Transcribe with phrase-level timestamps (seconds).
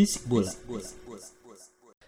[0.00, 0.48] Bisik bola.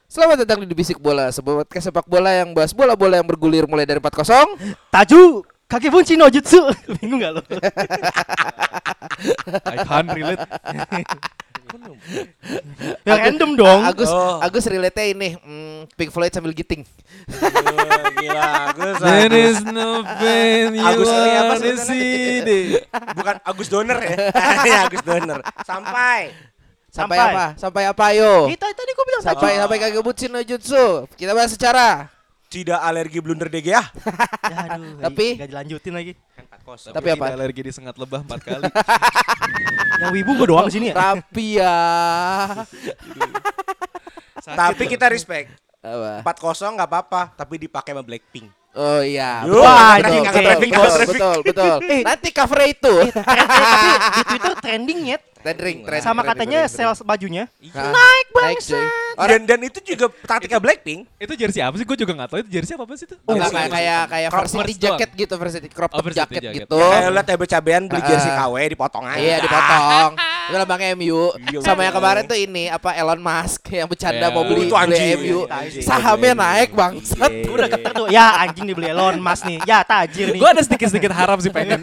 [0.08, 3.84] Selamat datang di Bisik Bola, sebuah podcast sepak bola yang bahas bola-bola yang bergulir mulai
[3.84, 4.56] dari 4-0
[4.88, 6.56] Taju kaki bunci no jutsu.
[7.00, 7.42] Bingung gak lo?
[9.68, 10.40] I can't relate.
[13.08, 13.80] ya random dong.
[13.84, 14.40] Agus Oh.
[14.40, 16.88] Agus relate ini hmm, Pink Floyd sambil giting.
[17.28, 18.96] Gila, Agus.
[19.00, 19.36] There Agus.
[19.36, 21.54] is no pain you Agus ini apa
[22.44, 22.64] deh.
[23.16, 24.16] Bukan Agus Donor ya?
[24.68, 25.40] ya Agus Donor.
[25.64, 26.51] Sampai.
[26.92, 27.32] Sampai, Sampai.
[27.32, 27.46] apa?
[27.56, 28.52] Sampai apa yo?
[28.52, 29.22] Kita tadi gua bilang.
[29.24, 31.08] Sampai sampai kagak bucin no jutsu.
[31.16, 32.12] Kita bahas secara.
[32.52, 33.80] Tidak alergi blunder DG ya?
[34.68, 36.12] Aduh, Tapi- gak dilanjutin lagi.
[36.92, 37.32] Tapi apa?
[37.32, 38.68] Alergi disengat lebah empat kali.
[40.04, 40.94] Yang wibu gua doang di sini ya.
[41.00, 41.76] Rapi ya.
[44.44, 45.48] Tapi kita respect.
[45.80, 46.20] Apa?
[46.28, 48.46] 4-0 nggak apa-apa, tapi dipakai sama Blackpink.
[48.72, 49.44] Oh iya.
[49.48, 51.76] Wah, betul, betul, traffic, betul, betul, betul.
[52.04, 52.94] Nanti cover itu.
[53.12, 53.80] Tapi
[54.12, 55.18] di Twitter trending ya.
[55.42, 57.50] Trending, trending, Sama katanya sales bajunya.
[57.60, 57.90] trending.
[57.90, 58.62] Naik banget.
[59.12, 61.00] Dan dan itu juga taktiknya Blackpink.
[61.16, 61.84] itu jersey apa sih?
[61.84, 63.16] Gue juga gak tahu itu jersey apa, apa sih itu.
[63.20, 65.20] Oh, kayak kayak kayak Crop varsity jacket doang.
[65.20, 66.56] gitu, varsity crop Oh, top varsity jacket jacket.
[66.62, 66.78] gitu.
[66.78, 68.30] Kayak lihat cabe-cabean beli jersey.
[68.32, 69.18] KW dipotong aja.
[69.18, 70.10] Iya dipotong.
[70.42, 71.22] Itu lambangnya MU.
[71.44, 74.28] Iya, Sama yang kemarin tuh ini apa Elon Musk yang bercanda Ya.
[74.28, 75.18] mau beli, Itu beli anjing.
[75.20, 75.38] MU.
[75.80, 77.30] Sahamnya naik bangsat.
[77.30, 77.46] Iya.
[77.48, 78.06] Udah geter tuh.
[78.08, 79.58] Ya anjing dibeli Elon Musk nih.
[79.62, 80.38] Ya tajir nih.
[80.38, 81.78] Gue ada sedikit-sedikit harap sih pengen.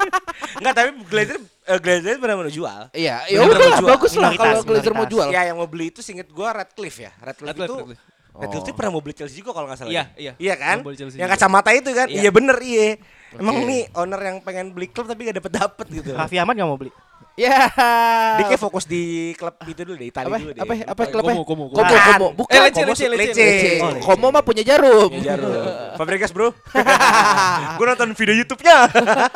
[0.58, 2.80] Enggak, tapi Glazer eh, Glazer benar mau jual.
[2.94, 3.90] Iya, ya Bener, udah mau jual.
[3.98, 5.28] bagus lah kalau Glazer mau jual.
[5.34, 7.12] Ya yang mau beli itu singkat gua Radcliffe ya.
[7.18, 8.14] Radcliffe, Radcliffe, itu Radcliffe.
[8.36, 9.92] Radcliffe itu pernah mau beli Chelsea juga kalau nggak salah.
[9.92, 10.14] Iya, ya?
[10.20, 10.32] iya.
[10.36, 10.76] Iya kan?
[11.16, 12.06] Yang kacamata itu kan?
[12.06, 12.20] Iya.
[12.20, 12.88] Iya bener iya.
[13.36, 13.68] Emang Oke.
[13.68, 16.10] nih owner yang pengen beli klub tapi gak dapet dapet gitu.
[16.14, 16.92] Raffi Ahmad gak mau beli.
[17.36, 17.68] Ya.
[18.40, 20.62] Dia kayak fokus di klub itu dulu deh, Italia apa dulu deh.
[20.64, 21.12] apa apa Lupa.
[21.12, 21.34] klubnya?
[21.36, 22.00] Komo, Komo, Komo, Komo.
[22.16, 22.28] Komo.
[22.32, 22.56] Bukan.
[22.56, 23.16] Eh, Lece, Komo Lece, Lece.
[23.20, 23.42] Lece.
[23.44, 23.70] Lece.
[23.76, 24.04] Oh, Lece.
[24.08, 25.10] Komo mah punya jarum.
[25.20, 25.52] Ya, Jarum.
[26.00, 26.48] Fabregas bro.
[27.76, 28.78] Gue nonton video YouTube-nya.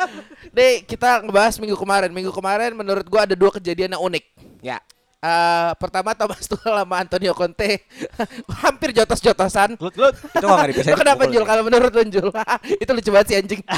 [0.57, 2.09] Deh, kita ngebahas minggu kemarin.
[2.09, 4.23] Minggu kemarin menurut gua ada dua kejadian yang unik.
[4.65, 4.81] ya.
[5.21, 7.85] Eh, pertama Thomas Tuchel sama Antonio Conte
[8.65, 9.77] hampir jotos-jotosan.
[9.77, 10.17] Glut glut.
[10.17, 10.89] Itu gak dipisahin.
[10.89, 11.45] Itu kenapa Jul?
[11.45, 12.33] Kalau menurut lu Jul?
[12.81, 13.61] itu lucu banget sih anjing.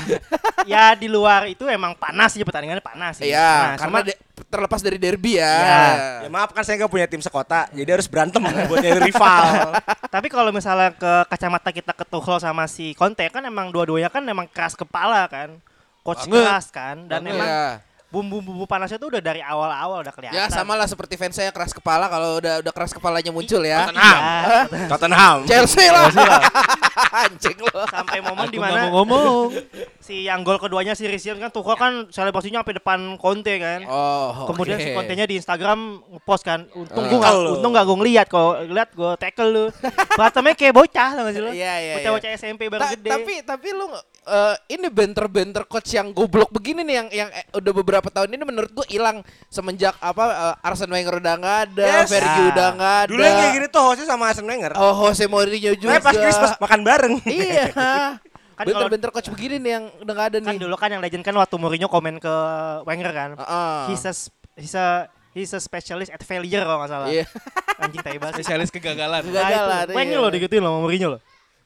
[0.64, 3.28] Ya di luar itu emang panas sih pertandingannya panas sih.
[3.28, 4.16] Iya, karena Sama- de-
[4.48, 5.44] terlepas dari derby ya.
[5.60, 5.84] Iya.
[6.24, 9.76] Ya maaf kan saya gak punya tim sekota, jadi harus berantem buat nyari rival.
[10.08, 14.24] Tapi kalau misalnya ke kacamata kita ke Tuchel sama si Conte kan emang dua-duanya kan
[14.24, 15.60] emang keras kepala kan.
[16.00, 16.48] Coach Banget.
[16.48, 17.36] keras kan dan Banget.
[17.36, 17.68] emang Iya.
[18.14, 20.38] Bumbu-bumbu panasnya tuh udah dari awal-awal udah kelihatan.
[20.38, 23.90] Ya sama lah seperti fans saya keras kepala kalau udah udah keras kepalanya muncul ya.
[23.90, 24.22] Tottenham.
[24.22, 24.86] Iya.
[24.86, 25.38] Tottenham.
[25.44, 26.06] Chelsea lah.
[27.26, 27.74] Anjing lu.
[27.90, 29.50] Sampai momen di mana mau ngomong.
[30.06, 33.82] si yang gol keduanya si Ricciardo kan Tuchel kan selebrasinya sampai depan Conte kan.
[33.90, 34.84] Oh, Kemudian oke.
[34.84, 35.80] si Conte-nya di Instagram
[36.14, 36.70] ngepost kan.
[36.72, 37.12] Untung Eh.
[37.12, 37.52] gua lu.
[37.58, 38.46] untung nggak gua ngeliat kok.
[38.68, 39.66] Lihat gua tackle lu.
[40.18, 41.50] Berantemnya kayak bocah tau gak sih lu?
[41.50, 43.10] Iya, iya, Bocah-bocah SMP baru Ta- gede.
[43.10, 43.90] tapi tapi lu
[44.24, 48.44] eh, ini benter-benter coach yang goblok begini nih yang yang eh, udah beberapa tahun ini
[48.44, 50.24] menurut gua hilang semenjak apa
[50.56, 52.10] eh, Arsene Wenger udah nggak ada, Yes.
[52.10, 52.52] Fergie Ah.
[52.52, 53.10] udah nggak ada.
[53.12, 54.72] Dulu yang kayak gini tuh hostnya sama Arsene Wenger.
[54.76, 55.96] Oh, Jose Mourinho juga.
[55.96, 57.14] Nah, pas Christmas makan bareng.
[57.30, 57.66] Iya.
[58.54, 60.62] Kan Benter-benter coach begini nih yang udah nggak ada kan nih.
[60.62, 62.34] dulu kan yang legend kan waktu Mourinho komen ke
[62.86, 63.30] Wenger kan.
[63.34, 63.78] Heeh.
[63.90, 64.14] He's a
[64.54, 67.10] he's a he's a specialist at failure kalau nggak salah.
[67.10, 67.26] Iya.
[67.82, 68.38] Anjing tai banget.
[68.38, 69.26] Spesialis kegagalan.
[69.26, 69.98] Kegagalan, itu.
[69.98, 70.24] Wenger iya.
[70.24, 71.22] loh digituin loh sama Mourinho loh.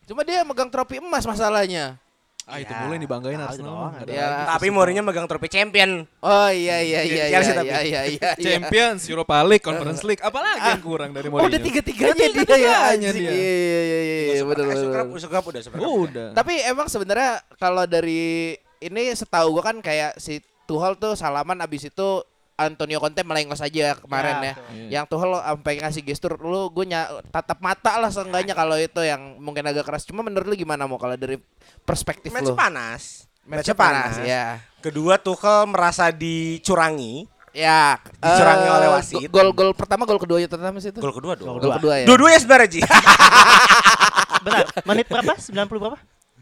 [0.08, 2.00] Cuma dia megang trofi emas masalahnya.
[2.48, 3.92] Ah itu Ya, mulai dibanggain Arsenal.
[3.92, 4.48] ada Ya.
[4.48, 6.08] Tapi Mourinho megang trofi champion.
[6.24, 7.68] Oh iya iya iya iya tapi.
[7.68, 8.30] iya iya iya.
[8.34, 8.40] iya.
[8.40, 11.52] Champions, Europa League, Conference League, apalagi yang kurang dari Oh Mourinho?
[11.52, 13.16] udah tiga-tiganya dia ya anjing.
[13.20, 13.32] dia.
[13.36, 14.00] Iya iya iya
[14.32, 14.80] iya benar benar.
[14.80, 15.62] Sukrap, sukrap udah.
[15.76, 16.28] Udah.
[16.32, 21.92] Tapi emang sebenarnya kalau dari ini setahu gua kan kayak si Tuchel tuh salaman abis
[21.92, 22.10] itu
[22.58, 24.54] Antonio Conte melengos aja kemarin Ya, ya.
[24.68, 24.88] Iya.
[24.92, 26.90] Yang Tuchel sampai ngasih gestur lu gue
[27.30, 30.04] tatap mata lah seenggaknya kalau itu yang mungkin agak keras.
[30.04, 31.38] Cuma menurut lu gimana mau kalau dari
[31.84, 32.58] perspektif Match lu?
[32.58, 33.30] panas.
[33.44, 34.26] Match Match panas panas.
[34.26, 34.58] ya.
[34.80, 37.30] Kedua Tuchel merasa dicurangi.
[37.52, 39.18] Ya, Dicurangi eh, oleh wasit.
[39.24, 40.98] go- Gol gol pertama gol keduanya Tottenham sih itu.
[40.98, 41.58] Gol kedua dong.
[41.58, 42.06] Gol kedua ya.
[42.06, 42.82] Dua-duanya sebenarnya Ji.
[44.44, 45.34] Bentar, menit berapa?
[45.34, 45.98] 90 berapa?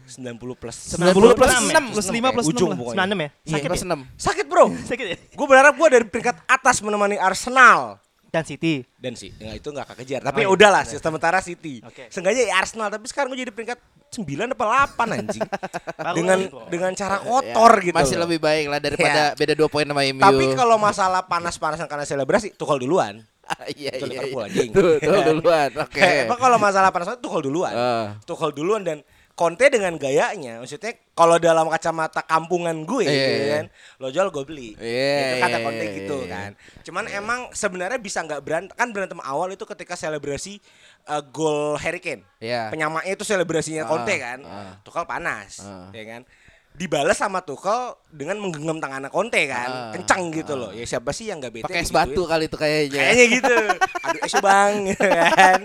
[0.08, 0.76] 90 plus.
[0.94, 2.78] 90 plus 6 6 Plus lima, plus Ujung enam lah.
[2.78, 3.04] pokoknya.
[3.04, 3.28] 96 ya?
[3.42, 3.88] Iya, Sakit plus ya?
[3.88, 4.22] 6.
[4.22, 4.64] Sakit bro.
[4.84, 5.16] Sakit ya?
[5.30, 7.98] Gue berharap gue dari peringkat atas menemani Arsenal.
[8.26, 8.84] Dan City.
[9.00, 10.50] dan sih nggak itu nggak kekejar tapi iya.
[10.50, 12.10] udahlah sementara City Oke.
[12.10, 13.78] seenggaknya ya Arsenal tapi sekarang gue jadi peringkat
[14.12, 15.40] 9 apa 8 anjing
[16.18, 16.38] dengan
[16.68, 18.28] dengan cara kotor Ya, gitu Masih loh.
[18.28, 19.38] lebih baik lah daripada Ya.
[19.38, 20.20] beda dua poin sama MU.
[20.20, 23.24] tapi kalau masalah panas-panasan karena selebrasi Tuchel duluan
[23.72, 24.10] iya Itu iya.
[24.10, 24.48] Liverpool, iya.
[24.50, 24.70] anjing.
[24.74, 25.70] Tuh, tuh duluan.
[25.86, 26.02] Oke.
[26.26, 28.06] Emang kalau masalah panas Tuchel duluan Ah.
[28.20, 29.00] Tuchel duluan dan
[29.36, 33.52] Conte dengan gayanya maksudnya kalau dalam kacamata kampungan gue Iya, gitu iya.
[33.52, 33.64] kan
[33.98, 36.28] lo jual gue beli Iya, itu kata iya, Conte iya, gitu iya.
[36.32, 36.50] kan
[36.82, 40.56] cuman emang sebenarnya bisa nggak berantem kan berantem awal itu ketika selebrasi
[41.04, 42.72] uh, gol Harry Kane Iya.
[42.72, 44.72] penyamanya itu selebrasinya Ah, Conte kan ah.
[44.80, 45.92] Tuchel panas Ah.
[45.92, 46.24] ya kan
[46.72, 51.28] dibalas sama Tuchel dengan menggenggam tangannya Conte kan Ah, kencang gitu loh ya siapa sih
[51.28, 52.08] yang nggak bete Pakai es digituin?
[52.08, 53.00] batu kali itu kayaknya.
[53.02, 53.56] kayaknya gitu
[54.08, 55.04] aduh esu bang gitu
[55.36, 55.60] kan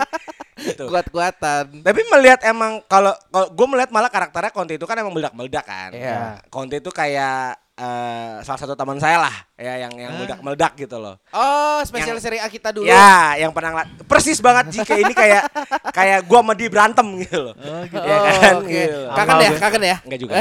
[0.62, 0.86] gitu.
[0.88, 1.82] Kuat-kuatan.
[1.82, 5.90] Tapi melihat emang kalau kalau gue melihat malah karakternya Conte itu kan emang meledak-meledak kan.
[5.92, 6.40] Iya.
[6.48, 11.18] Conte itu kayak eh, salah satu teman saya lah ya yang yang meledak-meledak gitu loh.
[11.34, 12.86] Oh, spesial Yang- seri A kita dulu.
[12.86, 15.50] Ya, yang pernah ngeliat persis banget jika ini kayak
[15.90, 17.56] kayak gua sama dia berantem gitu loh.
[17.90, 18.54] Ya kan?
[18.54, 18.70] Oh, oke.
[18.70, 19.00] Gitu.
[19.18, 19.98] Kangen ya, kangen ya.
[20.06, 20.36] Enggak juga.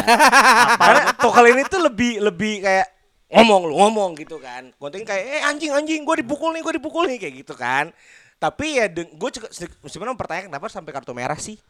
[0.76, 2.86] Karena Tuchel ini tuh lebih lebih kayak
[3.30, 4.74] ngomong lu ngomong gitu kan.
[4.76, 7.94] Conte kayak eh anjing anjing gue dipukul nih gue dipukul nih kayak gitu kan.
[8.40, 9.52] Tapi ya gue juga
[9.84, 11.60] sebenarnya mempertanyakan kenapa sampai kartu merah sih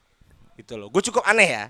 [0.55, 0.87] gitu loh.
[0.87, 1.65] Gue cukup aneh ya.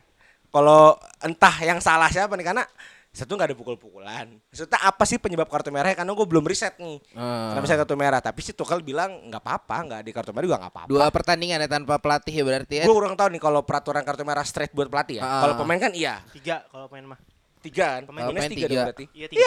[0.53, 2.65] Kalau entah yang salah siapa nih karena
[3.11, 4.27] satu nggak ada pukul-pukulan.
[4.53, 5.91] Maksudnya apa sih penyebab kartu merah?
[5.97, 7.01] Karena gue belum riset nih.
[7.17, 7.57] Hmm.
[7.57, 8.21] Kenapa saya kartu merah?
[8.21, 10.91] Tapi si Tuchel bilang nggak apa-apa, nggak di kartu merah juga nggak apa-apa.
[10.93, 12.85] Dua pertandingan ya tanpa pelatih ya berarti ya.
[12.85, 15.23] Gue kurang tahu nih kalau peraturan kartu merah straight buat pelatih ya.
[15.25, 15.49] Ah.
[15.49, 17.19] Kalau pemain kan iya, Tiga kalau main mah.
[17.61, 18.03] Tiga kan.
[18.09, 18.85] Pemain Nunes pemain tiga, dong tiga.
[18.89, 19.05] berarti.
[19.13, 19.45] Iya tiga.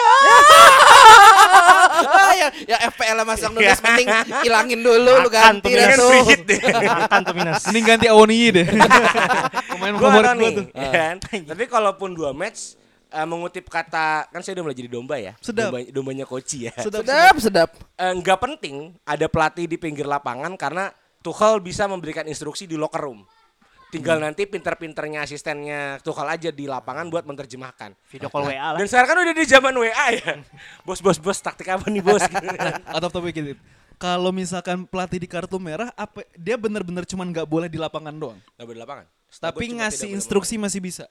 [2.07, 4.07] ah, ya, ya FPL lah masang nulis penting
[4.45, 5.97] ilangin dulu lu ganti Minus.
[5.97, 6.09] tuh.
[6.09, 6.59] Frigid deh.
[7.03, 7.63] Makan tuh minus.
[7.69, 8.67] Mending ganti Awoniyi deh.
[9.73, 10.65] Pemain favorit nih, tuh.
[10.71, 11.15] ya kan.
[11.21, 12.77] Tapi kalaupun dua match
[13.09, 15.33] eh, mengutip kata kan saya udah mulai jadi domba ya.
[15.41, 15.73] Sedap.
[15.73, 16.73] Domba, dombanya koci ya.
[16.77, 17.69] Sedap, sedap.
[17.97, 20.93] Eh, nggak penting ada pelatih di pinggir lapangan karena
[21.23, 23.23] Tuchel bisa memberikan instruksi di locker room.
[23.93, 24.25] Tinggal Hmm.
[24.25, 27.93] nanti pinter-pinternya asistennya Tuchel aja di lapangan buat menerjemahkan.
[28.09, 28.79] Video call WA lah.
[28.81, 30.41] Dan sekarang kan udah di zaman WA ya.
[30.87, 32.47] Bos bos bos taktik apa nih bos gitu.
[32.89, 33.53] Out of topic gitu.
[33.95, 38.39] Kalau misalkan pelatih di kartu merah, apa dia bener-bener cuman nggak boleh di lapangan doang.
[38.57, 39.05] Nggak boleh di lapangan.
[39.31, 41.05] Tapi ngasih instruksi masih bisa.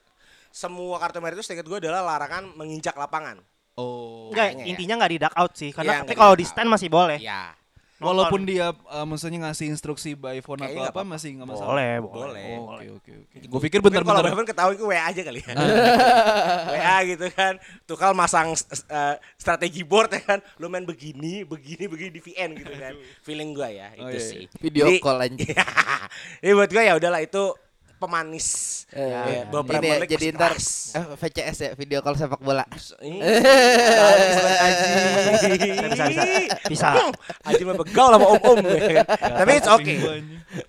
[0.50, 3.40] semua kartu merah itu seingat gue adalah larangan menginjak lapangan.
[3.72, 4.28] Oh.
[4.28, 4.68] Enggak, Kayaknya ya.
[4.68, 5.64] intinya nggak di duck out sih.
[5.64, 6.50] Iya, Karena nggak tapi di kalau di out.
[6.52, 7.16] stand masih boleh.
[7.16, 7.42] Ya,
[8.02, 8.10] Nonton.
[8.10, 11.12] Walaupun dia uh, maksudnya ngasih instruksi by phone Kayaknya atau apa apa-apa.
[11.14, 11.68] masih nggak masalah.
[11.70, 12.12] Boleh, boleh.
[12.12, 12.46] boleh.
[12.52, 13.36] Oh, Oke oke oke.
[13.46, 15.54] Gue pikir Mungkin kalau Bevan ketahui ke WA aja kali ya.
[16.74, 17.54] WA gitu kan.
[17.84, 20.38] Tuh kalau masang eh, strategi board ya kan.
[20.58, 22.92] Lu main begini, begini, begini di VN gitu kan.
[23.22, 24.42] Feeling gua ya Oh, itu iya, sih.
[24.58, 25.54] Video Jadi- call anjing.
[26.42, 27.44] Jadi buat gua ya udahlah itu
[28.02, 28.48] pemanis.
[28.90, 32.66] Ya, bahwa ini ya, jadi ntar eh, VCS ya, video call sepak bola.
[32.98, 33.22] Ini.
[35.92, 36.24] Bisa, bisa.
[36.66, 36.88] Bisa.
[37.46, 38.58] Aji mah begal sama om-om.
[38.66, 39.06] ya kan.
[39.38, 39.98] Tapi it's okay.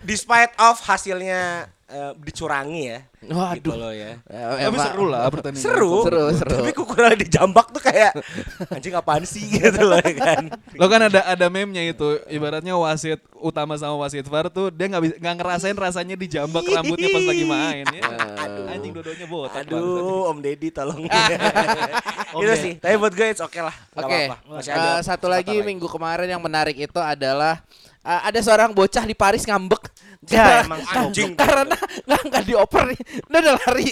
[0.05, 2.99] Despite of hasilnya eh, dicurangi ya.
[3.23, 3.55] Waduh.
[3.55, 4.19] Gitu loh ya.
[4.27, 5.63] Ya, Tapi emang- seru lah pertandingan.
[5.63, 5.93] Seru.
[6.03, 6.51] Seru, seru.
[6.59, 8.11] Tapi kukuran di jambak tuh kayak
[8.73, 10.43] anjing apaan sih gitu loh ya kan.
[10.75, 15.03] Lo kan ada ada meme-nya itu, ibaratnya wasit utama sama wasit VAR tuh dia nggak
[15.03, 18.03] bisa nggak ngerasain rasanya dijambak rambutnya pas lagi main ya.
[18.43, 18.73] Aduh.
[18.73, 19.63] Anjing dua-duanya botak.
[19.69, 21.05] Aduh, Om Deddy tolong.
[22.35, 22.73] Om itu sih.
[22.81, 23.75] Tapi buat gue it's okay lah.
[23.93, 24.35] Oke, apa-apa.
[24.49, 27.61] Masih eh, ada satu kesempatan lagi minggu kemarin yang menarik itu adalah
[28.03, 29.89] eh, ada seorang bocah di Paris ngambek.
[30.23, 31.35] Ya, emang Anjing.
[31.39, 31.75] karena
[32.07, 33.91] nggak nggak dioper nih, dia udah lari.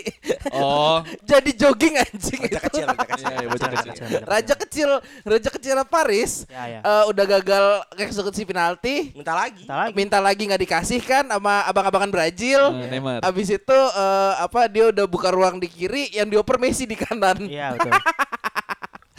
[0.56, 1.04] Oh.
[1.30, 2.72] Jadi jogging anjing Bocah itu.
[2.72, 3.28] kecil, bocah kecil.
[3.28, 3.94] Iya, iya, bocah kecil.
[4.24, 4.90] Raja kecil,
[5.28, 6.80] raja kecil Paris Ya, ya.
[6.80, 7.66] eh, udah gagal
[8.00, 9.68] eksekusi penalti, Minta lagi.
[9.68, 9.92] Kita lagi.
[9.92, 12.72] minta lagi nggak dikasih kan sama abang-abangan Brazil.
[12.80, 13.20] Eh, Neymar.
[13.28, 17.44] Abis itu eh, apa dia udah buka ruang di kiri, yang dioper Messi di kanan.
[17.44, 17.92] Iya, betul.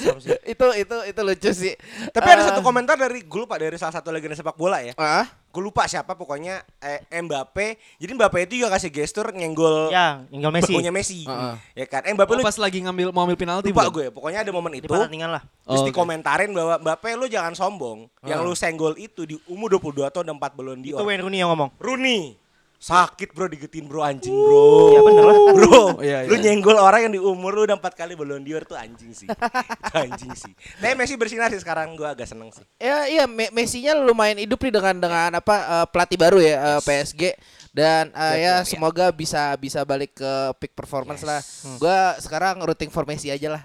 [0.52, 1.74] itu itu itu lucu sih.
[2.08, 4.92] Tapi ada Eh, satu komentar dari gue lupa dari salah satu legenda sepak bola ya.
[4.94, 7.76] ah, Gue lupa siapa pokoknya eh, Mbappe.
[7.98, 10.72] Jadi Mbappe itu juga kasih gestur nyenggol Ya, tinggal Messi.
[10.72, 11.20] bahunya Messi.
[11.22, 11.54] Heeh.
[11.74, 12.02] Ya kan?
[12.02, 13.92] Eh Mbappe Oh, lu pas lagi ngambil mau ambil penalti lupa bukan?
[13.94, 14.06] gue.
[14.10, 14.88] Pokoknya ada momen Di itu.
[14.88, 15.42] pertandingan lah.
[15.62, 15.88] Terus Oh, oke.
[15.88, 18.08] dikomentarin bahwa Mbappe lu jangan sombong.
[18.22, 21.04] Yang lu senggol itu di umur 22 tahun dan 4 balon Itu dior.
[21.04, 21.68] Wayne Rooney yang ngomong.
[21.76, 22.40] Rooney.
[22.82, 24.90] Sakit bro digetin bro anjing bro.
[24.90, 25.36] Iya bener lah.
[25.54, 26.42] Bro, Oh, iya, lu iya.
[26.44, 29.30] nyenggol orang yang di umur lu udah 4 kali balon dior tuh anjing sih.
[29.30, 30.50] itu anjing sih.
[30.76, 32.66] Tapi Messi bersinar sih sekarang gua agak seneng sih.
[32.76, 36.80] Ya iya Me- Messi-nya lumayan hidup nih dengan dengan apa eh, pelatih baru ya eh,
[36.82, 37.22] PSG
[37.70, 38.54] dan Iya, ya iya.
[38.62, 41.28] semoga bisa bisa balik ke peak performance Yes.
[41.30, 41.40] lah.
[41.78, 43.62] Gua sekarang rooting for Messi aja lah.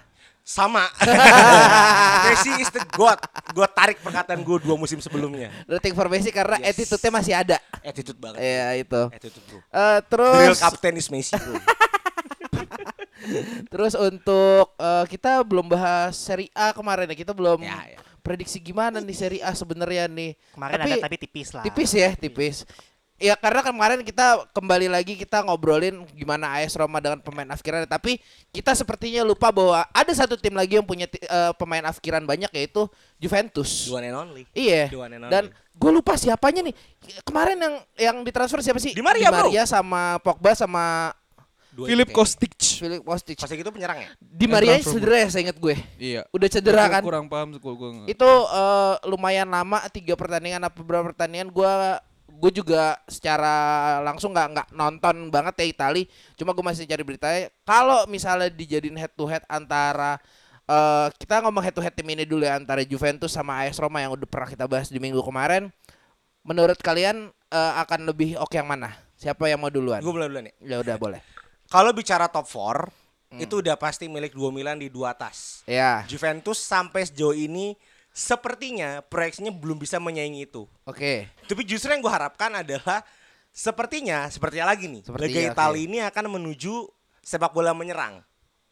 [0.48, 0.88] Sama.
[2.24, 3.20] Messi is the god.
[3.52, 5.52] Gua tarik perkataan gue dua musim sebelumnya.
[5.68, 6.72] Rooting for Messi karena Yes.
[6.72, 7.56] attitude-nya masih ada.
[7.84, 8.40] Attitude banget.
[8.40, 9.02] Iya itu.
[9.12, 9.60] Attitude bro.
[9.60, 11.60] Eh, The real terus captain is Messi bro.
[13.68, 17.16] terus untuk eh, kita belum bahas Serie A kemarin ya.
[17.18, 18.00] Kita belum Ya, ya.
[18.24, 20.32] prediksi gimana nih Serie A sebenarnya nih.
[20.56, 21.60] Kemarin ada tapi tipis lah.
[21.60, 22.64] Tipis ya, tipis.
[23.18, 28.22] Ya karena kemarin kita kembali lagi kita ngobrolin gimana AS Roma dengan pemain afkiran tapi
[28.54, 32.86] kita sepertinya lupa bahwa ada satu tim lagi yang punya eh, pemain afkiran banyak yaitu
[33.18, 33.90] Juventus.
[33.90, 34.42] The one and only.
[34.54, 34.86] Iya.
[34.94, 35.34] The one and only.
[35.34, 36.74] Dan gue lupa siapanya nih.
[37.26, 38.94] Kemarin yang yang ditransfer siapa sih?
[38.94, 39.50] Di Maria, bro.
[39.66, 41.10] sama Pogba sama
[41.78, 42.14] Dua Philip itu.
[42.14, 42.54] Kostic.
[42.58, 43.38] Philip Kostic.
[43.38, 44.08] Pas gitu penyerang ya?
[44.18, 45.74] Di Maria cedera ya saya ingat gue.
[45.98, 46.26] Iya.
[46.34, 47.02] Udah cedera kan?
[47.06, 51.72] Kurang paham gua nggak- Itu eh, lumayan lama tiga pertandingan apa beberapa pertandingan gue
[52.38, 53.54] gue juga secara
[54.06, 56.02] langsung nggak nggak nonton banget ya Itali.
[56.38, 60.22] Cuma gue masih cari beritanya kalau misalnya dijadiin head to head antara
[60.70, 63.98] eh, kita ngomong head to head tim ini dulu ya antara Juventus sama AS Roma
[63.98, 65.68] yang udah pernah kita bahas di minggu kemarin
[66.46, 68.94] menurut kalian eh, akan lebih oke yang mana?
[69.18, 69.98] Siapa yang mau duluan?
[69.98, 70.54] Gue mulai dulu nih.
[70.62, 71.20] ya udah boleh.
[71.68, 75.60] Kalau bicara top 4, itu udah pasti milik dua Milan di dua atas.
[75.68, 76.00] ya.
[76.08, 77.76] Juventus sampai sejauh ini
[78.18, 80.66] sepertinya proyeksinya belum bisa menyaingi itu.
[80.82, 83.06] oke Tapi justru yang gue harapkan adalah
[83.48, 85.54] sepertinya, sepertinya lagi nih, Sepertinya, Liga.
[85.54, 86.74] Italia ini akan menuju
[87.22, 88.18] sepak bola menyerang.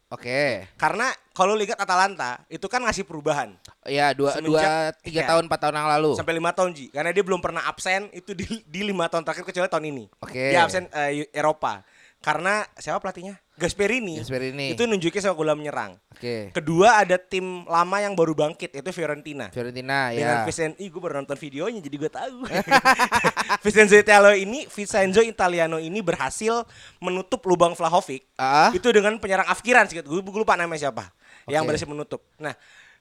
[0.07, 5.27] oke Karena kalau lihat Atalanta itu kan ngasih perubahan ya dua dua Semenjak- tiga ya.
[5.27, 8.31] tahun empat tahun yang lalu sampai lima tahun Ji, karena dia belum pernah absen itu
[8.31, 10.03] di di lima tahun terakhir kecuali tahun ini.
[10.19, 10.51] Oke.
[10.51, 11.83] Dia absen eh, Eropa.
[12.21, 13.39] Karena siapa pelatihnya?
[13.57, 14.21] Gasperini.
[14.21, 14.77] Gasperini.
[14.77, 15.97] Itu nunjukin sepak bola menyerang.
[16.13, 19.49] oke Kedua ada tim lama yang baru bangkit yaitu Fiorentina.
[19.49, 22.37] Fiorentina Dengan ya Vicenzo, ih gue baru nonton videonya jadi gue tahu.
[23.65, 26.69] Vincenzo Italiano ini, Vincenzo Italiano ini berhasil
[27.01, 28.29] menutup lubang Vlahovic.
[28.37, 28.69] Ah.
[28.73, 31.09] Itu dengan penyerang afkiran sih, gue lupa namanya siapa.
[31.49, 31.67] Yang Oke.
[31.73, 32.21] berhasil menutup.
[32.37, 32.53] Nah,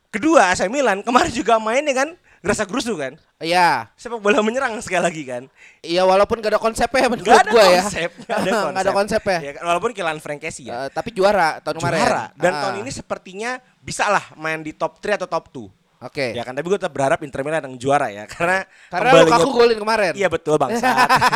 [0.08, 3.16] kedua AC Milan kemarin juga main dengan Grasa Grusu kan.
[3.36, 5.42] Iya, Sepak bola menyerang sekali lagi kan.
[5.80, 7.82] iya walaupun gak ada konsepnya menurut Gak ada gua ya.
[7.82, 8.66] konsep, gak ada konsep.
[8.66, 9.38] Nggak ada konsepnya.
[9.38, 10.74] Ya, walaupun Kylian Frankesi ya.
[10.78, 11.98] Eh, tapi juara tahun kemarin.
[11.98, 12.24] juara.
[12.34, 12.60] Dan Ah.
[12.62, 15.68] tahun ini sepertinya bisa lah main di top 3 atau top 2.
[15.98, 16.32] Oke.
[16.32, 18.24] Ya kan, tapi gue tetap berharap Inter Milan yang juara ya.
[18.26, 20.12] Karena Karena kembalinya- Lukaku golin kemarin.
[20.12, 20.76] Iya betul bang.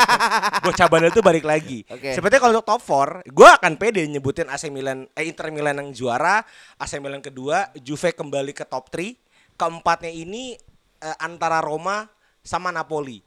[0.63, 1.81] Bocah bandel itu balik lagi.
[1.87, 2.13] Oke.
[2.13, 5.91] Sepertinya kalau untuk top 4, gue akan pede nyebutin AC Milan, eh Inter Milan yang
[5.91, 6.45] juara,
[6.77, 9.17] AC Milan kedua, Juve kembali ke top 3,
[9.57, 10.57] keempatnya ini
[11.01, 12.07] eh, antara Roma
[12.41, 13.21] sama Napoli.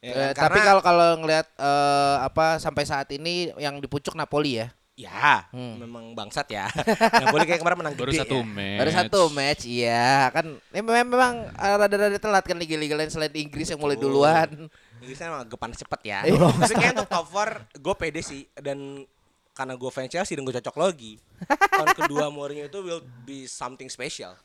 [0.00, 0.48] Eh, Ya kan?
[0.48, 4.68] tapi Karena- kalau kalau ngelihat eh, apa sampai saat ini yang dipucuk Napoli ya.
[4.96, 5.80] ya Hmm.
[5.80, 6.68] memang bangsat ya.
[7.24, 8.44] Napoli kayak kemarin menang Baru gede satu ya.
[8.46, 8.76] match.
[8.76, 10.44] Baru satu match, iya kan.
[10.70, 14.68] Ini memang, memang eh, rada-rada telat kan liga-liga lain selain Inggris yang mulai duluan.
[15.00, 16.20] Inggrisnya emang agak panas cepet ya.
[16.22, 16.48] Iya.
[16.60, 19.08] Maksudnya untuk top 4 gue pede sih dan
[19.50, 21.16] karena gue fans Chelsea dan gue cocok logi.
[21.48, 24.36] Tahun kedua Mourinho itu will be something special.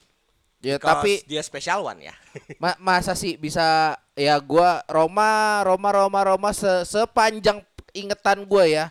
[0.65, 2.15] Ya Because tapi dia special one ya.
[2.63, 7.61] ma- masa sih bisa ya gua Roma Roma Roma Roma se- sepanjang
[7.93, 8.85] ingetan gua ya.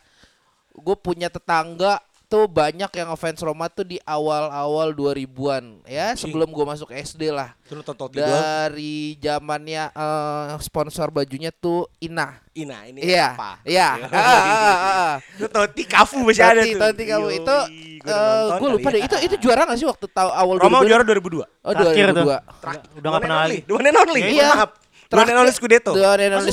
[0.74, 1.98] Gue punya tetangga
[2.34, 7.54] tuh banyak yang ngefans Roma tuh di awal-awal 2000-an ya sebelum gua masuk SD lah.
[7.62, 7.78] Itu.
[8.10, 12.42] Dari zamannya eh, sponsor bajunya tuh Ina.
[12.58, 13.38] Ina ini Iya.
[13.38, 13.50] apa?
[13.62, 13.88] Iya.
[14.10, 15.14] Ah, ah, ah, ah.
[15.38, 16.74] Itu Totti Kafu masih ada tuh.
[16.74, 17.56] Totti kamu Yoi, itu
[18.02, 19.06] gua udah nonton gue lupa deh ya.
[19.06, 20.90] itu itu juara gak sih waktu tahu awal Roma 2000?
[20.90, 21.46] juara 2002.
[21.64, 22.26] Oh Terakhir tuh.
[22.26, 22.62] 2002.
[22.62, 22.82] Terakhir.
[22.98, 23.58] Udah nggak pernah lagi.
[23.62, 24.20] Dua and only.
[24.26, 24.48] Iya.
[24.50, 24.70] Maaf.
[25.06, 25.92] Dua and only Scudetto.
[25.94, 26.52] The one and only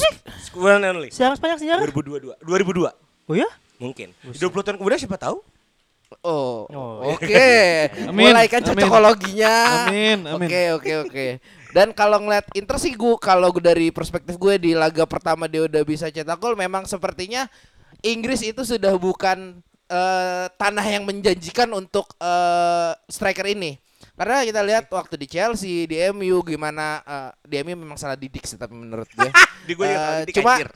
[0.54, 1.10] Dua and only.
[1.10, 1.82] Sejarah sepanjang sejarah.
[1.90, 2.38] 2022.
[2.46, 2.94] 2002.
[3.30, 3.50] Oh ya?
[3.82, 4.14] Mungkin.
[4.30, 5.42] 20 tahun kemudian siapa tahu?
[6.22, 7.16] Oh, Oh.
[7.16, 7.48] oke.
[8.12, 8.76] Amin, Mulai kan amin.
[8.76, 9.56] cocokologinya.
[9.88, 10.48] Amin, amin.
[10.48, 11.26] Oke, oke, oke.
[11.72, 15.82] Dan kalau ngeliat Inter sih gue kalau dari perspektif gue di laga pertama dia udah
[15.88, 17.48] bisa cetak gol memang sepertinya
[18.04, 23.80] Inggris itu sudah bukan eh, tanah yang menjanjikan untuk eh, striker ini.
[24.12, 28.44] Karena kita lihat waktu di Chelsea, di MU gimana eh, di MU memang salah didik
[28.44, 29.32] sih tapi menurut gue.
[29.70, 30.70] Di gue didik, cuma anjir.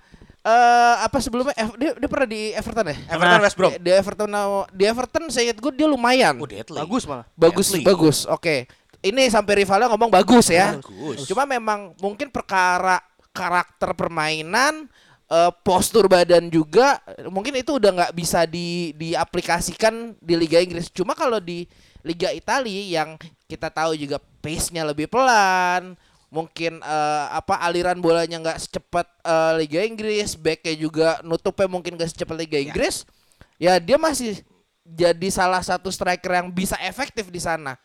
[0.46, 2.98] Eh, apa sebelumnya Ev- dia, dia pernah di Everton ya?
[3.10, 3.72] Everton West Brom.
[3.74, 4.30] Di, di Everton
[4.70, 6.38] di Everton saya ingat gue dia lumayan.
[6.38, 6.78] Oh, deadly.
[6.78, 7.26] Bagus malah.
[7.34, 7.84] Bagus, Deadly.
[7.84, 8.18] bagus.
[8.30, 8.70] Oke.
[9.02, 10.78] Ini sampai rivalnya ngomong bagus ya.
[10.78, 11.26] Bagus.
[11.30, 13.02] Cuma memang mungkin perkara
[13.36, 14.88] karakter permainan,
[15.30, 20.90] eh, postur badan juga mungkin itu udah nggak bisa di diaplikasikan di Liga Inggris.
[20.90, 21.70] Cuma kalau di
[22.06, 23.18] Liga Italia yang
[23.50, 25.94] kita tahu juga pace-nya lebih pelan,
[26.36, 32.12] mungkin eh, apa aliran bolanya nggak secepat eh, Liga Inggris, backnya juga nutupnya mungkin nggak
[32.12, 33.08] secepat Liga Inggris.
[33.56, 34.44] Ya dia masih
[34.84, 37.80] jadi salah satu striker yang bisa efektif di sana.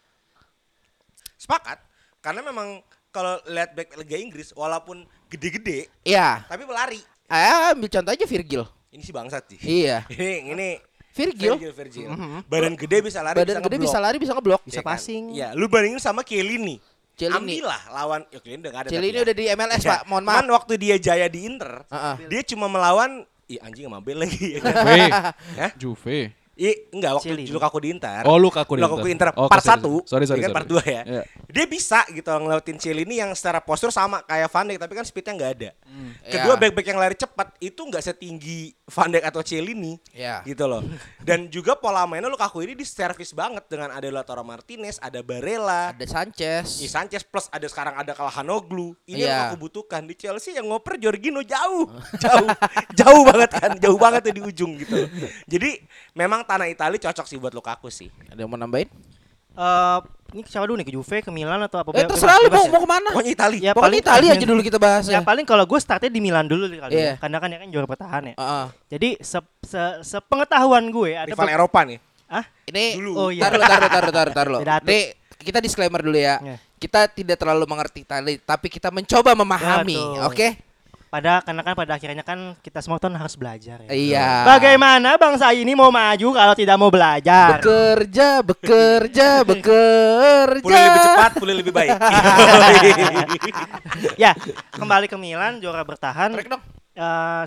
[1.39, 1.79] Sepakat.
[2.21, 7.01] Karena memang kalau lihat back Liga Inggris walaupun gede-gede Ya, tapi pelari.
[7.27, 8.67] ah, ambil contoh aja Virgil.
[8.91, 9.59] Ini sih bangsat sih.
[9.63, 10.03] Iya.
[10.13, 10.69] Ini ini
[11.11, 11.55] Virgil.
[11.59, 12.09] Virgil, Virgil.
[12.47, 13.87] Badan gede bisa lari, Badan bisa gede ngeblok.
[13.87, 14.63] bisa lari, bisa ngeblok.
[14.63, 14.89] Bisa Ya kan?
[14.95, 15.25] passing.
[15.35, 16.23] Iya, lu bandingin sama
[17.21, 17.37] Chiellini.
[17.37, 17.53] Chiellini.
[17.61, 18.89] Ambillah lawan ya Chiellini udah gak ada.
[18.89, 19.21] Tapi ya.
[19.21, 20.01] udah di MLS, Ya, Pak.
[20.09, 20.33] Mohon maaf.
[20.33, 21.73] Cuman waktu dia jaya di Inter,
[22.33, 25.75] dia cuma melawan Ih anjing sama Bel lagi ya kan?
[25.75, 26.31] Juve.
[26.61, 27.49] I, enggak waktu Chiellini.
[27.49, 28.21] Lukaku di Inter.
[28.29, 29.33] Oh, Lukaku di Lukaku Inter.
[29.33, 29.41] Inter.
[29.41, 30.05] Oke, part sorry, 1.
[30.05, 30.57] sorry, sorry, kan sorry.
[30.61, 31.03] part 2 ya.
[31.09, 31.23] Iya.
[31.49, 35.33] Dia bisa gitu ngelewatin Chiellini yang secara postur sama kayak Van Dijk tapi kan speednya
[35.35, 35.71] nggak ada.
[36.23, 36.61] Kedua Iya.
[36.61, 39.97] back-back yang lari cepat itu nggak setinggi Van Dijk atau Chiellini.
[40.13, 40.45] Iya.
[40.45, 40.85] Gitu loh.
[41.27, 46.05] Dan juga pola mainnya Lukaku ini diservis banget dengan ada Lautaro Martinez, ada Barella, Ada
[46.05, 46.77] Sanchez.
[46.77, 48.93] Di Sanchez plus ada sekarang ada Kalhanoglu.
[49.07, 49.27] Ini Iya.
[49.27, 51.89] yang aku butuhkan di Chelsea yang ngoper Jorginho jauh,
[52.23, 52.49] jauh,
[52.93, 55.09] jauh banget kan, jauh banget tuh di ujung gitu.
[55.47, 55.81] Jadi
[56.13, 58.11] memang tanah Italia cocok sih buat Lukaku sih.
[58.27, 58.91] Ada yang mau nambahin?
[59.51, 59.99] Eh,
[60.31, 61.91] ini siapa dulu nih ke Juve, ke Milan atau apa?
[61.93, 62.71] Eh terserah lu mau ya?
[62.71, 63.09] mau ke mana?
[63.11, 63.59] Pokoknya Italia.
[63.61, 66.47] Ya, Pokoknya paling- Italia aja dulu kita bahas Ya paling kalau gue startnya di Milan
[66.47, 67.03] dulu kali Iya.
[67.03, 67.15] ya.
[67.19, 68.35] Karena kan ya kan juara bertahan ya.
[68.39, 68.67] Heeh.
[68.91, 71.99] Jadi se, se, sepengetahuan gue ada Rival Eropa nih.
[72.31, 73.11] Ah, Ini Dulu.
[73.19, 73.43] Oh, iya.
[73.43, 74.61] taruh taruh taruh taruh taruh.
[74.87, 75.03] Nih
[75.37, 76.39] kita disclaimer dulu ya.
[76.39, 76.57] Iya.
[76.81, 80.70] Kita tidak terlalu mengerti Itali, tapi kita mencoba memahami, oke?
[81.11, 83.91] Pada karena kan pada akhirnya kan kita semua kan harus belajar ya.
[83.91, 84.29] Iya.
[84.47, 87.59] Bagaimana bangsa ini mau maju kalau tidak mau belajar?
[87.59, 90.63] Bekerja, bekerja, bekerja.
[90.63, 91.91] Pulih lebih cepat, pulih lebih baik.
[94.23, 94.39] ya,
[94.71, 96.31] kembali ke Milan juara bertahan.
[96.31, 96.63] Korek dong.
[96.95, 97.45] Eh,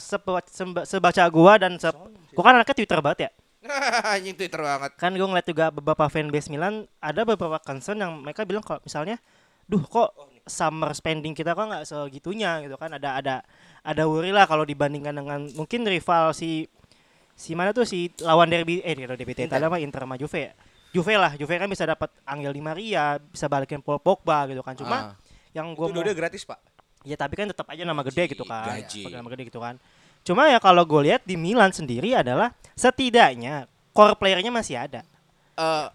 [0.51, 1.87] semba- sebaca gua dan se
[2.35, 3.29] gua kan anaknya Twitter banget ya.
[4.19, 4.91] Anjing Twitter banget.
[4.99, 9.15] Kan gua ngeliat juga beberapa fanbase Milan ada beberapa concern yang mereka bilang kalau misalnya,
[9.71, 10.11] duh kok
[10.43, 13.35] summer spending kita kok nggak segitunya gitu kan ada ada
[13.79, 16.67] ada worry lah kalau dibandingkan dengan mungkin rival si
[17.33, 20.53] si mana tuh si lawan derby eh kalau derby Italia mah Inter sama Juve ya.
[20.93, 24.77] Juve lah, Juve kan bisa dapat Angel Di Maria, bisa balikin Paul Pogba gitu kan.
[24.77, 25.13] Cuma Ah.
[25.49, 26.61] yang gua Itu mau dua gratis, Pak.
[27.01, 28.69] Ya tapi kan tetap aja nama gede gitu kan.
[28.69, 29.09] gaji.
[29.09, 29.81] Nama gede gitu kan.
[30.21, 35.01] Cuma ya kalau gue lihat di Milan sendiri adalah setidaknya core playernya masih ada.
[35.57, 35.87] Eh,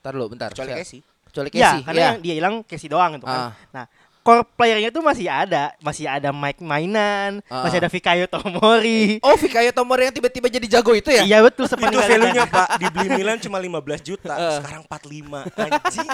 [0.00, 0.48] Ntar dulu bentar.
[0.50, 0.80] Kecuali.
[0.80, 1.04] Casey.
[1.28, 1.80] Kecuali Ya, Casey.
[1.84, 2.06] karena ya.
[2.08, 3.32] yang dia hilang Casey doang gitu Ah.
[3.32, 3.42] kan.
[3.70, 3.84] Nah,
[4.28, 7.64] core playernya tuh masih ada, masih ada Mike Mainan, Ah.
[7.64, 9.16] masih ada Fikayo Tomori.
[9.24, 11.24] Oh, Fikayo Tomori yang tiba-tiba jadi jago itu ya?
[11.24, 12.76] Iya betul Itu value-nya, Pak.
[12.76, 15.48] Dibeli Milan cuma 15 juta, sekarang 45.
[15.48, 16.08] Anjing.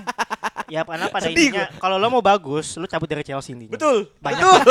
[0.64, 3.74] Ya karena pada Sedih intinya kalau lo mau bagus, lo cabut dari Chelsea intinya.
[3.74, 4.08] Betul.
[4.16, 4.40] Banyak.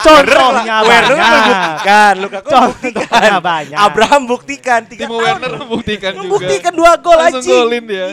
[0.00, 1.20] Contohnya Werner banyak.
[1.20, 3.40] membuktikan, Lukaku Contohnya buktikan.
[3.42, 3.76] banyak.
[3.78, 5.20] Abraham buktikan tiga Timo.
[5.20, 6.24] Werner membuktikan juga.
[6.24, 7.60] Membuktikan dua gol Langsung anjing.
[7.60, 8.06] golin dia.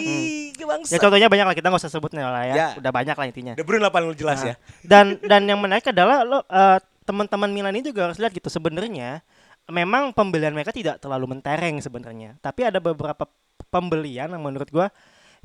[0.89, 2.55] Ya contohnya banyak lah kita nggak usah sebutnya lah ya.
[2.55, 2.67] Ya.
[2.75, 3.53] Udah banyak lah intinya.
[3.55, 4.55] De Bruyne lah paling jelas ya.
[4.81, 9.21] Dan dan yang menarik adalah lo eh, teman-teman Milan ini juga harus lihat gitu sebenarnya
[9.69, 12.41] memang pembelian mereka tidak terlalu mentereng sebenarnya.
[12.41, 13.29] Tapi ada beberapa
[13.69, 14.89] pembelian yang menurut gua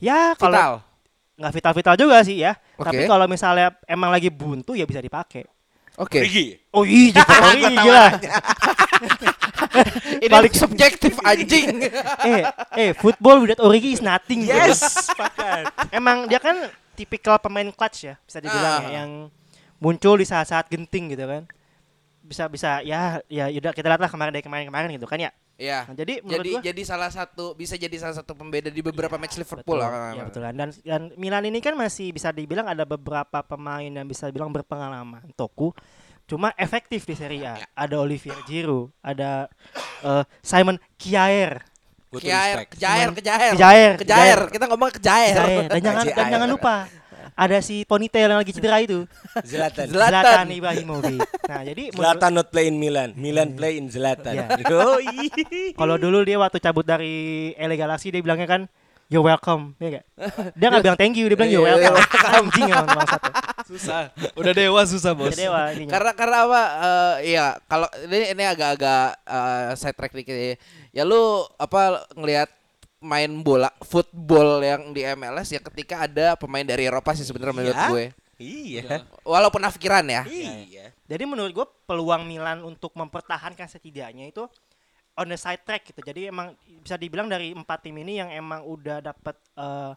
[0.01, 0.41] ya Vital.
[0.41, 0.81] kalau
[1.37, 2.57] nggak vital-vital juga sih ya.
[2.81, 2.89] Oke.
[2.89, 5.45] Tapi kalau misalnya emang lagi buntu ya bisa dipakai.
[6.01, 6.25] Oke.
[6.25, 6.57] Rigi.
[6.73, 8.07] Oh iya, Origi gila.
[10.23, 11.85] Ini Balik- subjektif anjing.
[12.25, 12.43] eh,
[12.79, 14.45] eh, football without Origi is nothing.
[14.47, 15.09] Yes.
[15.91, 16.69] Emang dia kan
[17.03, 18.83] tipikal pemain clutch ya, bisa dibilang Ah.
[18.87, 19.11] ya, yang
[19.83, 21.43] muncul di saat-saat genting gitu kan.
[22.23, 25.35] Bisa bisa ya ya udah kita lihatlah kemarin dari kemarin-kemarin gitu kan ya.
[25.59, 25.91] Iya.
[25.91, 29.15] Nah, jadi menurut Jadi gua jadi salah satu bisa jadi salah satu pembeda di beberapa
[29.21, 30.15] match Liverpool betul, lah.
[30.15, 30.43] ya betul.
[30.47, 35.23] Dan dan Milan ini kan masih bisa dibilang ada beberapa pemain yang bisa dibilang berpengalaman.
[35.35, 35.75] Toku
[36.27, 37.55] cuma efektif di Serie A.
[37.75, 39.51] Ada Olivier Giroud, ada
[40.03, 41.63] eh, Simon Kjaer.
[42.13, 42.71] Gua tuh Kejair, respect.
[42.77, 43.09] kejair, kejair.
[43.17, 43.93] Kejair, Kejair.
[44.05, 44.39] kejair.
[44.53, 45.33] Kita ngomong kejair.
[45.33, 45.65] Kjaer.
[45.73, 46.77] Dan jangan dan jangan lupa
[47.33, 49.09] ada si ponytail yang lagi cedera itu.
[49.41, 49.89] Zlatan.
[49.89, 50.21] Zlatan.
[50.21, 51.21] Zlatan Ibrahimovic.
[51.49, 53.17] Nah, jadi Zlatan not play in Milan.
[53.17, 54.37] Milan play in Zlatan.
[54.37, 54.47] Iya.
[54.69, 55.73] Yoi.
[55.73, 58.63] Kalau dulu dia waktu cabut dari LA Galaxy dia bilangnya kan
[59.09, 60.05] you're welcome, ya gak?
[60.57, 61.97] Dia nggak bilang thank you, dia bilang you're Iya, welcome.
[62.37, 63.01] Anjing tuh.
[63.67, 64.11] Susah.
[64.35, 65.35] Udah dewa susah, Bos.
[65.35, 65.71] Dewa.
[65.75, 66.63] Karena karena apa?
[66.63, 70.55] eh, iya, kalau ini ini agak-agak eh, side track dikit ya.
[70.93, 72.51] Ya lu apa ngelihat
[73.03, 77.75] main bola football yang di MLS ya ketika ada pemain dari Eropa sih sebenarnya menurut
[77.77, 77.91] Iya.
[77.91, 78.05] gue.
[78.39, 78.83] Iya.
[79.23, 80.23] Walaupun afkiran ya.
[80.27, 80.95] Iya.
[81.07, 84.47] Jadi menurut gue peluang Milan untuk mempertahankan setidaknya itu
[85.13, 86.01] on the side track gitu.
[86.01, 89.93] Jadi emang bisa dibilang dari empat tim ini yang emang udah dapat eh,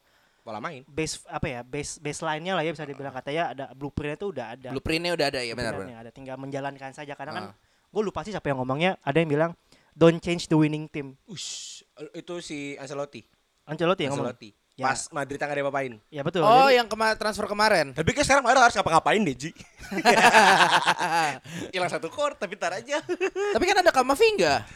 [0.46, 4.30] pola main base apa ya base baseline-nya lah ya bisa dibilang katanya ada blueprint-nya tuh
[4.30, 7.38] udah ada blueprint-nya udah ada ya benar benar ada tinggal menjalankan saja karena uh.
[7.42, 7.46] kan
[7.90, 9.52] gue lupa sih siapa yang ngomongnya ada yang bilang
[9.98, 11.82] don't change the winning team Ush,
[12.14, 13.26] itu si Ancelotti
[13.66, 14.54] Ancelotti yang Ancelotti.
[14.54, 14.92] ngomong Ya.
[14.92, 15.94] Pas Madrid akan diapain?
[16.12, 16.44] Ya betul.
[16.44, 16.84] Oh, jadi...
[16.84, 17.96] yang kema transfer kemarin.
[17.96, 19.52] Tapi kan sekarang Madrid harus ngapa-ngapain deh, Ji.
[21.74, 23.00] Hilang satu kor, tapi tar aja.
[23.56, 24.68] tapi kan ada Kamavinga.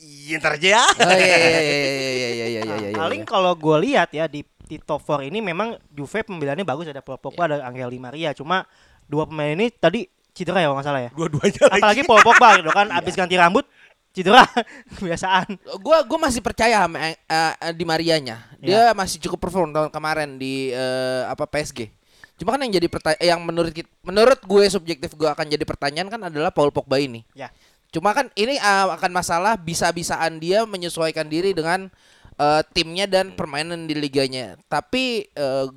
[0.00, 0.40] Iya, hmm.
[0.40, 0.84] ntar aja ya.
[0.88, 2.96] oh, iya, iya, iya, iya, iya, iya, iya, iya, iya.
[2.96, 3.28] Paling iya.
[3.28, 4.40] kalau gue lihat ya di
[4.72, 8.32] di top 4 ini memang Juve pembeliannya bagus ada Paul Pogba ada Angel Di Maria
[8.32, 8.64] cuma
[9.04, 11.76] dua pemain ini tadi cedera ya kalau nggak salah ya Dua-duanya lagi.
[11.76, 13.68] apalagi Paul Pogba gitu kan abis ganti rambut
[14.12, 14.48] cedera
[14.96, 18.40] kebiasaan Gua gua masih percaya sama eh, eh, di Marianya.
[18.56, 21.88] Dia masih cukup perform tahun kemarin di eh, apa PSG.
[22.36, 26.08] Cuma kan yang jadi pertanyaan yang menurut kit- menurut gue subjektif gue akan jadi pertanyaan
[26.08, 27.22] kan adalah Paul Pogba ini.
[27.32, 27.52] ya
[27.92, 31.92] Cuma kan ini uh, akan masalah bisa-bisaan dia menyesuaikan diri dengan
[32.38, 34.56] uh, timnya dan permainan di liganya.
[34.68, 35.68] Tapi uh,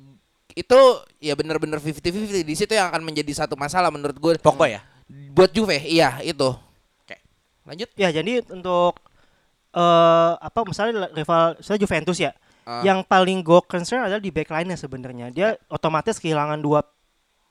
[0.56, 0.80] itu
[1.20, 4.32] ya benar-benar 50-50 di situ yang akan menjadi satu masalah menurut gue.
[4.40, 4.80] Pogba ya?
[5.36, 6.56] Buat Juve, iya itu.
[7.04, 7.16] Oke.
[7.68, 7.88] Lanjut.
[7.94, 8.96] Ya jadi untuk
[9.76, 12.32] eh apa misalnya rival saya Juventus ya.
[12.66, 12.82] Ah.
[12.82, 15.30] Yang paling gue concern adalah di backline-nya sebenarnya.
[15.30, 16.82] Dia otomatis kehilangan dua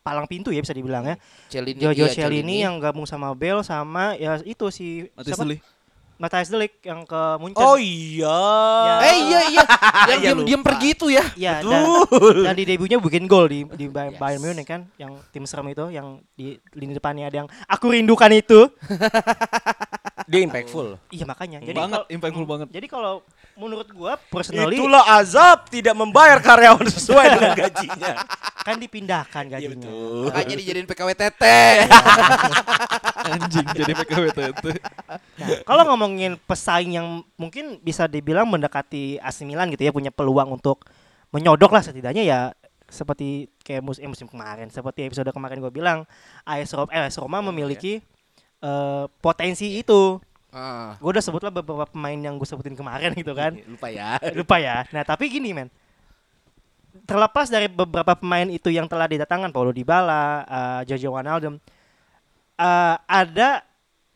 [0.06, 1.16] palang pintu ya bisa dibilang ya.
[1.50, 5.46] Celini, Giorgio iya, Chiellini yang gabung sama Bell sama ya itu si Matis siapa?
[6.16, 6.22] Deli.
[6.22, 7.60] Matthijs de Ligt yang ke Munchen.
[7.60, 8.40] Oh iya.
[9.04, 9.64] Eh iya iya,
[10.10, 11.24] yang Ya, diam diam pergi itu ya.
[11.36, 11.84] Ya, dan,
[12.42, 15.88] dan di debutnya bikin gol di di Bay- Bayern Munich kan, yang tim serem itu,
[15.90, 18.72] yang di lini depannya ada yang aku rindukan itu.
[20.26, 20.98] Dia impactful.
[21.12, 21.60] Iya makanya.
[21.62, 22.68] Jadi banget, kalau- impactful banget.
[22.72, 23.14] Jadi kalau
[23.56, 28.14] menurut gua personally Itulah azab tidak membayar karyawan sesuai dengan gajinya.
[28.66, 29.88] kan dipindahkan Iya gajinya.
[29.88, 30.24] betul.
[30.28, 31.44] Makanya dijadiin PKWTT.
[33.26, 34.70] Anjing jadi PKWT itu.
[35.38, 40.54] Nah, kalau ngomongin pesaing yang mungkin bisa dibilang mendekati AC Milan gitu ya punya peluang
[40.54, 40.86] untuk
[41.30, 42.40] menyodok lah setidaknya ya
[42.86, 46.06] seperti kayak mus eh, musim kemarin seperti episode kemarin gue bilang
[46.46, 47.98] AS Roma, eh, AS Roma memiliki
[48.62, 50.22] eh, potensi itu
[50.56, 50.96] Ah.
[50.96, 54.16] gue udah sebut lah beberapa pemain yang gue sebutin kemarin gitu kan Lupa ya.
[54.40, 55.68] lupa ya nah tapi gini men
[57.04, 61.60] terlepas dari beberapa pemain itu yang telah didatangkan Paulo Dybala, uh, Jojo Wijnaldum
[62.56, 63.68] uh, ada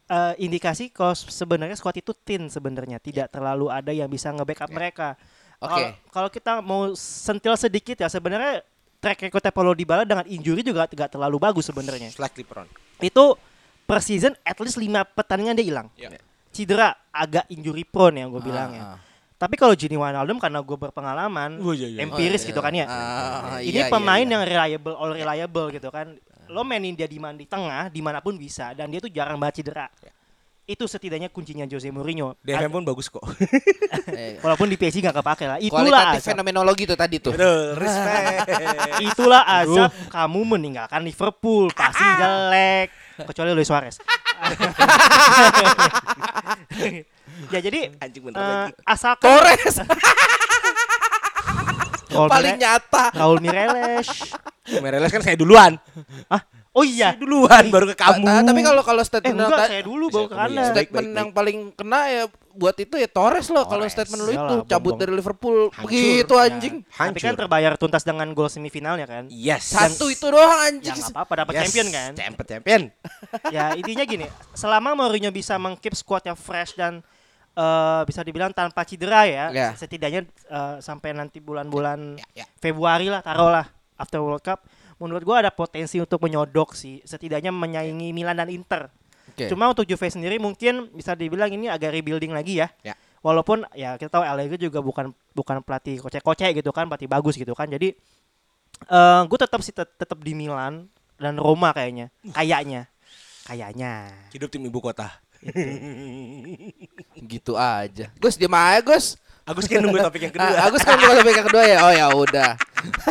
[0.07, 5.19] uh, indikasi kalau sebenarnya squad itu thin sebenarnya tidak terlalu ada yang bisa nge-backup mereka.
[5.59, 5.67] Oke.
[5.75, 8.63] Kalau- Kalau kita mau sentil sedikit ya sebenarnya
[8.99, 12.11] track recordnya Paulo Dybala dengan injury juga tidak terlalu bagus sebenarnya.
[12.15, 12.71] Slightly prone.
[12.99, 13.35] Itu
[13.83, 15.87] per season at least 5 pertandingan dia hilang.
[15.99, 16.15] Ya.
[16.49, 18.83] Cedera agak injury prone ya gue bilang ya.
[18.93, 18.97] Ah.
[19.39, 22.03] Tapi kalau Gini Wijnaldum karena gue berpengalaman Oh, iya, iya.
[22.03, 22.49] empiris Oh, iya.
[22.51, 22.85] gitu kan ya.
[22.85, 24.33] Ah, ini iya, pemain iya, iya.
[24.35, 26.11] yang reliable, all reliable gitu kan.
[26.51, 29.39] Lo mainin dia di mana di tengah, di mana pun bisa dan dia tuh jarang
[29.39, 29.87] banget cedera.
[30.69, 32.35] Itu setidaknya kuncinya Jose Mourinho.
[32.35, 33.23] Ad- pun bagus kok.
[34.45, 35.57] Walaupun di PSG gak kepake lah.
[35.57, 36.29] Itulah Kualitatif azab.
[36.35, 37.33] fenomenologi tuh tadi tuh.
[37.33, 38.45] Betul, respect.
[39.09, 41.73] Itulah azab kamu meninggalkan Liverpool.
[41.73, 42.87] Pasti jelek.
[43.23, 43.97] Kecuali Luis Suarez.
[47.53, 48.73] ya jadi Anjing bentar eh, lagi.
[48.83, 49.75] asalkan Torres
[52.09, 53.15] paling nyata.
[53.15, 54.33] Raul Mireles.
[54.81, 55.79] Mereles kan saya duluan.
[56.27, 57.11] ah, oh iya.
[57.11, 58.23] Saya duluan baru ke kamu.
[58.23, 60.61] Ta- Tapi kalau kalau Eh statement yang enggak, saya dulu baru ke Saya- Anda.
[60.61, 64.31] Baik, statement baik, yang paling kena ya buat itu ya Torres loh kalau statement lu
[64.31, 64.99] itu cabut bom-bom.
[64.99, 65.83] dari Liverpool Hancur.
[65.85, 66.75] begitu Ya, anjing.
[66.83, 67.39] Tapi kan Hancur.
[67.39, 69.23] terbayar tuntas dengan gol semifinalnya kan.
[69.29, 69.71] Yes.
[69.71, 70.93] Satu itu doang Ya anjing.
[70.93, 71.61] nggak apa-apa dapat Yes.
[71.65, 72.11] champion kan.
[72.13, 72.81] Champion, champion.
[73.55, 76.99] ya intinya gini, selama Mourinho bisa mengkeep squad yang fresh dan
[77.51, 79.67] eh, bisa dibilang tanpa cedera ya, Ya.
[79.73, 82.45] setidaknya eh, sampai nanti bulan-bulan Ya, ya.
[82.57, 84.63] Februari lah taruhlah after World Cup,
[84.99, 88.91] menurut gua ada potensi untuk menyodok sih, setidaknya menyaingi Milan dan Inter.
[89.31, 89.47] Oke.
[89.47, 92.67] Cuma untuk Juve sendiri mungkin bisa dibilang ini agak rebuilding lagi ya.
[92.83, 92.93] Ya.
[93.19, 97.51] Walaupun ya kita tahu Allegri juga bukan bukan pelatih kocek-kocek gitu kan, pelatih bagus gitu
[97.55, 97.67] kan.
[97.67, 97.95] Jadi
[98.87, 100.87] eh gue tetap sih tet- tetap di Milan
[101.19, 102.11] dan Roma kayaknya.
[102.31, 102.87] Kayaknya.
[103.47, 104.13] Kayaknya.
[104.35, 105.09] Hidup tim ibu kota.
[107.31, 108.11] gitu aja.
[108.19, 109.15] Gus diam aja Gus.
[109.49, 110.45] Agus kan nunggu topik yang kedua.
[110.47, 111.77] Ah, Agus kan bukan topik yang kedua ya.
[111.81, 112.51] Oh ya udah.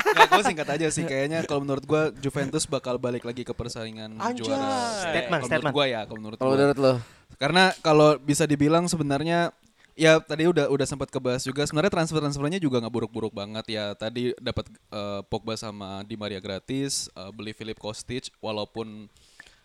[0.09, 1.03] Nggak, gue singkat aja sih.
[1.03, 4.47] Kayaknya kalau menurut gue Juventus bakal balik lagi ke persaingan Anjay.
[4.47, 4.63] juara.
[5.05, 5.63] Statement, Kalau statement.
[5.67, 6.57] menurut gue ya, kalau menurut Kalau gue.
[6.57, 6.93] menurut lo.
[7.37, 9.51] Karena kalau bisa dibilang sebenarnya
[9.93, 13.85] ya tadi udah udah sempat kebahas juga sebenarnya transfer transfernya juga nggak buruk-buruk banget ya
[13.93, 19.11] tadi dapat eh, Pogba sama Di Maria gratis eh, beli Philip Kostic walaupun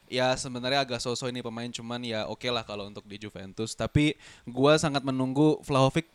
[0.09, 4.17] ya sebenarnya agak sosok ini pemain cuman ya oke lah kalau untuk di Juventus tapi
[4.43, 6.09] gua sangat menunggu Vlahovic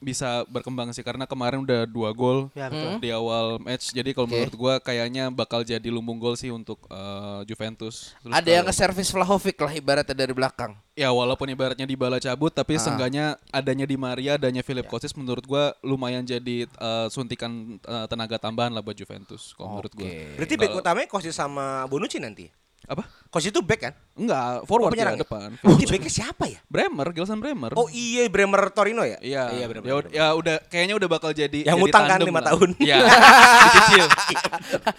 [0.00, 2.98] bisa berkembang sih karena kemarin udah dua gol Ya, betul.
[2.98, 4.34] di awal match jadi kalau Oke.
[4.34, 9.10] menurut gua kayaknya bakal jadi lumbung gol sih untuk eh, Juventus Terus Ada yang nge-service
[9.10, 10.72] Vlahovic lah ibaratnya dari belakang.
[10.92, 12.80] Ya walaupun ibaratnya Dybala cabut tapi Ah.
[12.80, 18.36] seenggaknya adanya di Maria adanya Philip Kostic menurut gua lumayan jadi eh, suntikan eh, tenaga
[18.36, 20.08] tambahan lah buat Juventus kalau menurut gua.
[20.34, 22.48] Berarti back utamanya Kosi sama Bonucci nanti.
[22.88, 23.04] Apa?
[23.30, 23.94] Kosi itu back kan?
[24.18, 25.22] Enggak, forward penyerang ya ya?
[25.22, 25.48] depan.
[25.62, 26.58] Berarti backnya siapa ya?
[26.66, 27.70] Bremer, Gelson Bremer.
[27.78, 29.16] Oh iya Bremer Torino ya?
[29.22, 29.82] Iya, Iya ya, benar.
[29.86, 32.48] ud- ya udah kayaknya udah bakal jadi Yang jadi ngutang kan tandem lima lah.
[32.50, 32.68] tahun.
[32.82, 32.96] Iya.
[33.64, 34.06] Dicicil.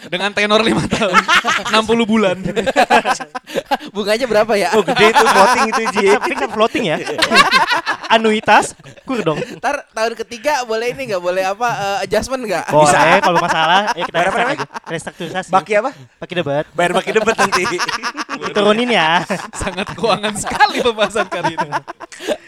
[0.08, 1.15] Dengan tenor 5 tahun.
[1.84, 2.36] 60 bulan.
[3.96, 4.70] Bunganya berapa ya?
[4.78, 6.06] Oh gede itu floating itu Ji.
[6.15, 6.98] Tapi kan floating ya.
[8.15, 9.39] Anuitas kur dong.
[9.60, 11.67] Ntar tahun ketiga boleh ini nggak boleh apa
[12.00, 12.67] eh, adjustment nggak?
[12.67, 14.20] Boleh kalau masalah ya kita.
[14.88, 15.48] Restrukturisasi.
[15.52, 15.91] Baki apa?
[16.20, 16.63] Baki debat.
[16.72, 17.63] Bayar baki debat nanti.
[18.42, 19.24] Diturunin ya.
[19.56, 21.70] Sangat keuangan sekali pembahasan kali ini.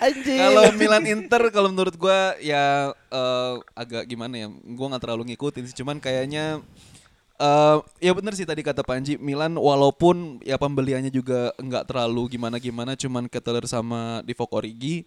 [0.02, 0.40] Anjing.
[0.40, 4.48] Kalau Milan Inter kalau menurut gua ya eh, agak gimana ya?
[4.50, 5.76] Gua nggak terlalu ngikutin sih.
[5.80, 6.60] Cuman kayaknya
[7.44, 12.94] Eh, ya bener sih tadi kata Panji Milan walaupun ya pembeliannya juga nggak terlalu gimana-gimana
[12.94, 15.04] cuman Keteler sama Divock Origi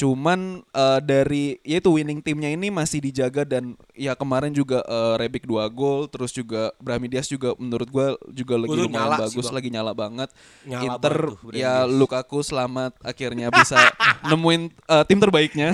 [0.00, 5.14] cuman eh, dari ya itu winning timnya ini masih dijaga dan ya kemarin juga eh,
[5.20, 9.20] Rebic dua gol terus juga Brahmi Diaz juga menurut gua juga lagi tuh lumayan sih,
[9.28, 10.32] bagus lagi nyala banget
[10.64, 11.84] Nyala Inter banget tuh ya.
[11.84, 13.76] Lukaku selamat akhirnya bisa
[14.32, 15.68] nemuin eh, tim terbaiknya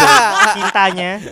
[0.58, 1.22] Cintanya.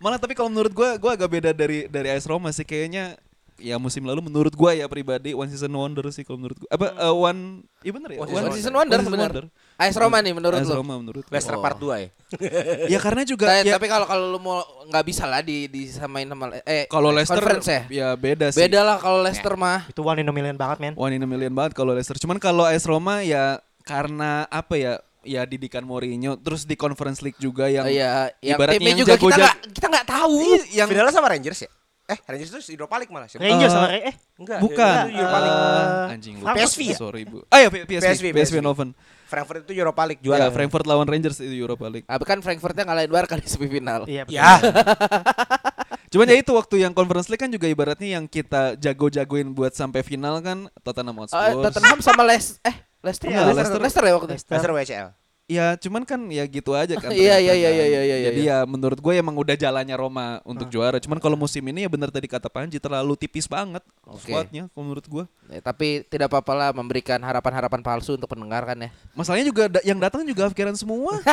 [0.00, 3.20] Malah tapi kalau menurut gua gua agak beda dari dari AS Roma sih kayaknya
[3.58, 6.68] ya musim lalu menurut gua ya pribadi one season wonder sih kalau menurut gua.
[6.70, 7.40] Apa eh, one
[7.82, 8.18] iya bener ya?
[8.22, 9.50] One One season wonder benar.
[9.74, 10.66] AS Roma nih menurut AS.
[10.66, 11.34] Roma menurut gua.
[11.34, 11.62] Leicester Oh.
[11.62, 12.08] part 2 ya.
[12.94, 16.54] Ya karena juga ya Tapi kalau kalau lu mau nggak bisa lah di disamain sama
[16.62, 17.82] eh kalau Leicester conference ya.
[17.88, 18.62] ya beda sih.
[18.62, 19.84] Beda lah kalau Leicester mah.
[19.86, 20.94] Itu one in a million banget, men.
[20.94, 22.14] One in a million banget kalau Leicester.
[22.16, 24.94] Cuman kalau AS Roma ya karena apa ya?
[25.22, 29.12] Ya didikan Mourinho terus di Conference League juga yang Oh, Iya, yang timnya yang juga
[29.12, 29.42] kita jago-jago.
[29.44, 30.34] nggak kita nggak tahu.
[30.40, 31.70] Ih, yang Finalnya sama Rangers ya?
[32.08, 33.28] Eh, Rangers itu Europa League malah.
[33.28, 33.44] siapa?
[33.44, 34.58] Rangers Eh, sama eh Enggak.
[34.64, 35.60] bukan itu Europa League.
[35.60, 36.44] Eh, anjing lu.
[36.48, 36.96] PSV ya?
[36.96, 37.38] Sorry, Bu.
[37.52, 38.54] Ah ya PSV, PSV, PSV, PSV.
[38.58, 38.90] Eindhoven.
[39.28, 42.08] Frankfurt itu Europa League Juara ya, Frankfurt lawan Rangers itu Europa League.
[42.08, 44.08] Ah, kan Frankfurtnya ngalahin Barca di semifinal.
[44.08, 44.24] Iya.
[44.24, 44.56] Ya,
[46.12, 50.00] Cuman ya itu waktu yang Conference League kan juga ibaratnya yang kita jago-jagoin buat sampai
[50.00, 51.36] final kan Tottenham Hotspur.
[51.36, 53.78] Oh, Tottenham sama Les eh Leicester, Iya, ya, Leicester.
[53.78, 54.32] Leicester, ya waktu itu.
[54.34, 54.52] Leicester.
[54.56, 55.08] Leicester WCL.
[55.48, 57.08] Ya cuman kan ya gitu aja kan.
[57.16, 57.78] Iya, iya, iya, kan.
[57.80, 58.56] iya, iya, iya, Jadi iya.
[58.60, 61.00] ya menurut gue emang udah jalannya Roma untuk juara.
[61.00, 64.28] Cuman kalau musim ini ya benar tadi kata Panji terlalu tipis banget Oke.
[64.28, 65.24] squadnya menurut gue.
[65.48, 68.92] Ya, tapi tidak apa-apa lah memberikan harapan-harapan palsu untuk pendengar kan ya.
[69.16, 71.16] Masalahnya juga da- yang datang juga Afkiran semua.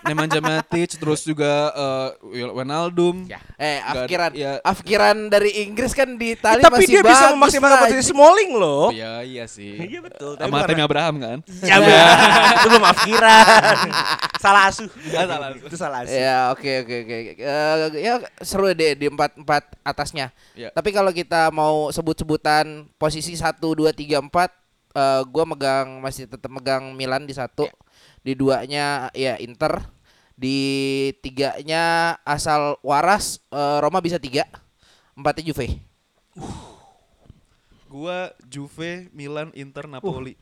[0.00, 2.08] Nemanja Matic terus juga eh,
[2.48, 3.28] Wijnaldum.
[3.28, 4.52] Eh, Nggak ada- afkiran, ya.
[4.64, 8.88] afkiran dari Inggris kan di Itali Tapi masih dia bisa memaksimalkan potensi Smalling loh.
[8.88, 9.76] Oh, iya iya sih.
[9.76, 10.40] Iya betul.
[10.40, 11.38] Tapi Sama Tammy Abraham kan.
[11.60, 11.76] Ya
[12.56, 13.39] itu belum afkiran.
[14.44, 14.88] salah asuh.
[15.12, 15.66] salah asuh.
[15.66, 16.16] Itu salah asuh.
[16.16, 17.16] Ya oke oke oke.
[17.38, 20.32] Eh, ya seru deh di empat empat atasnya.
[20.56, 20.72] Ya.
[20.72, 24.50] Tapi kalau kita mau sebut-sebutan posisi satu dua tiga empat,
[24.96, 27.68] eh gue megang masih tetap megang Milan di satu,
[28.24, 29.84] di duanya ya Inter,
[30.34, 30.58] di
[31.20, 34.48] tiganya asal waras eh, Roma bisa tiga,
[35.12, 35.80] empatnya Juve.
[37.90, 40.38] Gua Juve, Milan, Inter, Napoli.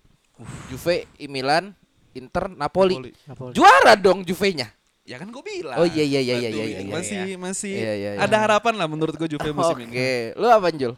[0.68, 1.72] Juve, Milan,
[2.16, 3.12] Inter, Napoli.
[3.26, 3.52] Napoli.
[3.52, 4.70] Juara dong Juve-nya.
[5.08, 5.80] Ya kan gue bilang.
[5.80, 8.20] Oh, iya, iya, iya, iya, iya, iya, Masih masih Iya, iya, iya.
[8.20, 10.36] ada harapan lah menurut gue Juve musim Oke, ini.
[10.36, 10.92] lu apa Jul?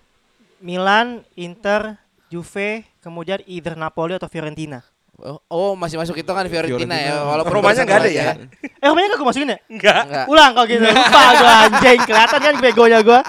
[0.58, 1.94] Milan, Inter,
[2.26, 4.82] Juve, kemudian either Napoli atau Fiorentina.
[5.20, 7.14] Oh, oh, masih masuk itu kan Fiorentina, ya.
[7.14, 7.28] Fiorentina.
[7.28, 8.22] Walaupun Romanya baru nggak ada ya?
[8.34, 8.34] aja.
[8.80, 9.58] Eh, rumahnya gak gue masukin ya?
[9.68, 10.02] Enggak.
[10.08, 10.26] Enggak.
[10.26, 10.82] Ulang kalau gitu.
[10.90, 12.00] Lupa gue anjing.
[12.08, 13.20] Kelihatan kan begonya gue.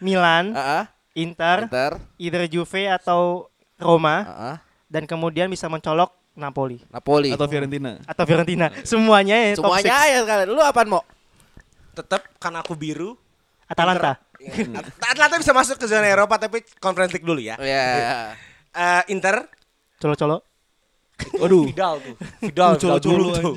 [0.00, 0.82] Milan, Heeh.
[1.18, 1.92] Inter, Inter.
[2.16, 4.16] either Juve atau Roma.
[4.24, 4.56] Heeh.
[4.88, 6.80] Dan kemudian bisa mencolok Napoli.
[6.88, 7.30] Napoli.
[7.30, 8.00] Atau Fiorentina.
[8.08, 8.72] Atau Fiorentina.
[8.82, 10.48] Semuanya ya top Semuanya ya sekalian.
[10.48, 11.04] Lu apaan mau?
[11.92, 13.14] Tetap karena aku biru.
[13.68, 14.16] Atalanta.
[14.40, 17.60] Inter- Atlanta bisa masuk ke zona Eropa tapi Conference League dulu ya.
[17.60, 18.32] Ya.
[18.72, 19.44] Eh, Inter
[20.00, 20.40] Colo-colo.
[21.36, 21.68] Waduh.
[21.68, 22.14] Vidal tuh.
[22.40, 23.54] Vidal, Vidal Colo-colo dulu tuh.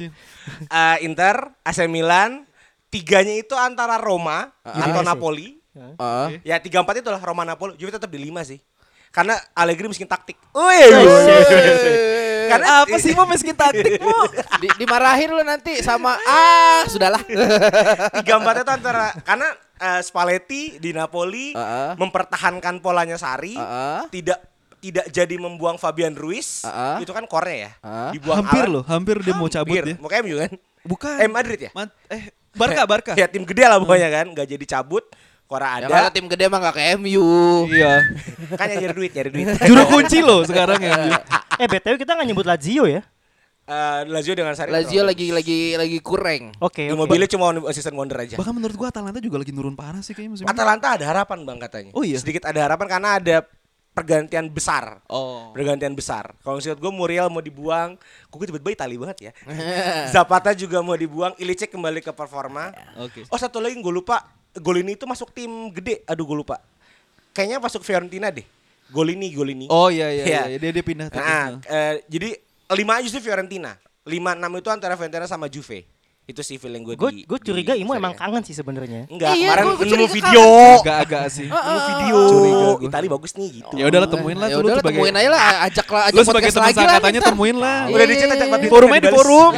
[0.67, 2.43] Eh, Inter, AC Milan,
[2.91, 5.08] tiganya itu antara Roma atau Udinese.
[5.08, 5.48] Napoli.
[5.74, 6.28] Heeh.
[6.46, 7.80] Ya tiga empat itulah Roma Napoli.
[7.80, 8.60] Juve tetap di lima sih.
[9.10, 10.36] Karena Allegri miskin taktik.
[10.52, 10.89] Wih.
[12.53, 14.23] Karena Apa sih mau miskin taktik mau?
[14.57, 17.21] Di, dimarahin lu nanti sama ah sudahlah.
[18.13, 21.95] empat itu antara karena eh, Spalletti di Napoli Heeh.
[21.95, 24.01] mempertahankan polanya Sari, Heeh.
[24.09, 24.39] tidak
[24.77, 27.01] tidak jadi membuang Fabian Ruiz, Heeh.
[27.01, 27.71] itu kan Korea ya.
[27.79, 28.09] Heeh.
[28.13, 28.73] Dibuang hampir Alan.
[28.73, 29.83] loh, hampir dia mau cabut Hampir.
[29.85, 29.95] dia.
[29.97, 30.51] Mau MU kan?
[30.83, 31.15] Bukan.
[31.17, 31.71] Eh Madrid ya?
[31.71, 33.11] Ma- eh Barca, Barca.
[33.15, 35.03] Ya tim gede lah pokoknya kan, nggak jadi cabut.
[35.43, 37.27] Korea Ya kalau ada, tim gede mah gak ke MU.
[37.69, 38.01] Iya.
[38.60, 39.45] kan yang nyari duit, nyari duit.
[39.63, 40.97] Juru kunci loh sekarang ya.
[41.62, 43.06] Eh, BTW kita gak nyebut Lazio ya?
[43.63, 44.73] Eh, Lazio dengan Sari.
[44.73, 46.51] Lazio lagi lagi lagi kurang.
[46.58, 46.97] Oke, oke.
[46.97, 48.36] Immobilnya cuma season wonder aja.
[48.36, 50.51] Bahkan menurut gua Atalanta juga lagi nurun parah sih kayaknya musim ini.
[50.51, 51.91] Atalanta ada harapan bang katanya.
[51.93, 52.17] Oh iya?
[52.17, 53.36] Sedikit ada harapan karena ada
[53.93, 54.99] pergantian besar.
[55.08, 55.53] Oh.
[55.53, 56.34] Pergantian besar.
[56.41, 57.95] Kalau menurut gue Muriel mau dibuang,
[58.27, 59.32] kok gue tiba-tiba Itali banget ya.
[60.13, 62.73] Zapata juga mau dibuang, Ilicic kembali ke performa.
[62.99, 63.29] Oke.
[63.29, 64.25] Oh satu lagi gue lupa,
[64.61, 66.05] Golini itu masuk tim gede.
[66.05, 66.61] Aduh gue lupa.
[67.33, 68.45] Kayaknya masuk Fiorentina deh.
[68.93, 69.65] Golini, Golini.
[69.73, 70.41] Oh iya iya, Iya.
[70.53, 70.57] iya.
[70.61, 71.09] dia dia pindah.
[71.09, 72.37] Nah, eh, jadi
[72.77, 73.73] lima aja sih Fiorentina.
[74.05, 75.87] Lima enam itu antara Fiorentina sama Juve.
[76.23, 77.21] Itu sih feeling gue Gue di.
[77.21, 78.25] gue curiga di Imo emang Serie A.
[78.25, 79.01] kangen sih sebenarnya.
[79.05, 80.45] Enggak, Iya, kemarin gua- gua nemu video.
[80.79, 81.47] Agak-agak sih.
[81.47, 82.19] Nemu video.
[82.81, 83.73] Itali bagus nih gitu.
[83.73, 86.31] Ya udahlah temuin lah Ya udah sebagai temuin aja lah, ajak lah, ajak lu sebagai
[86.47, 86.88] podcast teman lagi lah.
[86.89, 87.29] angkatannya ntar.
[87.29, 87.79] temuin lah.
[87.89, 88.69] Udah dicat ajak Iya.
[88.69, 89.51] Forumnya di forum.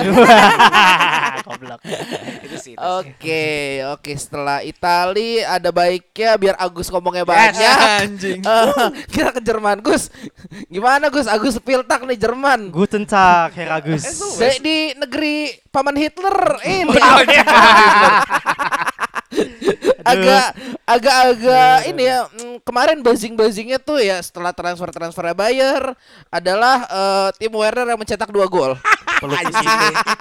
[1.45, 1.79] Goblok.
[2.45, 2.73] itu sih.
[2.73, 2.73] itu sih.
[2.75, 3.45] Oke,
[3.87, 4.11] oke.
[4.15, 7.77] Setelah Itali ada baiknya biar Agus ngomongnya banyak.
[8.01, 8.39] Anjing.
[8.41, 10.09] Eh, kita ke Jerman, Gus.
[10.65, 11.27] Gimana Gus?
[11.27, 12.69] Agus Piltak nih Jerman.
[12.69, 14.01] Guten Tag, Herr Agus.
[14.33, 16.37] Di, di negeri paman Hitler
[16.79, 16.95] ini.
[20.05, 20.53] agak
[20.85, 25.81] agak agak ini ya mm, kemarin buzzing buzzingnya tuh ya setelah transfer transfer Bayer
[26.31, 28.77] adalah eh, tim Werner yang mencetak dua gol.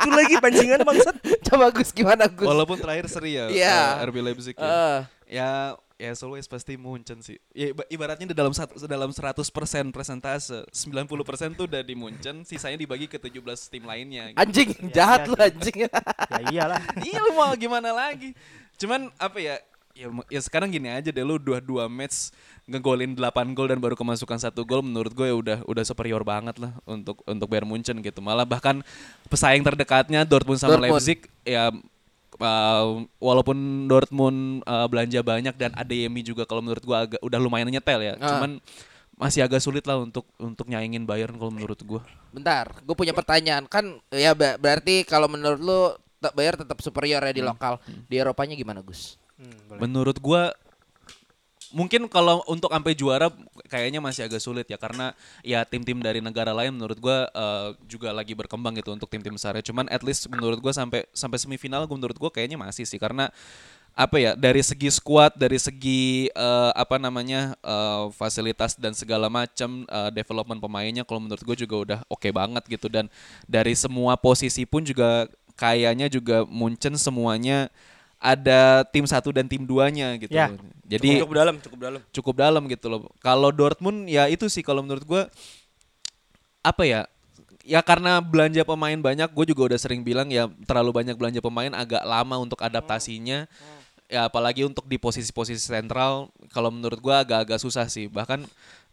[0.02, 1.14] Itu lagi pancingan bangsat.
[1.46, 2.48] Coba Gus gimana Gus?
[2.48, 3.78] Walaupun terakhir seri ya Iya.
[4.02, 4.64] eh, RB Leipzig ya.
[4.64, 4.78] Ya
[5.24, 5.50] ya
[5.94, 7.38] as always pasti Munchen sih.
[7.54, 12.74] Ya iba- ibaratnya di dalam satu dalam 100% presentase, 90% tuh udah di Munchen, sisanya
[12.74, 14.34] dibagi ke 17 tim lainnya.
[14.34, 14.38] gitu.
[14.42, 15.86] anjing jahat lu anjing.
[16.34, 16.82] ya iyalah.
[17.06, 18.34] iya lu mau gimana lagi?
[18.74, 19.56] Cuman apa ya?
[19.94, 22.34] Ya, ya sekarang gini aja deh lu dua dua match
[22.66, 26.58] ngegolin 8 gol dan baru kemasukan satu gol menurut gue ya udah udah superior banget
[26.58, 28.18] lah untuk untuk Bayern Munchen gitu.
[28.18, 28.82] Malah bahkan
[29.30, 30.98] pesaing terdekatnya Dortmund sama Dortmund.
[30.98, 31.70] Leipzig ya
[32.40, 37.70] uh, walaupun Dortmund uh, belanja banyak dan Adeyemi juga kalau menurut gua agak udah lumayan
[37.70, 38.14] nyetel ya.
[38.18, 38.36] Ah.
[38.36, 38.50] Cuman
[39.14, 42.02] masih agak sulit lah untuk untuk nyaingin Bayern kalau menurut gua.
[42.34, 45.80] Bentar, gue punya pertanyaan kan ya berarti kalau menurut lu
[46.18, 47.78] te- Bayer tetap superior ya di lokal.
[48.10, 49.14] Di Eropanya gimana Gus?
[49.78, 50.50] Menurut gua
[51.74, 53.28] mungkin kalau untuk sampai juara
[53.66, 55.10] kayaknya masih agak sulit ya karena
[55.42, 59.66] ya tim-tim dari negara lain menurut gua uh, juga lagi berkembang gitu untuk tim-tim besarnya.
[59.66, 63.28] Cuman at least menurut gua sampai sampai semifinal menurut gua kayaknya masih sih karena
[63.94, 69.86] apa ya dari segi squad dari segi eh, apa namanya eh, fasilitas dan segala macam
[69.86, 73.06] eh, development pemainnya kalau menurut gue juga udah oke banget gitu dan
[73.46, 77.70] dari semua posisi pun juga kayaknya juga Munchen semuanya
[78.24, 80.48] ada tim satu dan tim duanya gitu Ya.
[80.48, 80.56] loh.
[80.88, 82.00] jadi cukup dalam, cukup dalam.
[82.08, 83.00] cukup dalam gitu loh.
[83.20, 85.22] Kalau Dortmund ya itu sih kalau menurut gua
[86.64, 87.04] apa ya?
[87.64, 91.72] Ya karena belanja pemain banyak, gue juga udah sering bilang ya terlalu banyak belanja pemain
[91.72, 93.48] agak lama untuk adaptasinya.
[94.04, 98.08] Ya apalagi untuk di posisi-posisi sentral, kalau menurut gua agak-agak susah sih.
[98.08, 98.44] Bahkan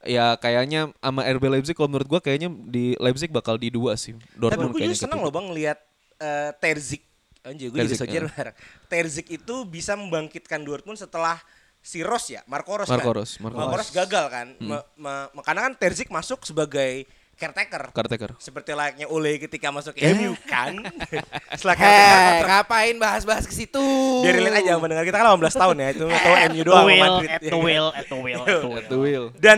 [0.08, 4.16] ya kayaknya sama RB Leipzig kalau menurut gua kayaknya di Leipzig bakal di dua sih.
[4.16, 5.28] Tapi Dortmund gue kayaknya juga seneng ketiga.
[5.28, 5.78] loh bang lihat
[6.18, 7.04] eh, Terzik.
[7.42, 8.30] Anjir, gue juga Terzik, sojer ya.
[8.34, 8.56] bareng.
[8.86, 11.42] Terzik itu bisa membangkitkan Dortmund setelah
[11.78, 13.18] si Ros ya, Marco Ros Marco kan.
[13.18, 13.80] Ros, Marco Marco Ros.
[13.82, 14.48] Ros gagal kan.
[14.58, 17.90] Me- me- me- karena kan Terzik masuk sebagai caretaker.
[17.90, 18.38] Caretaker.
[18.38, 20.78] Seperti layaknya Ole ketika masuk ke MU kan.
[21.58, 23.82] Setelah caretaker ngapain bahas-bahas ke situ?
[24.22, 27.30] biar relate aja mendengar kita kan 18 tahun ya itu tahu MU doang sama Madrid.
[27.34, 28.78] at ya the will, at the will, at the will.
[28.78, 29.26] At the wheel.
[29.34, 29.58] Dan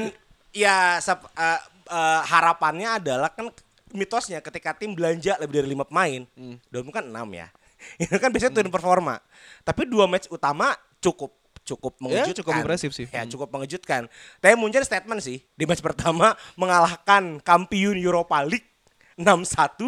[0.56, 1.60] ya sep- eh,
[1.92, 3.52] eh, harapannya adalah kan
[3.92, 6.24] mitosnya ketika tim belanja lebih dari lima pemain,
[6.72, 7.52] Dortmund kan enam ya.
[7.98, 9.20] Itu kan biasanya turun performa.
[9.62, 11.32] Tapi dua match utama cukup
[11.64, 12.38] cukup Ya, mengejutkan.
[12.38, 13.08] cukup impresif sih.
[13.08, 14.12] Ya, cukup mengejutkan.
[14.38, 18.68] Tapi muncul statement sih di match pertama mengalahkan kampiun Europa League
[19.16, 19.80] 6-1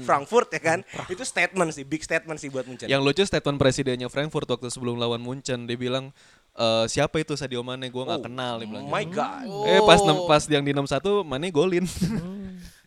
[0.00, 0.78] Frankfurt ya kan.
[1.06, 2.86] Itu statement sih, big statement sih buat Munchen.
[2.86, 6.14] Yang lucu statement presidennya Frankfurt waktu sebelum lawan Munchen dia bilang
[6.54, 8.86] "Eh, siapa itu Sadio Mane gue nggak kenal dia bilang.
[8.86, 9.44] Oh my god.
[9.66, 11.84] Eh pas nem- pas yang di 61 Mane golin.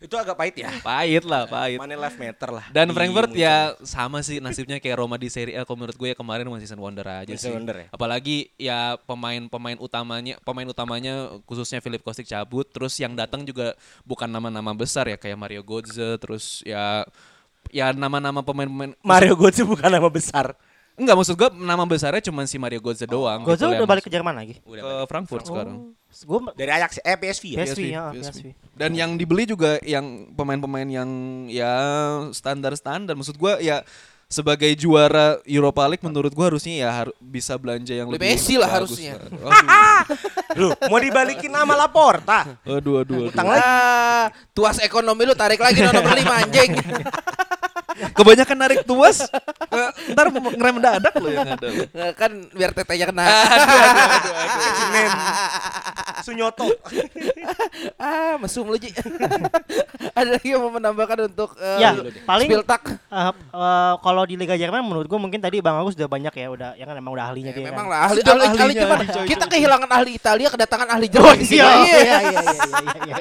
[0.02, 0.70] Itu agak pahit ya.
[0.82, 1.78] pahit lah, pahit.
[1.78, 2.64] Mane life matter lah.
[2.74, 6.16] Dan Frankfurt ya sama sih nasibnya kayak Roma di Serie A kalau menurut gue ya
[6.18, 7.46] kemarin masih season wonder aja One sih.
[7.46, 7.86] season wonder ya?
[7.94, 14.26] Apalagi ya pemain-pemain utamanya pemain utamanya khususnya Philip Kostic cabut terus yang datang juga bukan
[14.26, 17.06] nama-nama besar ya kayak Mario Götze terus ya
[17.70, 20.58] ya nama-nama pemain-pemain Mario Götze bukan nama besar.
[20.92, 23.42] Enggak maksud gue nama besarnya cuma si Mario Götze doang.
[23.42, 24.10] Gozo gitu udah balik ke.
[24.10, 24.60] Jerman lagi.
[24.60, 25.96] ke Frankfurt sekarang.
[26.22, 27.58] Gue Dari Ajax eh PSV ya.
[27.58, 28.20] PSV ya, PSV.
[28.20, 28.46] PSV.
[28.72, 31.08] Dan yang dibeli juga yang pemain-pemain yang
[31.48, 31.72] ya
[32.30, 33.16] standar-standar.
[33.16, 33.80] Maksud gua ya
[34.28, 38.68] sebagai juara Europa League menurut gua harusnya ya har- bisa belanja yang Lebih Messi lah
[38.70, 39.16] harusnya.
[40.52, 42.60] Lu mau dibalikin nama Laporta.
[42.62, 43.56] Aduh, aduh, Utang aduh.
[43.56, 43.64] lagi.
[43.64, 46.76] Ah, tuas ekonomi lu tarik lagi nomor lima anjing.
[48.10, 49.22] Kebanyakan narik tuas,
[50.10, 51.68] ntar ngerem dadak lo yang ada.
[52.18, 53.24] kan biar tetenya kena.
[54.74, 55.10] Senin.
[56.22, 56.64] Sunyoto.
[57.98, 58.94] ah, mesum lu Ji.
[60.12, 62.82] Ada lagi yang mau menambahkan untuk eh, Ya, paling Spiltak?
[62.88, 66.46] eh, eh, kalau di Liga Jerman menurut gue mungkin tadi Bang Agus udah banyak ya
[66.48, 67.92] udah yang kan emang udah ahlinya Ya, dia memang kan.
[67.92, 71.44] lah ahli ahli, ahli ahli, coy, Kita kehilangan ahli Italia kedatangan ahli Oh Jerman di
[71.44, 71.58] sini.
[71.58, 73.16] iya iya iya iya iya iya.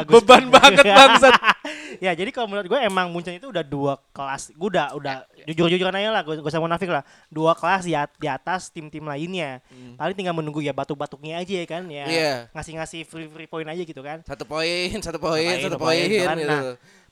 [0.00, 0.12] Agus.
[0.14, 1.34] Beban banget bangsat.
[1.98, 5.92] ya jadi kalau menurut gue emang Munchen itu udah dua kelas gue udah udah jujur-jujuran
[5.92, 9.60] aja lah gue usah munafik lah dua kelas di, at- di atas tim-tim lainnya
[9.94, 12.32] paling tinggal menunggu ya batuk-batuknya aja ya kan ya Iya.
[12.50, 16.36] ngasih-ngasih free free point aja gitu kan Satu poin, satu poin, satu poin, gitu kan.
[16.36, 16.48] gitu.
[16.48, 16.60] Nah,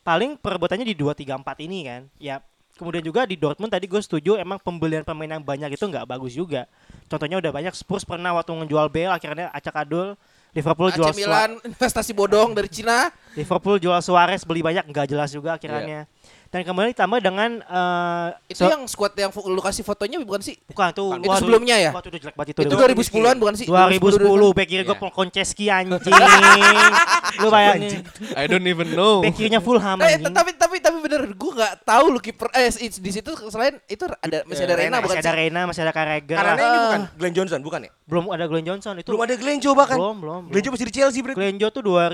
[0.00, 2.02] paling perebutannya di 2 3 4 ini kan.
[2.16, 2.42] Ya,
[2.72, 6.32] kemudian juga di Dortmund tadi gue setuju emang pembelian pemain yang banyak itu nggak bagus
[6.32, 6.66] juga.
[7.06, 10.18] Contohnya udah banyak Spurs pernah waktu ngejual Bale akhirnya acak adul.
[10.52, 13.08] Liverpool jual AC Milan investasi bodong dari Cina.
[13.32, 16.04] Liverpool jual Suarez beli banyak nggak jelas juga akhirnya.
[16.52, 20.60] Dan kemudian ditambah dengan eh, Itu so- yang squad yang lu kasih fotonya bukan sih?
[20.68, 21.90] bukan tuh Itu sebelumnya ya?
[21.90, 22.60] Waktu itu jelek banget itu.
[22.62, 22.92] Itu udah.
[22.92, 23.66] 2010-an bukan sih?
[23.66, 25.08] 2010 back kiri gue Iya.
[25.10, 26.12] Konceski anjing.
[27.40, 28.04] Lu bayangin.
[28.36, 29.24] I don't even know.
[29.24, 30.28] Back kirinya Fulham Eh, anjing.
[30.28, 34.04] tapi tapi tapi bener gue nggak tahu lu kiper eh di di situ selain itu
[34.04, 35.38] ada masih ada Rena Rena, bukan masih ada sih?
[35.38, 36.36] Reina, masih ada Carragher.
[36.36, 37.90] Karena ini bukan Glenn Johnson, bukan ya?
[38.04, 39.08] belum ada Glenn Johnson itu.
[39.08, 39.96] Belum ada Glenn Joe bahkan.
[39.96, 40.42] Belum, belum.
[40.52, 41.32] Glenn Joe masih di Chelsea, Bro.
[41.32, 42.12] Glenn Joe tuh 2000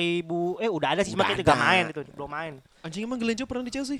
[0.62, 2.52] eh udah ada sih cuma kita main itu, belum main.
[2.80, 3.98] Anjing emang Glenn Joe pernah di Chelsea?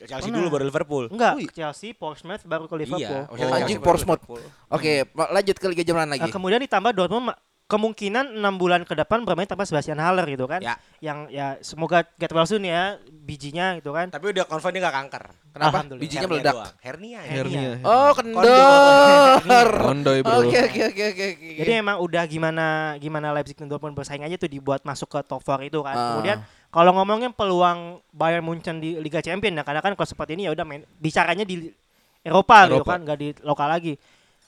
[0.00, 0.38] Chelsea Pernah.
[0.38, 1.04] dulu baru Liverpool.
[1.08, 1.50] Enggak, Oh, iya.
[1.50, 3.22] Chelsea, Portsmouth baru ke Liverpool.
[3.26, 3.32] Iya.
[3.48, 4.22] Oh, anjing Portsmouth.
[4.68, 6.30] Oke, ma- lanjut ke Liga Jerman Nah, lagi.
[6.30, 7.34] kemudian ditambah Dortmund
[7.66, 10.56] kemungkinan enam bulan ke depan bermain tanpa Sebastian Haller gitu kan.
[10.58, 10.80] Ya.
[10.98, 14.08] Yang ya semoga get well soon ya bijinya gitu kan.
[14.08, 15.24] Tapi udah confirm dia gak kanker.
[15.52, 15.84] Kenapa?
[15.92, 16.54] Bijinya Hernia meledak.
[16.54, 16.74] doang.
[16.78, 17.18] Hernia.
[17.18, 17.32] ya.
[17.34, 17.70] Hernia.
[17.82, 19.68] Oh, kendor.
[19.78, 20.38] Kondoy bro.
[20.40, 21.24] Oke, oke, oke, oke.
[21.34, 21.48] oke.
[21.58, 25.42] Jadi emang udah gimana gimana Leipzig dan Dortmund bersaing aja tuh dibuat masuk ke top
[25.42, 25.92] 4 itu kan.
[25.92, 26.06] Ah.
[26.14, 26.38] Kemudian
[26.68, 30.52] kalau ngomongin peluang Bayern Munchen di Liga Champions ya karena kan kalau seperti ini ya
[30.52, 31.72] udah main bicaranya di
[32.20, 32.92] Eropa, gitu Eropa.
[32.92, 33.94] kan, nggak di lokal lagi.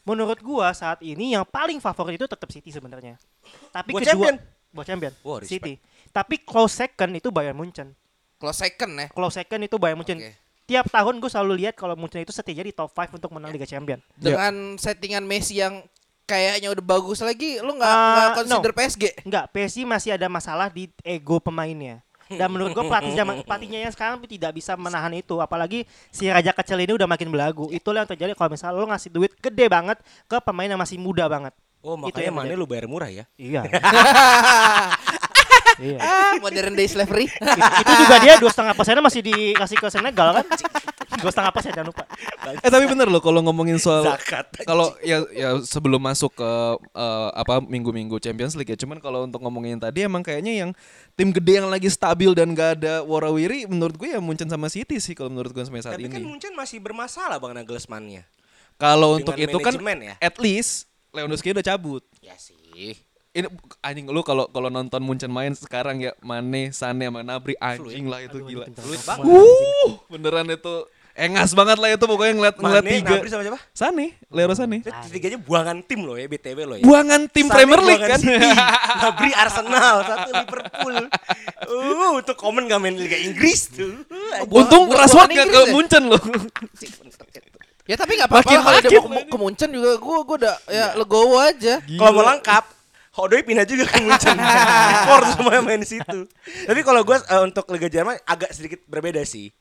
[0.03, 3.16] Menurut gua saat ini yang paling favorit itu tetap City sebenarnya.
[3.71, 4.37] Tapi Buat kedua champion?
[4.71, 5.49] buat champion respect.
[5.49, 5.73] City.
[6.11, 7.95] Tapi close second itu Bayern Munchen.
[8.37, 9.07] Close second ya.
[9.09, 10.18] Close second itu Bayern Munchen.
[10.18, 10.33] Oke.
[10.64, 13.66] Tiap tahun gue selalu lihat kalau Munchen itu setidaknya di top 5 untuk menang Liga
[13.66, 13.99] Champion.
[14.14, 15.83] Dengan settingan Messi yang
[16.25, 18.37] kayaknya udah bagus lagi, lu nggak Ah, nggak no.
[18.39, 19.03] consider PSG?
[19.27, 21.99] Enggak, PSG masih ada masalah di ego pemainnya.
[22.31, 25.43] Dan menurut gue pelatih zaman pelatihnya yang sekarang tidak bisa menahan itu.
[25.43, 25.83] Apalagi
[26.14, 27.66] si raja kecil ini udah makin belagu.
[27.74, 29.99] Itulah yang terjadi kalau misalnya lo ngasih duit gede banget
[30.31, 31.51] ke pemain yang masih muda banget.
[31.81, 33.24] Oh, Itu makanya mana lu bayar murah ya?
[33.41, 33.64] Iya.
[35.81, 35.97] iya.
[35.97, 37.24] ah, modern day slavery.
[37.24, 40.47] It- itu juga dia dua setengah persennya masih dikasih ke Senegal kan?
[41.21, 42.05] Dua setengah persen jangan lupa.
[42.64, 44.05] Eh tapi bener loh kalau ngomongin soal
[44.64, 46.51] kalau ya ya sebelum masuk ke
[46.97, 50.71] eh, apa minggu-minggu Champions League ya cuman kalau untuk ngomongin tadi emang kayaknya yang
[51.14, 54.97] tim gede yang lagi stabil dan gak ada warawiri menurut gue ya Munchen sama City
[54.99, 56.27] sih kalau menurut gue sampai saat Tapi kan ini.
[56.27, 58.25] Munchen masih bermasalah Bang Nagelsmann-nya.
[58.81, 60.16] Kalau untuk itu kan ya.
[60.16, 62.03] at least Lewandowski udah cabut.
[62.25, 62.97] Ya sih.
[63.31, 63.47] Ini
[63.79, 68.25] anjing lu kalau kalau nonton Munchen main sekarang ya Mane, Sane sama Nabri anjing lah
[68.25, 68.66] itu gila.
[68.75, 69.25] Fluid banget.
[69.27, 70.75] Uh, beneran itu
[71.19, 73.15] engas banget lah itu pokoknya ngeliat ngeliat Mane, tiga.
[73.19, 73.61] Nabri sama siapa?
[73.75, 74.79] Sane, Leroy Sane.
[74.81, 76.85] Itu Tiganya buangan tim loh ya BTW loh ya.
[76.87, 78.21] Buangan tim Sane Premier League kan.
[78.21, 78.49] City,
[79.03, 80.97] Nabri Arsenal, satu Liverpool.
[81.71, 84.07] Uh, untuk komen gak main Liga Inggris tuh.
[84.09, 85.73] Uh, Untung Rashford gak ke ya?
[85.75, 86.23] Munchen loh.
[87.91, 90.87] Ya tapi nggak apa-apa kalau dia mau ke, ke Munchen juga gue gue udah ya
[90.95, 91.83] legowo aja.
[91.83, 92.65] Kalau mau lengkap,
[93.21, 94.37] Hodoi pindah juga ke Munchen.
[95.07, 96.18] Tuh semuanya main di situ.
[96.64, 99.53] Tapi kalau gue eh, untuk Liga Jerman agak sedikit berbeda sih.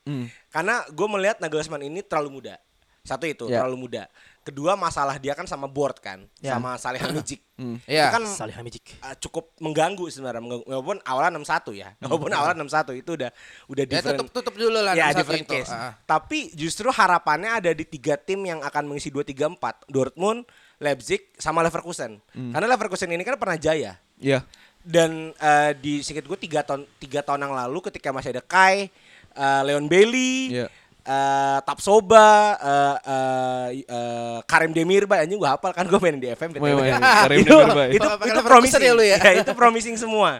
[0.48, 2.56] Karena gue melihat Nagelsmann ini terlalu muda.
[3.00, 3.60] Satu itu Ya.
[3.60, 4.04] terlalu muda.
[4.40, 6.52] Kedua masalah dia kan sama board kan, Ya.
[6.52, 7.40] sama Salihamidzic.
[7.86, 8.08] Iya.
[8.08, 8.84] Itu kan Salihamidzic.
[8.94, 10.64] eh, cukup mengganggu sebenarnya mengganggu.
[10.66, 11.88] walaupun awalnya 61 ya.
[11.98, 13.30] Walaupun awalnya 61 itu udah
[13.68, 14.16] udah Ya different.
[14.16, 15.52] tutup tutup dulu lah Ya different itu.
[15.54, 15.68] case.
[15.70, 15.96] Ah.
[16.02, 20.44] Tapi justru harapannya ada di tiga tim yang akan mengisi 2 3 4, Dortmund,
[20.80, 22.16] Leipzig sama Leverkusen.
[22.32, 24.00] Karena Leverkusen ini kan pernah jaya.
[24.16, 24.42] Iya.
[24.80, 28.88] Dan eh, di sedikit gue tiga tahun tiga tahun yang lalu ketika masih ada Kai,
[29.30, 30.66] eh, Leon Bailey, Iya.
[31.02, 36.56] eh, Tapsoba, eh, eh, eh, Karim Demirba, anjing gue hafal kan gue main di FM.
[36.56, 36.80] BTW.
[37.28, 37.88] Karim itu, Demirbay.
[37.92, 39.18] itu, Pakai itu Leverkusen promising ya lu ya?
[39.36, 40.30] itu promising semua.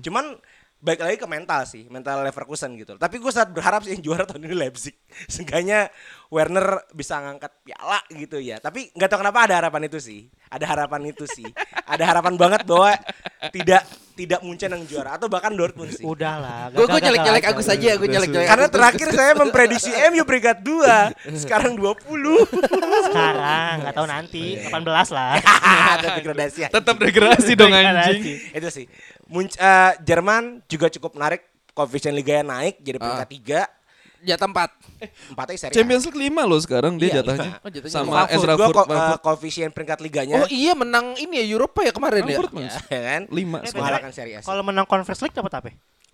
[0.00, 0.40] Cuman
[0.80, 2.96] baik lagi ke mental sih, mental Leverkusen gitu.
[2.96, 4.96] Tapi gue sangat berharap sih yang juara tahun ini Leipzig.
[5.32, 5.92] Seenggaknya
[6.32, 8.56] Werner bisa ngangkat piala gitu ya.
[8.58, 10.32] Tapi nggak tahu kenapa ada harapan itu sih.
[10.48, 11.46] Ada harapan itu sih.
[11.84, 12.96] Ada harapan banget bahwa
[13.52, 13.84] tidak
[14.20, 16.04] tidak Munchen yang juara atau bahkan Dortmund sih.
[16.04, 16.68] Udahlah.
[16.72, 17.52] Gue gue gagal-gagal nyelek nyelek aja.
[17.56, 18.48] Agus aja, gue nyelek nyelek.
[18.48, 23.08] Karena terakhir saya memprediksi MU peringkat 2, sekarang 20.
[23.08, 25.34] Sekarang nggak tahu nanti 18 lah.
[25.96, 26.58] Ada degradasi.
[26.68, 28.36] Tetap degradasi dong anjing.
[28.52, 28.86] itu sih.
[29.30, 31.42] Munch, eh, Jerman juga cukup menarik.
[31.70, 33.62] Koefisien liganya naik jadi peringkat tiga.
[34.20, 34.70] jatah empat.
[35.32, 35.72] Empatnya seri.
[35.72, 37.40] Champions League 5 loh sekarang dia Iya, jatahnya.
[37.48, 37.56] lima.
[37.58, 38.60] Oh, jatahnya Sama Frankfurt Ezra Furt.
[38.60, 39.20] ko- eh, Frankfurt.
[39.22, 40.36] koefisien peringkat liganya.
[40.36, 42.36] Oh iya menang ini ya Eropa ya kemarin ya.
[42.36, 42.52] Frankfurt,
[42.90, 43.22] Ya, kan?
[43.24, 43.80] 5 Eh, sekarang.
[43.80, 44.40] Mengalahkan seri A.
[44.42, 45.68] Kalau menang Conference League dapat apa?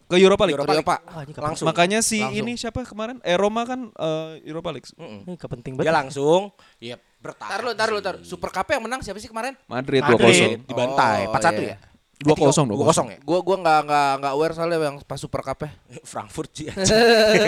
[0.07, 0.55] Ke Europa League.
[0.55, 0.87] Europa League.
[0.87, 0.97] Eropa.
[1.03, 1.43] Wah, ini kepenting.
[1.43, 1.67] Langsung.
[1.67, 2.39] Makanya si Langsung.
[2.39, 3.17] ini siapa kemarin?
[3.21, 4.87] Eh Roma kan eh, Europa League.
[4.93, 5.21] Mm-mm.
[5.27, 5.95] Ini kepenting Dia banget.
[5.99, 6.43] langsung.
[6.79, 7.51] Iya, bertahan.
[7.51, 8.17] Tar lu, tar lu, tar.
[8.23, 9.59] Super Cup yang menang siapa sih kemarin?
[9.67, 10.63] Madrid Madrid.
[10.63, 10.63] 2-0.
[10.63, 11.27] Dibantai.
[11.27, 11.75] Oh, 4-1 iya.
[11.75, 11.77] ya?
[12.17, 12.33] 2-0
[12.65, 12.81] dong.
[12.81, 13.19] 2-0 ya?
[13.21, 15.71] Gue gua nggak nggak nggak aware soalnya yang pas Super Cup ya.
[16.11, 16.73] Frankfurt sih.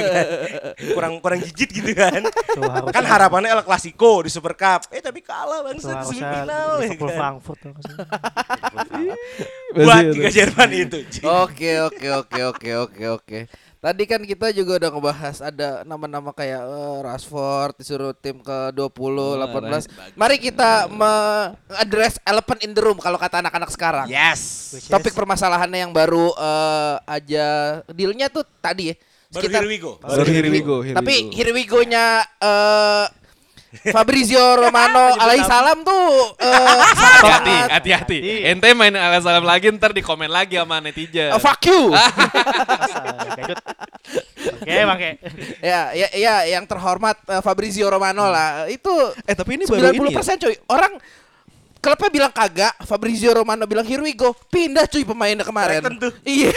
[0.97, 2.21] kurang kurang jijit gitu kan.
[2.29, 4.93] Tuh, harusnya- kan harapannya El Clasico di Super Cup.
[4.93, 7.09] Eh tapi kalah bang Tuh, di semifinal ya kan.
[7.17, 7.73] Frankfurt tuh.
[9.79, 10.99] Buat tiga Jerman itu.
[11.25, 13.39] Oke oke oke oke oke oke.
[13.79, 18.91] Tadi kan kita juga udah ngebahas ada nama-nama kayak eh, Rashford disuruh tim ke 20
[18.91, 20.19] 18.
[20.19, 24.11] Mari kita me-address elephant in the room kalau kata anak-anak sekarang.
[24.11, 24.75] Yes.
[24.75, 27.47] Which is- Topik permasalahannya yang baru eh, aja
[27.87, 28.95] dealnya tuh tadi ya.
[29.31, 29.93] Baru here we go.
[30.03, 32.05] Baru here we go, here we Tapi here we go-nya
[32.35, 33.05] eh,
[33.95, 36.81] Fabrizio Romano alaihi salam tuh eh,
[37.21, 38.19] Hati-hati, hati-hati.
[38.49, 41.29] Ente main ala salam lagi ntar di komen lagi sama netizen.
[41.35, 41.93] Eh, fuck you.
[43.29, 43.43] Oke.
[44.65, 45.13] Oke, pakai.
[45.61, 48.65] ya, ya, ya, yang terhormat eh, Fabrizio Romano lah.
[48.67, 48.91] Itu
[49.29, 50.23] Eh tapi ini baru 90% ini ya.
[50.39, 50.55] cuy.
[50.71, 50.93] Orang
[51.79, 54.33] klubnya bilang kagak, Fabrizio Romano bilang here we go.
[54.49, 55.85] Pindah cuy pemainnya kemarin.
[56.01, 56.13] Tuh.
[56.25, 56.57] Iya.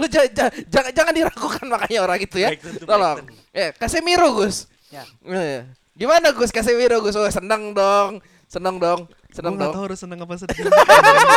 [0.00, 2.48] Lu ja- ja- jangan jangan diragukan makanya orang itu ya.
[2.80, 3.28] Tolong.
[3.52, 4.72] Eh, Casemiro Gus.
[4.94, 5.04] Ya.
[5.26, 7.18] Eh, Gimana Gus Casemiro Gus?
[7.18, 8.22] Oh, seneng dong.
[8.46, 9.10] Seneng dong.
[9.34, 9.72] Seneng gak dong.
[9.74, 10.70] tahu harus seneng apa sedih.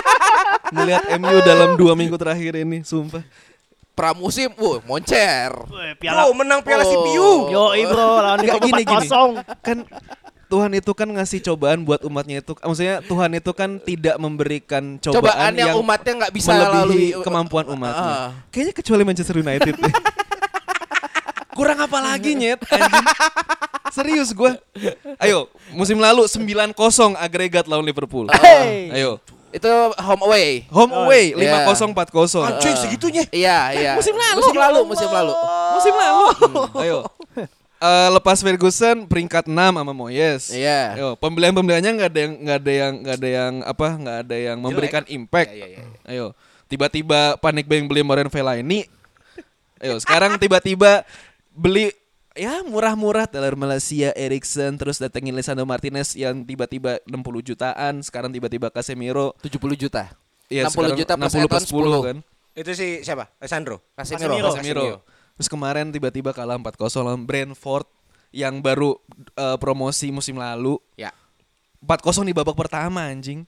[0.78, 3.26] Melihat MU dalam dua minggu terakhir ini, sumpah.
[3.98, 5.50] Pramusim, wuh, moncer.
[5.98, 6.30] Piala.
[6.30, 6.90] Oh, menang piala Oh.
[6.90, 7.30] CPU.
[7.50, 9.08] Yo, bro, lawan Liverpool gini, gini.
[9.10, 9.42] 4-0.
[9.66, 9.78] Kan
[10.48, 12.54] Tuhan itu kan ngasih cobaan buat umatnya itu.
[12.54, 17.66] Maksudnya Tuhan itu kan tidak memberikan cobaan, Cobaan yang, umatnya nggak bisa melebihi lalui kemampuan
[17.74, 18.06] umatnya.
[18.06, 18.30] Ah.
[18.54, 19.74] Kayaknya kecuali Manchester United.
[21.58, 22.62] Kurang apa lagi nyet?
[23.98, 24.54] Serius gue.
[25.18, 26.78] Ayo, musim lalu 9-0
[27.18, 28.30] agregat lawan Liverpool.
[28.30, 28.94] Hey.
[28.94, 29.18] Ayo,
[29.50, 29.66] Itu
[29.98, 30.70] home away.
[30.70, 31.66] home away Iya.
[31.66, 32.46] 5-0 4-0.
[32.46, 33.24] Anjing segitunya.
[33.34, 33.92] Iya, iya.
[33.98, 34.38] musim lalu.
[34.38, 35.34] Musim lalu, musim lalu.
[35.74, 36.26] Musim lalu.
[36.78, 37.00] Ayo.
[37.78, 40.50] Eh, lepas Ferguson peringkat 6 sama Moyes.
[40.50, 40.98] Iya.
[40.98, 44.58] Ayo, pembelian-pembeliannya nggak ada yang nggak ada yang nggak ada yang apa nggak ada yang
[44.58, 45.54] memberikan impact.
[45.54, 45.86] Iya, iya, iya.
[46.10, 46.26] Ayo,
[46.66, 48.90] tiba-tiba panik buying beli Moren Fellaini.
[49.78, 51.06] Ayo, sekarang tiba-tiba
[51.58, 51.90] beli
[52.38, 58.70] ya murah-murah Taylor Malaysia, Erikson, terus datengin Lisandro Martinez yang tiba-tiba 60 jutaan, sekarang tiba-tiba
[58.70, 59.34] Casemiro.
[59.42, 60.14] 70 juta.
[60.48, 62.18] Iya, 60 sekarang juta plus 60 add-on 10 kan.
[62.58, 63.34] Itu si siapa?
[63.44, 63.82] Sandro.
[63.98, 64.38] Casemiro.
[64.38, 64.50] Casemiro.
[64.54, 64.86] Casemiro.
[65.38, 67.86] Terus kemarin tiba-tiba kalah 4-0 lawan Brentford
[68.34, 68.98] yang baru
[69.38, 70.78] eh, promosi musim lalu.
[70.98, 71.14] Ya.
[71.86, 73.46] 4-0 di babak pertama anjing.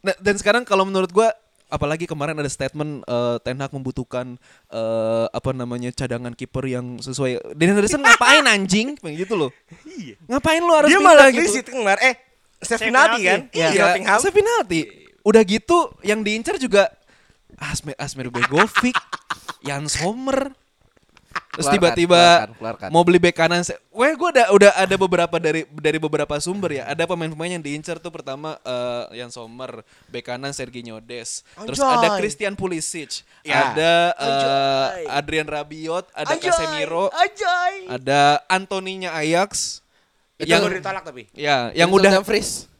[0.00, 1.34] Nah, dan sekarang kalau menurut gua
[1.70, 4.36] apalagi kemarin ada statement eh, Ten Hag membutuhkan
[4.68, 7.54] eh, apa namanya cadangan kiper yang sesuai.
[7.54, 8.98] Dean Henderson ngapain anjing?
[8.98, 9.50] Kayak gitu loh.
[9.86, 10.18] Iya.
[10.26, 11.46] Ngapain lu harus Dia malah gitu?
[11.46, 12.02] di situ kemarin.
[12.02, 12.14] Eh,
[12.60, 13.40] save penalti kan?
[13.54, 13.68] Iya.
[13.70, 14.18] Di Nottingham.
[14.20, 14.80] Save penalti.
[15.22, 16.90] Udah gitu yang diincar juga
[17.60, 18.96] Asmir Asmir Begovic,
[19.64, 20.52] Jan Sommer.
[21.50, 22.46] Terus tiba-tiba
[22.94, 23.60] mau beli bek kanan.
[23.90, 26.84] Weh, gue udah udah ada beberapa dari dari beberapa sumber ya.
[26.88, 31.42] Ada pemain-pemain yang diincar tuh pertama eh, Jan Sommer, bek kanan Serginho Des.
[31.66, 33.74] Terus ada Christian Pulisic, Ya.
[33.74, 35.04] ada Anjay.
[35.10, 37.74] Adrian Rabiot, ada Anjay, Casemiro, Anjay.
[37.90, 39.82] ada Antoninya Ajax.
[40.40, 41.28] Itu yang baru ditolak tapi.
[41.36, 42.70] ya, yang udah Dumfries.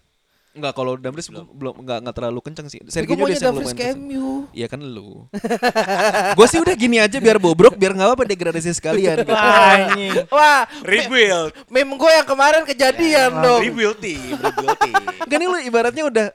[0.51, 2.82] Enggak kalau Dumfries belum belum enggak enggak terlalu kencang sih.
[2.82, 3.94] Gue Sergio yang Dumfries ke.
[3.94, 4.51] MU.
[4.51, 5.30] Iya kan lu.
[6.38, 9.22] gue sih udah gini aja biar bobrok biar nggak apa-apa degradasi sekalian.
[9.22, 9.30] gitu.
[9.30, 10.26] Anjing.
[10.34, 11.55] Wah, Rebuild.
[11.70, 13.62] meme gue yang kemarin kejadian dong.
[13.62, 14.98] Rebuild team, rebuild team.
[15.22, 16.26] Enggak nih lu ibaratnya udah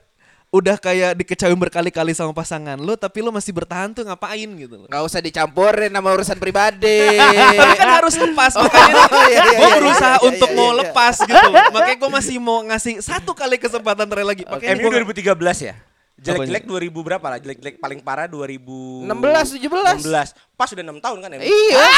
[0.56, 4.88] udah kayak dikecawin berkali-kali sama pasangan lu tapi lu masih bertahan tuh ngapain gitu loh.
[4.88, 7.20] Nggak usah dicampurin sama urusan pribadi.
[7.60, 10.58] Tapi kan harus lepas makanya Oh, iya, iya, gue iya, berusaha iya, iya, untuk iya,
[10.58, 10.78] mau iya.
[10.88, 11.48] lepas gitu.
[11.76, 14.44] Makanya gue masih mau ngasih satu kali kesempatan terakhir lagi.
[14.48, 15.76] Makanya MU gua- 2013 ya?
[16.16, 16.96] Jelek-jelek Apanya?
[16.96, 17.40] 2000 berapa lah?
[17.44, 18.56] Jelek-jelek paling parah 2000
[19.04, 20.08] 16, 17.
[20.08, 20.56] 16.
[20.56, 21.44] Pas udah 6 tahun kan MU?
[21.44, 21.88] Iya.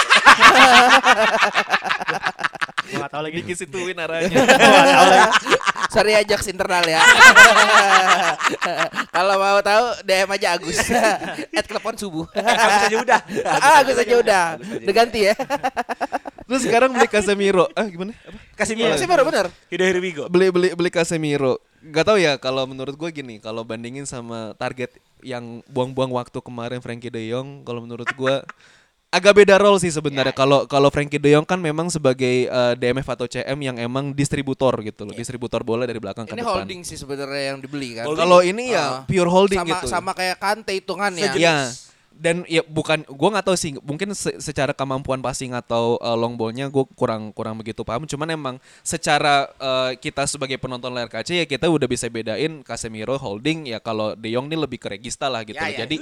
[2.87, 3.35] Gua nggak tahu lagi.
[3.43, 4.31] dikisituin arahnya.
[4.31, 5.47] Gua nggak tahu lagi.
[5.87, 7.01] Sorry ajak internal ya.
[9.15, 10.77] Kalau mau tahu DM aja Agus.
[11.57, 12.25] At telepon subuh.
[12.33, 13.19] Agus aja udah.
[13.59, 14.43] ah, Agus aja udah.
[14.57, 15.35] Udah ganti ya.
[16.47, 17.67] Terus sekarang beli Casemiro.
[17.75, 18.15] Ah gimana?
[18.15, 18.37] Apa?
[18.55, 18.99] Kasih Iya, yeah.
[18.99, 19.51] sih baru bener.
[19.51, 20.25] Udah here we go.
[20.31, 24.91] beli beli beli Casemiro Gak tau ya kalau menurut gue gini kalau bandingin sama target
[25.19, 28.35] yang buang-buang waktu kemarin Frankie De Jong kalau menurut gue
[29.07, 33.07] agak beda role sih sebenarnya kalau kalau Frankie De Jong kan memang sebagai eh, DMF
[33.07, 36.81] atau CM yang emang distributor gitu loh distributor bola dari belakang ke Ini depan holding
[36.83, 38.03] sih sebenarnya yang dibeli kan.
[38.05, 38.75] Kalau ini Ah.
[38.75, 41.23] ya pure holding sama, gitu Sama kayak Kante hitungannya.
[41.23, 41.39] Sejenis.
[41.39, 41.86] ya
[42.17, 46.33] dan ya bukan gua nggak tahu sih mungkin se- secara kemampuan passing atau uh, long
[46.33, 51.29] ballnya gue kurang kurang begitu paham cuman emang secara uh, kita sebagai penonton layar kaca
[51.29, 55.29] ya kita udah bisa bedain Casemiro holding ya kalau De Jong nih lebih ke regista
[55.29, 55.85] lah gitu Ya, ya.
[55.85, 55.95] jadi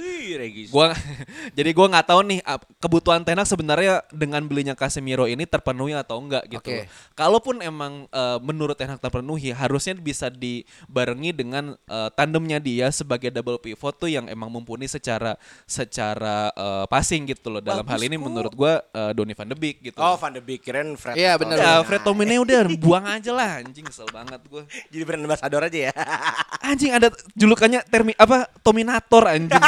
[0.72, 0.96] gua
[1.58, 2.40] jadi gua nggak tahu nih
[2.80, 6.86] kebutuhan Tenak sebenarnya dengan belinya Casemiro ini terpenuhi atau enggak gitu loh.
[7.18, 13.58] Kalaupun emang uh, menurut Tenak terpenuhi harusnya bisa dibarengi dengan uh, tandemnya dia sebagai double
[13.58, 15.34] pivot tuh yang emang mumpuni secara
[15.66, 17.58] secara uh, passing gitu loh.
[17.58, 19.98] Dalam hal ini menurut gua uh, Donny van de Beek gitu.
[19.98, 21.18] Oh, Van de Beek keren Fred.
[21.18, 21.58] Iya, bener.
[21.58, 24.62] Ya, Fred Tomine udah buang aja lah anjing kesel banget gua.
[24.94, 25.92] Jadi brand ambassador aja ya.
[26.70, 29.62] Anjing ada julukannya termi apa Tominator anjing.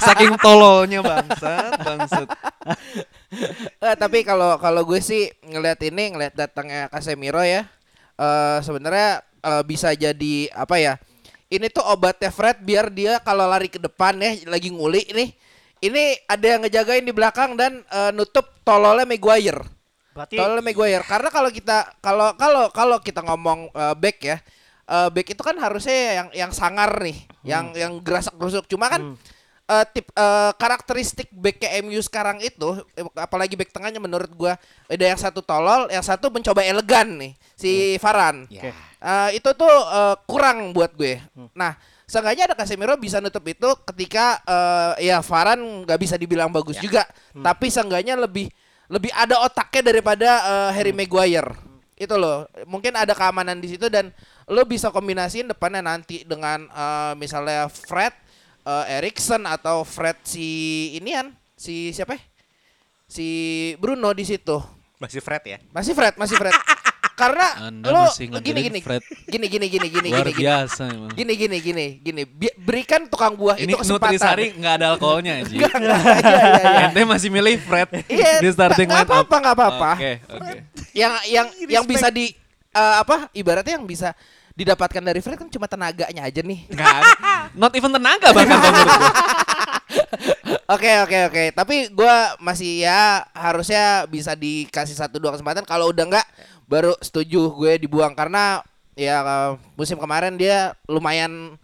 [0.00, 2.28] Saking tololnya bangsat, bangsat.
[3.80, 7.66] Eh, tapi kalau kalau gue sih ngelihat ini ngelihat datangnya Casemiro ya
[8.14, 10.94] eh sebenarnya eh, bisa jadi apa ya
[11.50, 15.30] ini tuh obatnya Fred biar dia kalau lari ke depan ya lagi nguli nih
[15.80, 19.62] ini ada yang ngejagain di belakang dan eh, nutup tololnya Maguire.
[20.14, 21.04] Berarti tololnya Maguire.
[21.06, 24.36] Karena kalau kita kalau kalau kalau kita ngomong eh, back ya
[24.88, 29.16] eh, back itu kan harusnya yang yang sangar nih yang yang gerasak gerusuk cuma kan
[29.68, 32.84] eh, tip eh, karakteristik back ke MU sekarang itu
[33.16, 37.96] apalagi back tengahnya menurut gua ada yang satu tolol, yang satu mencoba elegan nih si
[37.98, 38.44] Varan.
[38.52, 38.72] Ya.
[39.04, 41.20] Eh, itu tuh eh, kurang buat gue.
[41.52, 41.76] Nah,
[42.14, 47.02] seenggaknya ada Casemiro bisa nutup itu ketika eh, ya Varan nggak bisa dibilang bagus juga,
[47.34, 48.46] tapi seenggaknya lebih
[48.86, 51.50] lebih ada otaknya daripada eh, Harry Maguire.
[51.98, 54.14] Itu loh, mungkin ada keamanan di situ dan
[54.50, 58.14] lo bisa kombinasiin depannya nanti dengan eh, misalnya Fred,
[58.62, 60.46] eh, Erikson atau Fred si
[60.94, 62.14] inian, si siapa?
[62.14, 62.22] ya?
[63.10, 63.26] Si
[63.82, 64.62] Bruno di situ.
[65.02, 65.58] Masih Fred ya.
[65.74, 66.54] Masih Fred, masih Fred.
[67.14, 69.02] Karena Anda lo masih gini gini, Fred.
[69.24, 71.10] gini gini gini gini Luar gini gini biasa emang.
[71.10, 74.10] gini gini gini gini Bi- berikan tukang buah Ini itu kesempatan.
[74.10, 75.56] Nutrisari nggak ada alkoholnya Ji.
[75.56, 75.96] Iya, iya,
[76.58, 76.84] iya.
[76.84, 79.14] Ente masih milih Fred Iya, di starting nggak line up.
[79.14, 79.90] apa-apa, nggak apa-apa.
[79.94, 80.52] Oke, oke.
[80.92, 82.34] Yang yang yang bisa di
[82.68, 83.30] eh, apa?
[83.30, 84.10] Ibaratnya yang bisa
[84.50, 86.66] didapatkan dari Fred kan cuma tenaganya aja nih.
[86.68, 86.98] Nggak.
[87.54, 88.58] Not even tenaga bahkan.
[90.64, 91.44] Oke oke oke.
[91.52, 95.60] Tapi gua masih ya harusnya bisa dikasih satu dua kesempatan.
[95.62, 96.26] Kalau udah nggak,
[96.64, 99.20] baru setuju gue dibuang karena ya
[99.74, 101.58] musim kemarin dia lumayan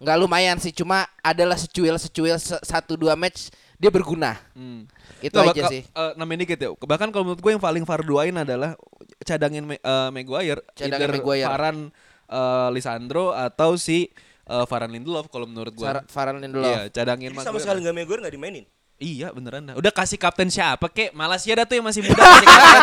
[0.00, 0.70] nggak lumayan sih.
[0.70, 4.36] Cuma adalah secuil secuil se- satu dua match dia berguna.
[4.52, 4.84] Hmm.
[5.18, 5.82] Itu Nggak, aja bakal- sih.
[5.86, 6.68] eh, nambahin dikit ya.
[6.74, 8.76] Bahkan kalau menurut gue yang paling fardu ain adalah
[9.22, 11.48] cadangin Ma- eh, Maguire, Cadangin Maguire.
[11.48, 11.82] Varane,
[12.28, 14.10] eh, Lisandro atau si
[14.44, 15.86] eh, Varane Lindelof kalau menurut gue.
[15.88, 16.68] Sar- Varane Lindelof.
[16.68, 18.64] Iya, cadangin Jadi sama sekali nggak Maguire nggak dimainin.
[18.96, 19.74] Iya beneran dah.
[19.74, 21.10] Udah kasih kapten siapa kek?
[21.12, 22.82] Malaysia dah tuh yang masih muda kasih kapten.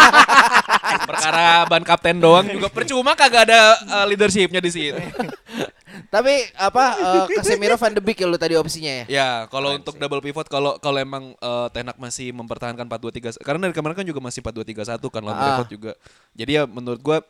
[1.09, 4.99] Perkara ban kapten doang juga percuma kagak ada eh, leadershipnya di situ.
[6.13, 9.05] Tapi apa eh, Casemiro Van de Beek ya lu tadi opsinya ya?
[9.07, 13.59] Ya, kalau untuk double pivot kalau kalau emang eh, Ten Hag masih mempertahankan 4-2-3 karena
[13.65, 15.39] dari kemarin kan juga masih 4-2-3-1 kan lawan Ah.
[15.55, 15.91] Brentford juga.
[16.33, 17.23] Jadi ya menurut gua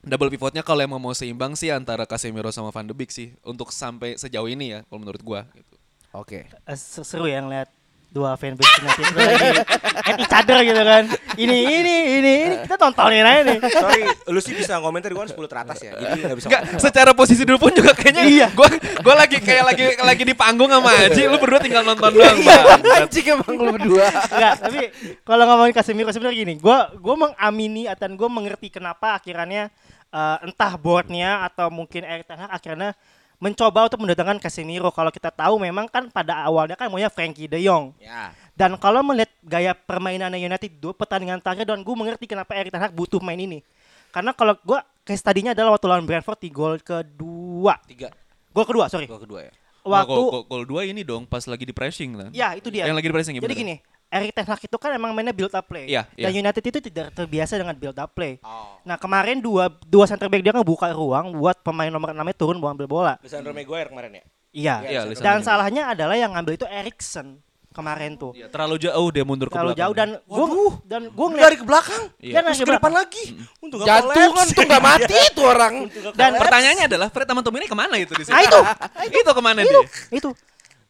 [0.00, 3.70] double pivotnya kalau emang mau seimbang sih antara Casemiro sama Van de Beek sih untuk
[3.70, 5.74] sampai sejauh ini ya kalau menurut gua gitu.
[6.10, 6.50] Oke.
[6.50, 7.70] Eh, se- seru ya ngeliat
[8.08, 9.60] dua fanbase tim tuh lagi
[10.00, 11.04] at each other gitu kan.
[11.36, 13.58] Ini ini ini ini kita tontonin aja nih.
[13.68, 14.02] Sorry,
[14.32, 15.92] lu sih bisa komentar gua kan 10 teratas ya.
[15.92, 16.46] Jadi nggak bisa.
[16.48, 18.48] Enggak, secara posisi dulu pun juga kayaknya iya.
[18.56, 18.68] Gua
[19.04, 22.80] gua lagi kayak lagi lagi di panggung sama Aji, lu berdua tinggal nonton doang, Bang.
[23.04, 24.08] Anjing emang lu berdua.
[24.08, 24.80] Enggak, tapi
[25.28, 29.68] kalau ngomongin Casemiro sebenarnya gini, gua gua mengamini dan gua mengerti kenapa akhirnya
[30.08, 32.96] eh, entah boardnya atau mungkin Erik Ten Hag akhirnya
[33.38, 34.90] mencoba untuk mendatangkan Casemiro.
[34.90, 37.94] Kalau kita tahu memang kan pada awalnya kan maunya Frankie De Jong.
[37.98, 38.34] Ya.
[38.52, 42.82] Dan kalau melihat gaya permainannya United dua pertandingan terakhir dan gue mengerti kenapa Erik Ten
[42.82, 43.62] Hag butuh main ini.
[44.10, 47.78] Karena kalau gue case tadinya adalah waktu lawan Brentford di gol kedua.
[47.86, 48.10] Tiga.
[48.50, 49.06] Gol kedua, sorry.
[49.06, 49.52] Gol kedua ya.
[49.86, 52.30] Waktu Gol- gol- gol dua ini dong pas lagi di pressing kan.
[52.34, 52.84] ya itu dia.
[52.84, 53.62] Yang lagi di pressing ya Jadi bener.
[53.62, 53.74] gini,
[54.08, 55.84] Erik Ten Hag itu kan emang mainnya build up play.
[55.84, 56.32] Iya, Dan.
[56.34, 58.40] United itu tidak terbiasa dengan build up play.
[58.40, 58.80] Oh.
[58.80, 62.56] Nah, kemarin dua dua center back dia kan buka ruang buat pemain nomor 6 turun
[62.56, 63.14] buat ambil bola.
[63.20, 64.24] Lisandro Maguire kemarin ya.
[64.48, 64.74] Iya.
[64.82, 67.36] Iya, Lisandro Dan salahnya adalah yang ngambil itu Erikson
[67.68, 68.32] kemarin tuh.
[68.32, 69.84] Iya, terlalu jauh dia mundur ke Terlalu belakang.
[69.84, 70.46] jauh dan gue
[70.82, 72.02] dan gue Dari ngeliat ke belakang.
[72.18, 72.32] Iya.
[72.40, 72.94] dari ke depan belakang.
[72.96, 73.24] lagi.
[73.60, 74.56] Untung nggak Jantungan collapse.
[74.56, 75.74] tuh nggak mati itu orang.
[76.16, 78.34] Dan Pertanyaannya adalah Fred sama Tomini ke mana itu di sini?
[78.34, 78.60] Ah, itu.
[79.20, 80.16] itu ke mana itu dia?
[80.16, 80.28] itu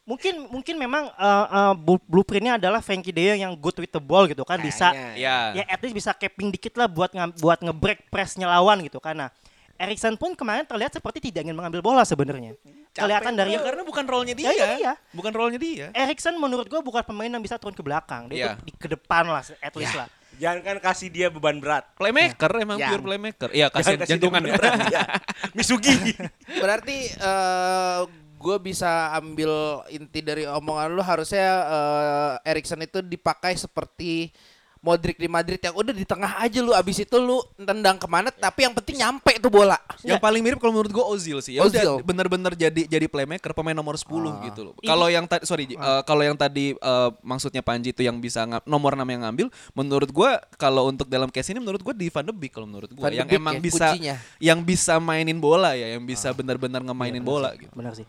[0.08, 4.00] mungkin mungkin memang uh, uh, blu- blueprintnya adalah Frankie De Jong yang good with the
[4.00, 5.12] ball gitu kan bisa Kayaknya.
[5.20, 5.36] Ya.
[5.52, 9.28] ya at least bisa capping dikit lah buat ngam- buat ngebreak pressnya lawan gitu karena
[9.76, 12.56] Erikson pun kemarin terlihat seperti tidak ingin mengambil bola sebenarnya
[12.90, 14.48] kelihatan dari Ya, karena bukan role-nya dia.
[14.48, 14.92] Ya, iya, iya.
[15.12, 15.86] Bukan role-nya dia.
[15.94, 18.48] Erikson menurut gua bukan pemain yang bisa turun ke belakang dia Iya.
[18.50, 21.82] tuh di ke depan lah at least lah Jangan kan kasih dia beban berat.
[21.94, 22.88] Playmaker emang Ya.
[22.88, 23.50] pure playmaker.
[23.50, 24.54] Iya, kasih Jangan jantungan ya.
[24.54, 24.72] berat.
[24.86, 25.02] Ya.
[25.58, 26.14] Misugi.
[26.56, 28.00] Berarti eh
[28.38, 34.30] gue bisa ambil inti dari omongan lu harusnya eh, Erikson itu dipakai seperti
[34.78, 38.30] Modric di Madrid yang udah di tengah aja lu abis itu lu tendang ke mana
[38.30, 39.74] tapi yang penting nyampe tuh bola.
[40.06, 41.58] Yang paling mirip kalau menurut gue Ozil sih.
[41.58, 41.82] Ya Ozil.
[41.82, 44.06] udah bener-bener jadi jadi playmaker pemain nomor 10
[44.46, 44.74] gitu loh.
[44.78, 48.94] Kalau yang tadi sorry eh, kalau yang tadi eh, maksudnya Panji itu yang bisa nomor
[48.94, 52.30] 6 yang ngambil menurut gua kalau untuk dalam case ini menurut gua di Van de
[52.30, 54.16] Beek kalau menurut de yang Beek emang ya, bisa kuncinya.
[54.38, 57.74] yang bisa mainin bola ya, yang bisa benar-benar ngemainin bola gitu.
[57.74, 58.06] benar sih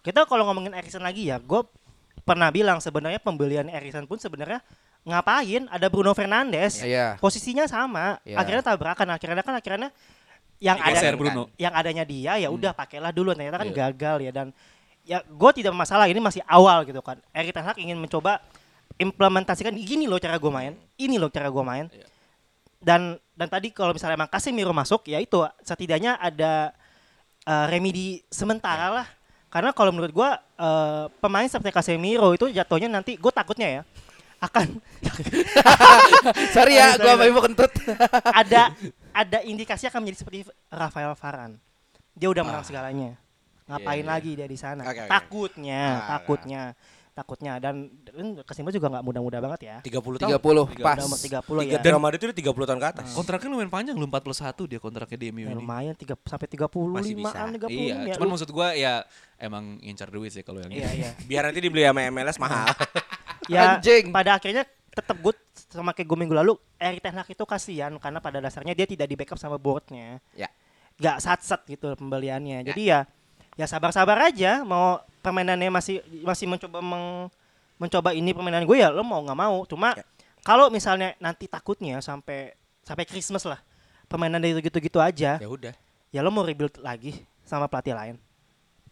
[0.00, 1.60] kita kalau ngomongin Erikson lagi ya gue
[2.24, 4.60] pernah bilang sebenarnya pembelian Erikson pun sebenarnya
[5.04, 5.64] ngapain?
[5.72, 6.84] Ada Bruno Fernandes.
[6.84, 7.16] Iya.
[7.16, 8.20] posisinya sama.
[8.24, 8.36] Iya.
[8.40, 9.08] akhirnya tabrakan.
[9.16, 9.88] Akhirnya kan akhirnya
[10.60, 11.48] yang ada Bruno.
[11.56, 13.32] yang adanya dia ya udah pakailah dulu.
[13.32, 13.76] Ternyata kan Iya.
[13.88, 14.32] gagal ya.
[14.32, 14.46] Dan
[15.04, 16.04] ya gue tidak masalah.
[16.08, 17.16] Ini masih awal gitu kan.
[17.32, 18.44] Erik Ten Hag ingin mencoba
[19.00, 20.76] implementasikan gini loh cara gue main.
[21.00, 21.88] Ini loh cara gue main.
[21.88, 22.06] Iya.
[22.80, 26.72] dan dan tadi kalau misalnya emang Casemiro masuk ya itu setidaknya ada
[27.44, 29.06] eh, remedi sementara lah
[29.50, 33.82] karena kalau menurut gue eh, pemain seperti Casemiro itu jatuhnya nanti gue takutnya ya
[34.40, 34.80] akan
[36.56, 37.68] Sorry ya, gue ibu kentut.
[38.40, 38.72] ada
[39.12, 40.38] ada indikasi akan menjadi seperti
[40.72, 41.60] Rafael Varane.
[42.16, 43.20] Dia udah menang segalanya.
[43.68, 44.12] Ngapain Iya, iya.
[44.16, 44.82] lagi dia di sana?
[44.82, 45.10] Oke, oke.
[45.12, 46.62] Takutnya, Ah, takutnya.
[47.20, 49.76] Takutnya dan, dan Casemiro juga nggak muda-muda banget ya.
[49.84, 50.30] 30 tahun.
[50.40, 50.96] 30 pas.
[50.96, 51.80] Udah umur 30 Tiga ya.
[51.84, 53.06] Real Madrid itu 30 tahun ke atas.
[53.12, 54.32] Kontraknya lumayan panjang lu 41
[54.66, 55.56] dia kontraknya di MU Ya, ini.
[55.56, 57.36] lumayan 3 sampai 35 Masih bisa.
[57.36, 58.14] an 30 Iya, ya.
[58.16, 59.04] cuman Lu- maksud gua ya
[59.36, 60.96] emang ngincar duit sih kalau yang Iya, ini.
[60.98, 61.10] iya.
[61.28, 62.66] Biar nanti dibeli sama MLS mahal.
[63.52, 64.08] ya Anjing.
[64.08, 65.38] pada akhirnya tetap good
[65.70, 69.06] sama kayak gue minggu lalu Erik Ten Hag itu kasihan karena pada dasarnya dia tidak
[69.06, 70.50] di backup sama boardnya Ya.
[70.98, 73.00] nggak sat-sat gitu pembeliannya jadi ya
[73.54, 77.28] ya sabar-sabar aja mau permainannya masih masih mencoba meng-
[77.76, 80.04] mencoba ini permainan gue ya lo mau nggak mau cuma Ya.
[80.42, 83.60] kalau misalnya nanti takutnya sampai sampai Christmas lah
[84.04, 85.72] permainan dari gitu-gitu aja ya udah.
[86.10, 88.16] ya lo mau rebuild lagi sama pelatih lain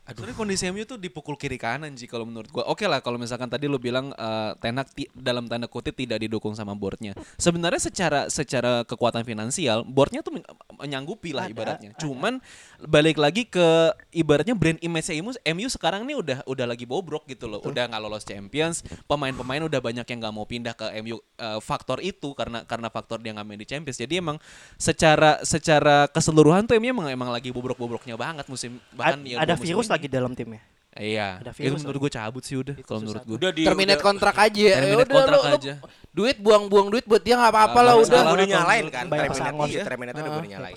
[0.09, 2.65] Sebenarnya kondisi MU tuh dipukul kiri kanan sih kalau menurut gua.
[2.65, 6.17] Oke lah kalau misalkan tadi lu bilang eh, Ten Hag ti- dalam tanda kutip tidak
[6.19, 7.13] didukung sama boardnya.
[7.37, 11.91] Sebenarnya secara secara kekuatan finansial boardnya tuh men- menyanggupi lah Ada, ibaratnya.
[11.93, 12.01] ada.
[12.01, 12.41] Cuman
[12.81, 13.69] balik lagi ke
[14.11, 17.61] ibaratnya brand image MU, MU sekarang nih udah udah lagi bobrok gitu loh.
[17.61, 21.21] Udah nggak lolos Champions, pemain-pemain udah banyak yang nggak mau pindah ke MU.
[21.37, 24.01] Eh, faktor itu karena karena faktor dia nggak main di Champions.
[24.01, 24.41] Jadi emang
[24.75, 29.55] secara secara keseluruhan tuh MU emang emang lagi bobrok-bobroknya banget musim bahkan A- ya ada
[29.55, 29.98] virus ini.
[29.99, 30.63] Lagi dalam timnya
[30.95, 31.39] Iya.
[31.39, 33.35] Ada Itu menurut gue cabut sih udah kalau menurut gue.
[33.39, 34.59] Udah di Terminate udah- kontrak aja.
[34.59, 35.75] Ya Terminate udah, kontrak lu- lu aja.
[36.11, 38.21] Duit buang-buang duit buat dia nggak apa-apa lah udah.
[38.29, 39.05] udah nyalain kan.
[39.07, 39.67] Terminate pesangon.
[39.69, 40.35] iya, Terminate udah Ah.
[40.35, 40.77] udah nyalain.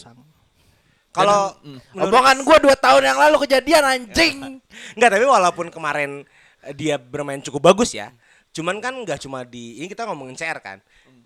[1.11, 1.80] Kalau Hmm.
[1.97, 4.36] Omongan gua 2 tahun yang lalu kejadian anjing.
[4.95, 6.24] Enggak, tapi walaupun kemarin
[6.72, 8.13] dia bermain cukup bagus ya.
[8.51, 10.78] Cuman kan nggak cuma di ini kita ngomongin CR kan.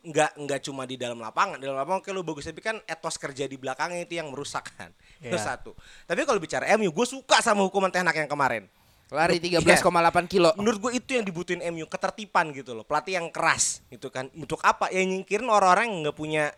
[0.06, 1.58] Nggak nggak cuma di dalam lapangan.
[1.58, 4.70] Di dalam lapangan oke lu bagus tapi kan etos kerja di belakangnya itu yang merusak
[4.78, 4.94] kan.
[5.26, 5.42] Itu Iya.
[5.42, 5.74] satu.
[6.06, 8.70] Tapi kalau bicara MU, gue suka sama hukuman Ten Hag yang kemarin.
[9.10, 10.50] Lari 13,8 kilo.
[10.58, 12.82] Menurut gue itu yang dibutuhin MU, ketertiban gitu loh.
[12.82, 14.34] Pelatih yang keras gitu kan.
[14.34, 14.90] Untuk apa?
[14.90, 16.50] Ya nyingkirin orang-orang yang nggak punya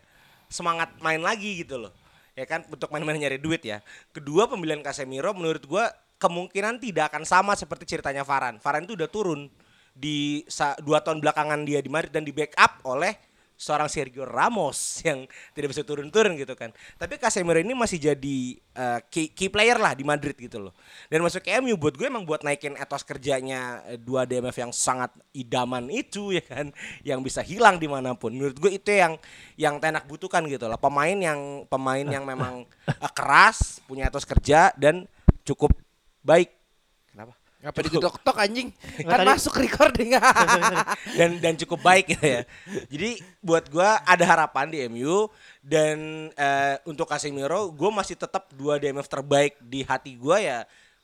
[0.48, 1.92] semangat main lagi gitu loh.
[2.32, 3.84] Ya kan untuk main-main nyari duit ya.
[4.16, 5.84] Kedua pembelian Casemiro menurut gue
[6.18, 8.58] kemungkinan tidak akan sama seperti ceritanya Varane.
[8.64, 9.52] Varane itu udah turun
[9.92, 10.46] di
[10.86, 13.18] dua tahun belakangan dia di Madrid dan di backup oleh
[13.58, 14.78] seorang Sergio Ramos
[15.08, 16.70] yang tidak bisa turun-turun gitu kan.
[16.94, 18.38] Tapi Casemiro ini masih jadi
[18.78, 20.72] uh, key, key player lah di Madrid gitu loh.
[21.10, 24.70] Dan masuk ke MU buat gue emang buat naikin etos kerjanya eh, dua DMF yang
[24.70, 26.70] sangat idaman itu ya kan,
[27.02, 28.30] yang bisa hilang di mana pun.
[28.30, 29.18] Menurut gue itu yang
[29.58, 30.78] yang tenak butuhkan gitu lah.
[30.78, 35.10] Pemain yang pemain yang memang eh, keras, punya etos kerja dan
[35.42, 35.74] cukup
[36.22, 36.54] baik.
[37.58, 38.70] Apa digetok-tok anjing?
[39.02, 40.14] Kan tadi- masuk recording.
[41.18, 42.40] dan dan cukup baik gitu ya.
[42.86, 45.26] Jadi buat gua ada harapan di MU
[45.58, 50.58] dan eh, untuk Casemiro gue masih tetap dua DMF terbaik di hati gua ya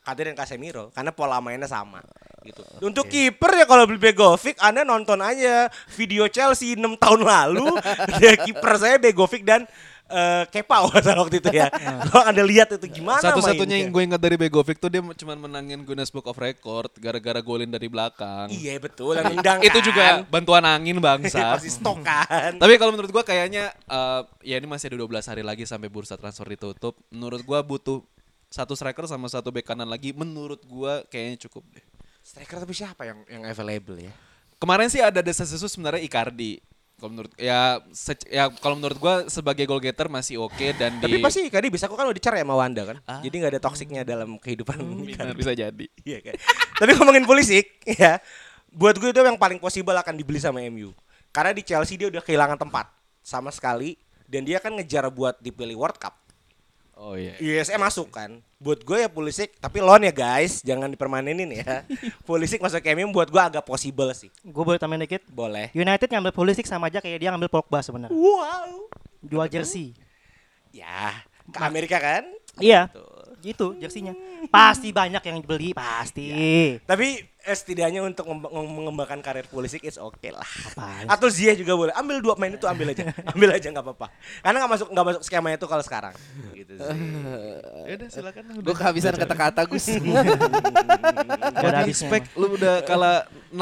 [0.05, 1.99] Kadir dan Casemiro karena pola mainnya sama
[2.45, 2.61] gitu.
[2.79, 7.67] Untuk kiper ya kalau beli Begovic Anda nonton aja video Chelsea 6 tahun lalu
[8.21, 9.65] dia kiper saya Begovic dan
[10.09, 10.77] eh, Kepa
[11.21, 11.69] waktu itu ya.
[12.09, 15.81] Kalau Anda lihat itu gimana Satu-satunya yang gue ingat dari Begovic tuh dia cuma menangin
[15.81, 18.49] Guinness Book of Record gara-gara golin dari belakang.
[18.53, 19.85] Iya betul yang nendang Itu kan.
[19.85, 21.41] juga bantuan angin bangsa.
[21.57, 22.51] pasti stok kan.
[22.57, 26.15] Tapi kalau menurut gua kayaknya eh, ya ini masih ada 12 hari lagi sampai bursa
[26.19, 26.93] transfer ditutup.
[27.09, 28.05] Menurut gua butuh
[28.53, 30.13] satu striker sama satu bek kanan lagi.
[30.13, 31.85] Menurut gua kayaknya cukup deh.
[32.25, 34.13] Striker tapi siapa yang yang available ya?
[34.55, 36.63] Kemarin sih ada desas-desus sebenarnya Icardi.
[36.95, 37.83] Kalau menurut ya
[38.31, 41.91] ya kalau menurut gua sebagai goal getter masih oke dan di Tapi pasti Icardi bisa
[41.91, 42.97] kok kan udah dicerai sama Wanda kan.
[43.03, 43.19] Ah.
[43.19, 45.35] Jadi nggak ada toksiknya dalam kehidupan Benar, Icardi.
[45.35, 45.85] bisa jadi.
[46.07, 46.35] Iya kan.
[46.79, 48.23] Tapi ngomongin Pulisic ya.
[48.71, 50.95] Buat gue itu yang paling possible akan dibeli sama MU.
[51.35, 52.87] Karena di Chelsea dia udah kehilangan tempat
[53.19, 56.24] sama sekali dan dia kan ngejar buat dipilih World Cup.
[56.95, 57.35] Oh iya.
[57.35, 58.39] ISM masuk kan.
[58.55, 61.83] Buat gue ya Pulisic tapi loan ya guys, jangan dipermanenin ya.
[62.27, 64.31] Pulisic masuk ke MU buat gue agak possible sih.
[64.41, 65.69] gue boleh tambahin dikit Boleh.
[65.71, 68.87] United ngambil Pulisic sama aja kayak dia ngambil Pogba sebenarnya Wow.
[69.21, 69.91] jual jersey
[70.71, 72.23] Ya, ke Amerika kan?
[72.55, 72.87] iya
[73.41, 74.15] itu jersinya
[74.47, 76.31] pasti banyak yang beli pasti
[76.81, 80.43] Tapi eh, setidaknya untuk mengembangkan karir Pulisic is oke lah.
[80.67, 81.93] Apaan Atau Ziyech juga boleh.
[81.93, 83.13] Ambil dua main itu ambil aja.
[83.31, 84.07] ambil aja nggak apa-apa.
[84.41, 86.13] Karena nggak masuk nggak masuk skemanya itu kalau sekarang.
[86.51, 86.97] Gitu sih.
[87.85, 88.43] Ya udah silakan.
[88.57, 89.85] Gue kehabisan kata-kata Gus.
[89.85, 93.61] Gak ada Spek lu udah kalah 6-1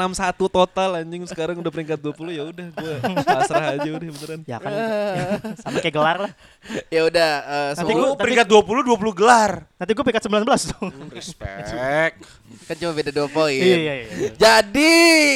[0.50, 4.40] total anjing sekarang udah peringkat 20 ya udah gua pasrah aja udah beneran.
[4.42, 4.72] ya kan
[5.62, 6.32] sama kayak gelar lah
[6.90, 9.52] ya udah eh, Nanti gua- semua peringkat 20 20 gelar.
[9.78, 11.66] nanti gue peringkat 19 dong Respect.
[12.60, 13.54] Kan cuma beda 2 poin.
[13.56, 14.94] iya iya iya Jadi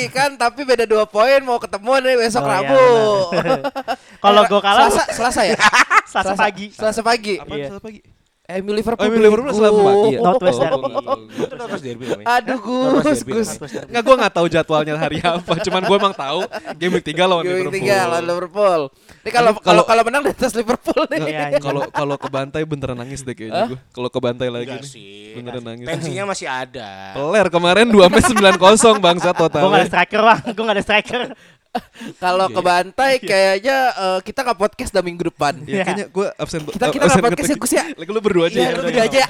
[0.09, 2.85] kan tapi beda 2 poin mau ketemu nih besok Oh, iya, Rabu.
[3.33, 3.61] benar.
[4.25, 5.57] kalau gue kalah Selasa Selasa ya?
[6.11, 7.35] Selasa pagi Selasa pagi.
[7.37, 7.66] Apa Iya.
[7.69, 8.01] salah pagi?
[8.49, 9.05] MU Liverpool.
[9.05, 9.61] Oh, MU Liverpool bego.
[9.61, 10.20] Selasa pagi ya?
[10.24, 10.88] Northwest Derby.
[11.36, 12.26] Itu Northwest Derby namanya.
[12.32, 12.59] Aduh
[13.05, 13.49] Gus, Gus.
[13.61, 13.80] namanya.
[13.84, 15.53] Nggak, gue nggak tahu jadwalnya hari apa.
[15.61, 16.38] Cuman gue emang tahu
[16.80, 17.76] game week 3 lawan Game week Liverpool.
[17.84, 18.80] tiga lawan Liverpool.
[19.20, 21.20] Ini kalau kalau kalau- menang di atas Liverpool nih.
[21.20, 21.59] Iya, iya.
[21.61, 23.78] Kalau kalau ke bantai beneran nangis deh kayaknya gue.
[23.92, 25.32] Kalau ke bantai lagi Enggak nih.
[25.36, 25.84] Beneran nangis.
[25.92, 26.88] Tensinya masih ada.
[27.12, 29.68] Peler kemarin 2 match 9-0 bangsa total.
[29.68, 31.20] gak ada striker bang, gue gak ada striker.
[32.23, 35.61] Kalau ke Bantai kayaknya eh, kita nggak podcast dah minggu depan.
[35.62, 37.57] Ya, kayaknya gue absen Kita- eh, kita nggak podcast ya.
[37.57, 37.85] Gus, ya?
[37.93, 38.73] Lagi lu berdua aja Iya, ya.
[38.73, 39.23] lu berdua aja.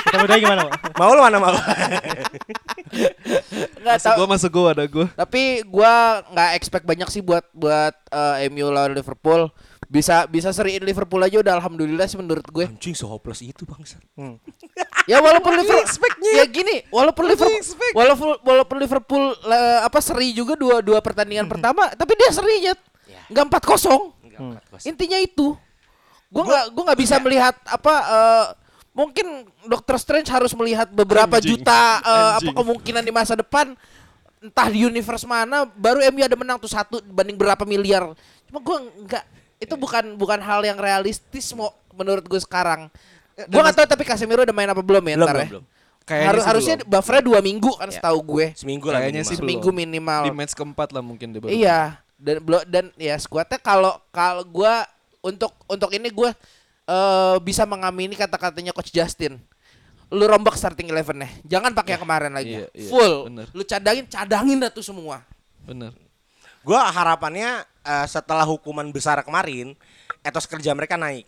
[0.00, 0.62] Kita berdua gimana?
[0.96, 1.54] Mau lu mana mau?
[3.80, 4.16] Nggak tahu.
[4.18, 5.06] gue masuk gue ada gue.
[5.14, 9.50] Tapi gua nggak expect banyak sih buat buat eh, MU lawan Liverpool.
[9.88, 12.68] Bisa bisa seriin Liverpool aja udah alhamdulillah sih menurut gue.
[12.68, 13.96] Anjing sehopeless itu bangsa.
[15.08, 15.88] Ya walaupun Liverpool
[16.36, 17.64] ya gini, walaupun Liverpool
[17.96, 22.72] walaupun walaupun Liverpool eh, apa seri juga dua dua pertandingan pertama, tapi dia serinya
[23.32, 24.12] nggak empat kosong.
[24.84, 25.56] Intinya itu.
[26.30, 28.46] Gua nggak gua nggak bisa melihat apa eh,
[28.94, 31.58] mungkin Doctor Strange harus melihat beberapa Anjing.
[31.58, 32.54] juta apa Anjing.
[32.54, 33.74] kemungkinan di masa depan
[34.40, 38.14] entah di universe mana baru MU ada menang tuh satu dibanding berapa miliar.
[38.46, 39.24] Cuma gua nggak
[39.60, 42.88] itu bukan bukan hal yang realistis mau menurut gue sekarang.
[43.48, 45.50] Gua nggak tahu tapi Casemiro udah main apa belum ya Belum, ntar belum, ya?
[45.52, 45.64] belum.
[46.00, 46.90] Kayaknya Harus harusnya belum.
[46.90, 48.46] buffernya dua minggu kan setahu gue.
[48.56, 49.30] Seminggu lah Kayaknya minimal.
[49.30, 49.80] sih Seminggu belum.
[49.84, 50.22] minimal.
[50.26, 51.50] Di match keempat lah mungkin dia baru.
[51.52, 51.80] Iya
[52.20, 54.84] dan belum dan ya skuadnya kalau kalau gua
[55.24, 56.36] untuk untuk ini gua
[56.84, 59.40] eh, bisa mengamini kata-katanya coach Justin.
[60.10, 62.60] Lu rombak starting eleven nya Jangan pakai yang kemarin lagi.
[62.60, 63.14] Iya, iya, Full.
[63.30, 63.46] bener.
[63.54, 65.22] Lu cadangin, cadangin dah tuh semua.
[65.62, 65.94] Bener.
[66.60, 69.76] Gua harapannya eh, setelah hukuman besar kemarin,
[70.24, 71.26] etos kerja mereka naik.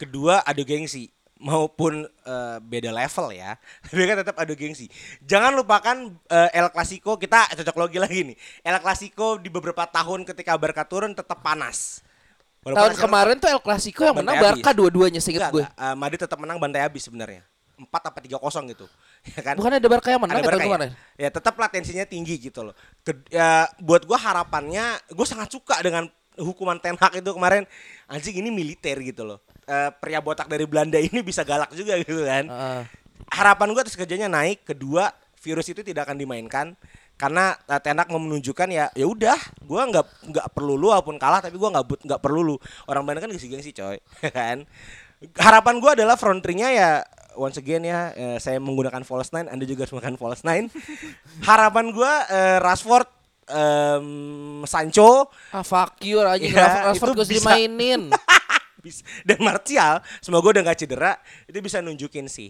[0.00, 3.56] Kedua adu gengsi maupun eh, beda level ya.
[3.88, 4.86] Tapi kan tetap adu gengsi.
[5.24, 8.36] Jangan lupakan eh, El Clasico kita cocok logi lagi nih.
[8.64, 12.04] El Clasico di beberapa tahun ketika Barca turun tetap panas.
[12.60, 14.36] Walaupun Tahun kemarin tuh El Clasico yang menang.
[14.36, 15.64] Barca dua-duanya Enggak, gue.
[15.64, 15.72] enggak.
[15.80, 17.40] Eh, Madrid tetap menang bantai habis sebenarnya.
[17.80, 18.84] 4 apa 3 kosong gitu.
[19.36, 19.54] Ya kan?
[19.60, 20.90] Bukan ada Barca yang menang ada ya kemarin.
[20.90, 21.28] ya.
[21.28, 22.74] ya tetap latensinya tinggi gitu loh.
[23.04, 26.08] Ke- ya, buat gua harapannya, gue sangat suka dengan
[26.40, 27.68] hukuman Ten Hag itu kemarin.
[28.08, 29.44] Anjing ini militer gitu loh.
[29.68, 32.48] Eh, pria botak dari Belanda ini bisa galak juga gitu kan.
[32.48, 32.82] Heeh.
[33.30, 34.64] Harapan gua atas kerjanya naik.
[34.64, 36.76] Kedua, virus itu tidak akan dimainkan
[37.20, 39.36] karena eh, Ten Hag mau menunjukkan ya ya udah
[39.68, 42.56] gua nggak nggak perlu lu walaupun kalah tapi gua nggak but nggak perlu lu
[42.88, 44.00] orang Belanda kan gengsi-gengsi coy
[44.36, 44.64] kan
[45.36, 46.90] harapan gua adalah front three-nya ya
[47.36, 50.66] once again ya eh, saya menggunakan false nine Anda juga harus menggunakan false nine.
[51.44, 53.08] Harapan gua eh, Rashford
[53.50, 54.08] em,
[54.64, 55.28] Sancho.
[55.50, 58.10] Ah fuck you aja Ya, Rashford gue dimainin.
[59.28, 61.12] Dan Martial semoga udah nggak cedera
[61.44, 62.48] itu bisa nunjukin sih.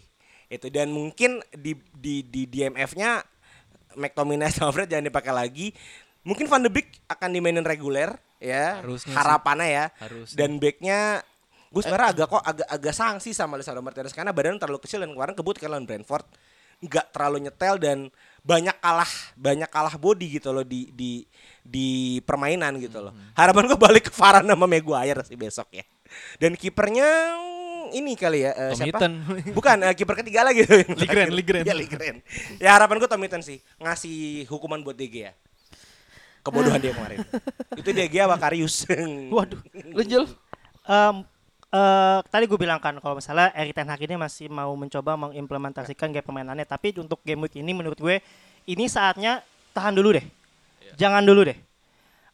[0.51, 3.23] Itu dan mungkin di di di DMF-nya
[3.99, 5.75] McTominay sama Fred jangan dipakai lagi.
[6.23, 8.79] Mungkin Van de Beek akan dimainin reguler ya.
[8.79, 9.17] Harusnya sih.
[9.17, 9.85] harapannya ya.
[9.99, 10.37] Harusnya.
[10.39, 10.99] dan backnya
[11.71, 15.15] gue sebenarnya agak kok agak agak sanksi sama Lisandro Martinez karena badan terlalu kecil dan
[15.15, 16.27] kemarin kebut kan lawan Brentford
[16.81, 17.99] nggak terlalu nyetel dan
[18.41, 21.29] banyak kalah banyak kalah body gitu loh di di
[21.61, 23.13] di permainan gitu loh.
[23.37, 25.85] Harapan gue balik ke Varane sama Maguire sih besok ya.
[26.41, 27.37] Dan kipernya
[27.93, 28.97] ini kali ya eh, siapa?
[28.97, 29.13] Tomitan.
[29.53, 30.65] Bukan eh, kiper ketiga lagi
[30.97, 31.65] Ligren, Ligren.
[31.69, 32.25] Ya Ligren.
[32.57, 35.33] Ya harapan gue Tomitan sih ngasih hukuman buat DG ya.
[36.41, 37.21] Kebodohan dia kemarin.
[37.81, 38.89] Itu DG apa Karius?
[39.29, 39.61] Waduh.
[39.93, 40.25] Lu Jul?
[41.71, 46.11] Eh, tadi gue bilang kan kalau misalnya Erik Ten Hag ini masih mau mencoba mengimplementasikan
[46.11, 48.19] gaya permainannya tapi untuk game week ini menurut gue
[48.67, 50.27] ini saatnya tahan dulu deh.
[50.99, 51.55] Jangan dulu deh.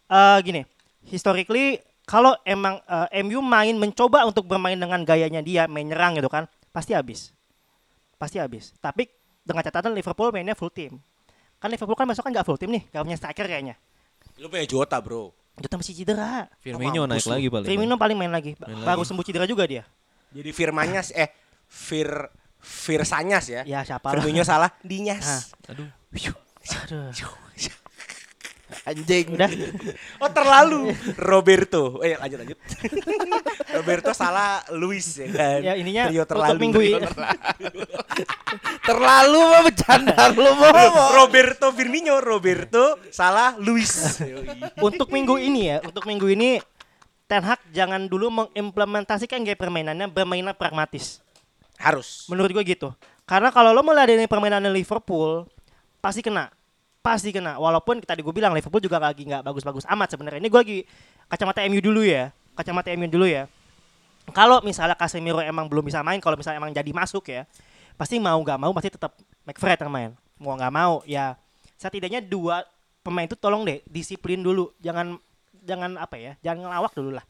[0.09, 0.65] Eh gini
[1.05, 6.33] historically kalau emang eh, MU main mencoba untuk bermain dengan gayanya dia main nyerang gitu
[6.33, 7.37] kan pasti habis.
[8.17, 8.73] Pasti habis.
[8.81, 9.05] Tapi
[9.45, 10.97] dengan catatan Liverpool mainnya full team.
[11.61, 13.77] Kan Liverpool kan masuk kan nggak full team nih gak punya striker kayaknya.
[14.41, 15.37] Lu punya Jota, Bro.
[15.57, 17.67] Jota masih cedera Firmino naik lagi paling.
[17.69, 19.09] Firmino paling main lagi Main baru lagi.
[19.09, 19.83] sembuh cedera juga dia
[20.37, 21.33] Jadi Firmanyas eh
[21.67, 22.29] Fir
[22.67, 23.63] Firsanyas ya.
[23.63, 24.11] Ya, siapa.
[24.11, 25.55] Firmino salah, Dinyas.
[25.71, 25.87] Aduh.
[26.83, 27.15] Aduh.
[28.87, 29.35] Anjing.
[29.35, 29.51] Udah.
[30.23, 31.99] Oh terlalu Roberto.
[32.07, 32.59] Eh lanjut lanjut.
[33.77, 35.59] Roberto salah Luis ya kan.
[35.59, 36.59] Ya ininya Trio terlalu.
[36.63, 37.03] minggu ini.
[38.87, 41.19] Terlalu mah bercanda lu mau.
[41.19, 44.23] Roberto Firmino, Roberto salah Luis.
[44.79, 46.63] untuk minggu ini ya, untuk minggu ini
[47.27, 51.19] Ten Hag jangan dulu mengimplementasikan gaya permainannya bermainnya pragmatis.
[51.75, 52.31] Harus.
[52.31, 52.95] Menurut gue gitu.
[53.27, 55.51] Karena kalau lo meladeni permainan Liverpool
[55.99, 56.55] pasti kena.
[57.07, 57.55] Pasti kena.
[57.63, 60.43] Walaupun tadi gue bilang Liverpool juga lagi nggak bagus-bagus amat sebenarnya.
[60.43, 60.79] Ini gue lagi
[61.31, 62.35] kacamata MU dulu ya.
[62.59, 63.47] Kacamata MU dulu ya.
[64.35, 67.47] Kalau misalnya Casemiro emang belum bisa main, kalau misalnya emang jadi masuk ya,
[67.95, 69.15] pasti mau nggak mau pasti tetap
[69.47, 70.11] McFred yang main.
[70.43, 71.39] Mau nggak mau ya
[71.79, 72.67] setidaknya dua
[73.07, 74.75] pemain itu tolong deh disiplin dulu.
[74.83, 75.15] Jangan
[75.63, 77.25] jangan apa ya, jangan ngelawak dulu lah.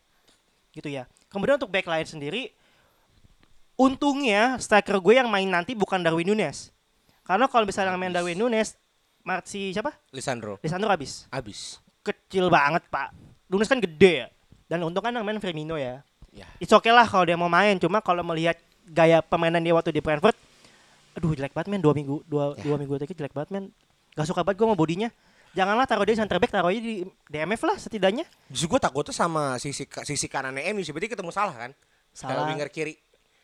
[0.72, 1.04] Gitu ya.
[1.28, 2.48] Kemudian untuk backline sendiri
[3.76, 6.72] untungnya striker gue yang main nanti bukan Darwin Nunes.
[7.28, 8.80] Karena kalau misalnya main Darwin Nunes,
[9.26, 9.90] Marci siapa?
[10.14, 10.62] Lisandro.
[10.62, 11.26] Lisandro habis.
[11.34, 11.82] Abis.
[12.06, 13.10] Kecil banget, Pak.
[13.50, 14.28] Nunes kan gede ya.
[14.70, 16.06] Dan untung kan yang main Firmino ya.
[16.30, 16.46] Ya.
[16.62, 17.74] It's okay lah kalau dia mau main.
[17.82, 18.54] Cuma kalau melihat
[18.86, 20.38] gaya permainan dia waktu di Brentford,
[21.18, 21.82] aduh jelek banget men.
[21.82, 23.64] Dua minggu, dua, dua minggu tadi jelek banget men.
[24.14, 25.10] Gak suka banget gue sama bodinya.
[25.56, 28.28] Janganlah taruh dia center back, taruh aja di DMF lah setidaknya.
[28.52, 30.94] Justru gue takutnya sama sisi sisi kanannya MU sih.
[30.94, 31.70] Berarti ketemu salah kan?
[32.14, 32.46] Salah.
[32.46, 32.46] Salah.
[32.52, 32.94] winger kiri.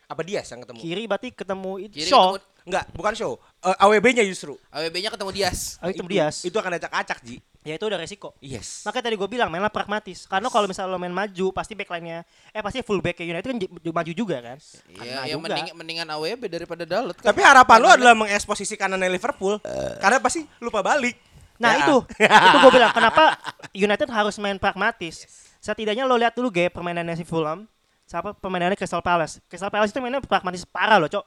[0.07, 0.77] Apa dia yang ketemu?
[0.79, 2.37] Kiri berarti ketemu itu Kiri Shaw.
[2.63, 3.33] Ketemu- Enggak, bukan show.
[3.59, 4.55] Eh, AWB-nya justru.
[4.69, 5.75] AWB-nya ketemu Dias.
[5.77, 6.35] Oh, itu Dias.
[6.41, 7.37] Itu akan acak-acak, Ji.
[7.63, 8.35] Ya itu udah resiko.
[8.39, 8.83] Yes.
[8.83, 10.27] Makanya tadi gue bilang mainlah pragmatis.
[10.27, 13.55] Karena kalau misalnya lo main maju, pasti backline-nya eh pasti full back United kan
[13.89, 14.59] maju juga kan.
[14.89, 15.55] Iya, yang juga.
[15.55, 17.15] mending, mendingan AWB daripada Dalot.
[17.15, 17.31] kan.
[17.31, 19.63] Tapi harapan lu adalah mengeksposisi kanannya Liverpool.
[19.97, 21.15] Karena pasti lupa balik.
[21.55, 21.87] Nah Ya.
[21.87, 21.95] itu,
[22.51, 23.39] itu gue bilang kenapa
[23.71, 25.23] United harus main pragmatis.
[25.57, 27.63] Setidaknya lo lihat dulu gaya permainannya si Fulham,
[28.03, 29.39] siapa permainannya Crystal Palace.
[29.47, 31.23] Crystal Palace itu mainnya pragmatis parah loh, cok.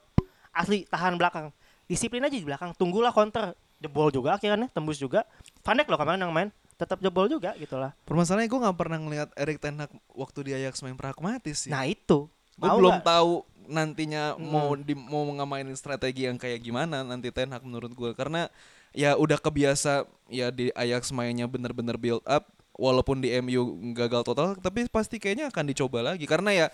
[0.56, 1.52] Asli tahan belakang.
[1.84, 3.52] Disiplin aja di belakang, tunggulah counter.
[3.76, 5.28] Jebol juga akhirnya, tembus juga.
[5.60, 6.48] Van Dijk loh kemarin yang main,
[6.80, 7.92] tetap jebol juga gitu lah.
[8.08, 11.70] Permasalahannya gue nggak pernah ngeliat Erik Ten Hag waktu di Ajax main pragmatis sih.
[11.72, 12.28] Nah itu.
[12.56, 13.04] gue belum nggak?
[13.04, 18.10] tahu nantinya mau di, mau ngamainin strategi yang kayak gimana nanti Ten Hag menurut gue
[18.16, 18.48] karena
[18.96, 24.56] ya udah kebiasa ya di Ajax mainnya bener-bener build up walaupun di MU gagal total
[24.56, 26.66] tapi pasti kayaknya akan dicoba lagi karena ya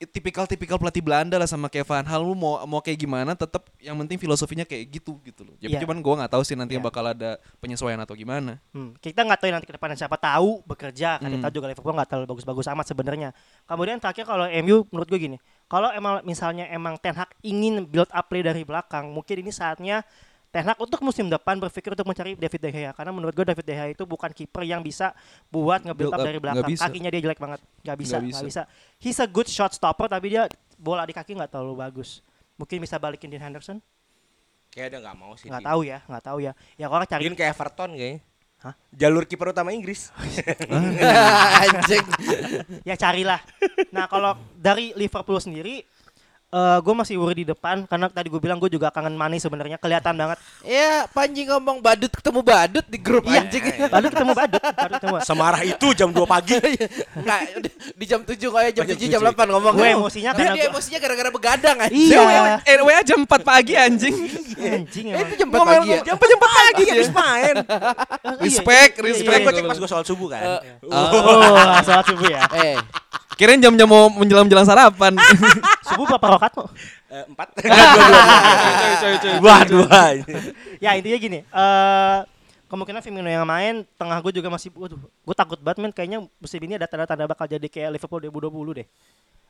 [0.00, 3.92] tipikal-tipikal pelatih Belanda lah sama kayak Van Hal lu mau mau kayak gimana tetap yang
[4.00, 5.52] penting filosofinya kayak gitu gitu loh.
[5.60, 5.84] Ya Iya.
[5.84, 6.82] cuman gua nggak tahu sih nanti Iya.
[6.82, 8.56] bakal ada penyesuaian atau gimana.
[8.72, 11.36] Hmm, kita nggak tahu nanti ke depannya siapa tahu bekerja kan Hmm.
[11.36, 13.28] kita juga Liverpool nggak terlalu bagus-bagus amat sebenarnya
[13.64, 15.36] kemudian terakhir kalau MU menurut gue gini
[15.68, 20.00] kalau emang misalnya emang Ten Hag ingin build up play dari belakang mungkin ini saatnya
[20.50, 23.62] Ten Hag untuk musim depan berpikir untuk mencari David De Gea karena menurut gue David
[23.62, 25.14] De Gea itu bukan kiper yang bisa
[25.46, 26.82] buat nge-build Build up dari belakang bisa.
[26.84, 28.62] kakinya dia jelek banget nggak bisa Nggak nggak bisa.
[28.66, 28.98] bisa.
[28.98, 32.18] he's a good shot stopper tapi dia bola di kaki nggak terlalu bagus
[32.56, 33.78] mungkin bisa balikin Dean Henderson
[34.68, 35.46] Kayaknya dia nggak mau sih.
[35.46, 38.18] nggak tahu ya nggak tahu ya ya orang cari Mungkin kayak Everton kayaknya.
[38.60, 38.74] Hah?
[38.92, 40.12] Jalur kiper utama Inggris.
[41.64, 42.06] Anjing.
[42.82, 43.40] ya carilah.
[43.88, 45.80] Nah kalau dari Liverpool sendiri,
[46.50, 50.18] gue masih worry di depan karena tadi gue bilang gue juga kangen Mane sebenarnya kelihatan
[50.18, 50.34] banget.
[50.60, 53.62] Ya, Panji ngomong badut ketemu badut di grup Iya, anjing.
[53.94, 55.16] Baru ketemu badut, baru ketemu.
[55.22, 56.58] Semarah itu jam 2 pagi.
[57.22, 59.30] Nggak, di- jam 7 kayak jam Oh, jam 7 jam 7.
[59.30, 59.72] 8 ngomong.
[59.78, 62.10] Gue emosinya dia, karena dia gua- emosinya gara-gara begadang anjing.
[62.10, 64.14] Iya, Eh, WA jam 4 pagi anjing.
[64.58, 65.26] anjing Eh, emang.
[65.30, 66.00] itu jam 4 pagi ya.
[66.02, 67.56] Jam jam pagi habis main.
[68.20, 69.38] Iya, Respect, iya, iya, respect.
[69.38, 69.44] Iya.
[69.46, 70.42] gue cek pas gue soal subuh kan.
[70.82, 72.42] Oh, salat subuh ya.
[72.56, 72.76] Eh,
[73.40, 75.16] Kirain jam-jam mau menjelang-menjelang sarapan.
[75.88, 76.68] Subuh berapa rokat mau?
[77.08, 77.48] Eh, Empat.
[79.40, 80.00] Dua, dua.
[80.84, 82.18] Ya intinya gini, eh
[82.68, 86.60] kemungkinan Firmino yang main, tengah gue juga masih, waduh, gue takut banget men, kayaknya musim
[86.60, 88.86] ini ada tanda-tanda bakal jadi kayak Liverpool 2020 deh.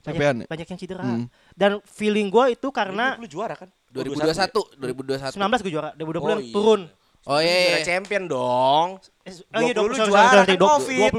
[0.00, 0.46] Banyak, Capean ya?
[0.48, 1.04] banyak yang cedera.
[1.04, 1.26] Hmm.
[1.52, 3.68] Dan feeling gue itu karena lu juara kan?
[3.92, 5.36] 2021, 2021.
[5.36, 6.54] 19 gue juara, 2020 Oh, yang iya.
[6.54, 6.80] turun.
[7.28, 7.52] Oh iya.
[7.52, 7.84] Juara iya.
[7.84, 8.86] champion dong.
[9.28, 11.10] Eh, oh iya, 20 sorry, sorry, juara sorry, kan dua- Covid.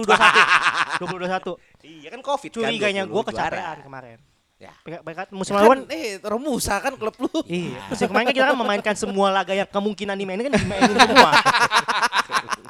[0.98, 1.71] 2021.
[1.94, 2.00] 2021.
[2.00, 2.58] Iya kan covid kan.
[2.58, 4.20] Curiganya 20 gue kecapean kemarin.
[4.58, 4.72] Ya.
[4.80, 7.34] Mereka- mereka musim Kan, lalu kan eh Romusa kan klub lu.
[7.44, 11.32] Iya, musim kemarin kan kita kan memainkan semua laga yang kemungkinan dimainin kan dimainin semua.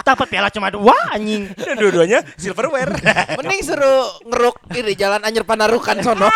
[0.01, 1.51] Dapat piala cuma dua anjing.
[1.51, 2.95] Dan dua-duanya silverware.
[3.37, 6.27] Mending suruh ngeruk ini jalan Anyer Panarukan sono.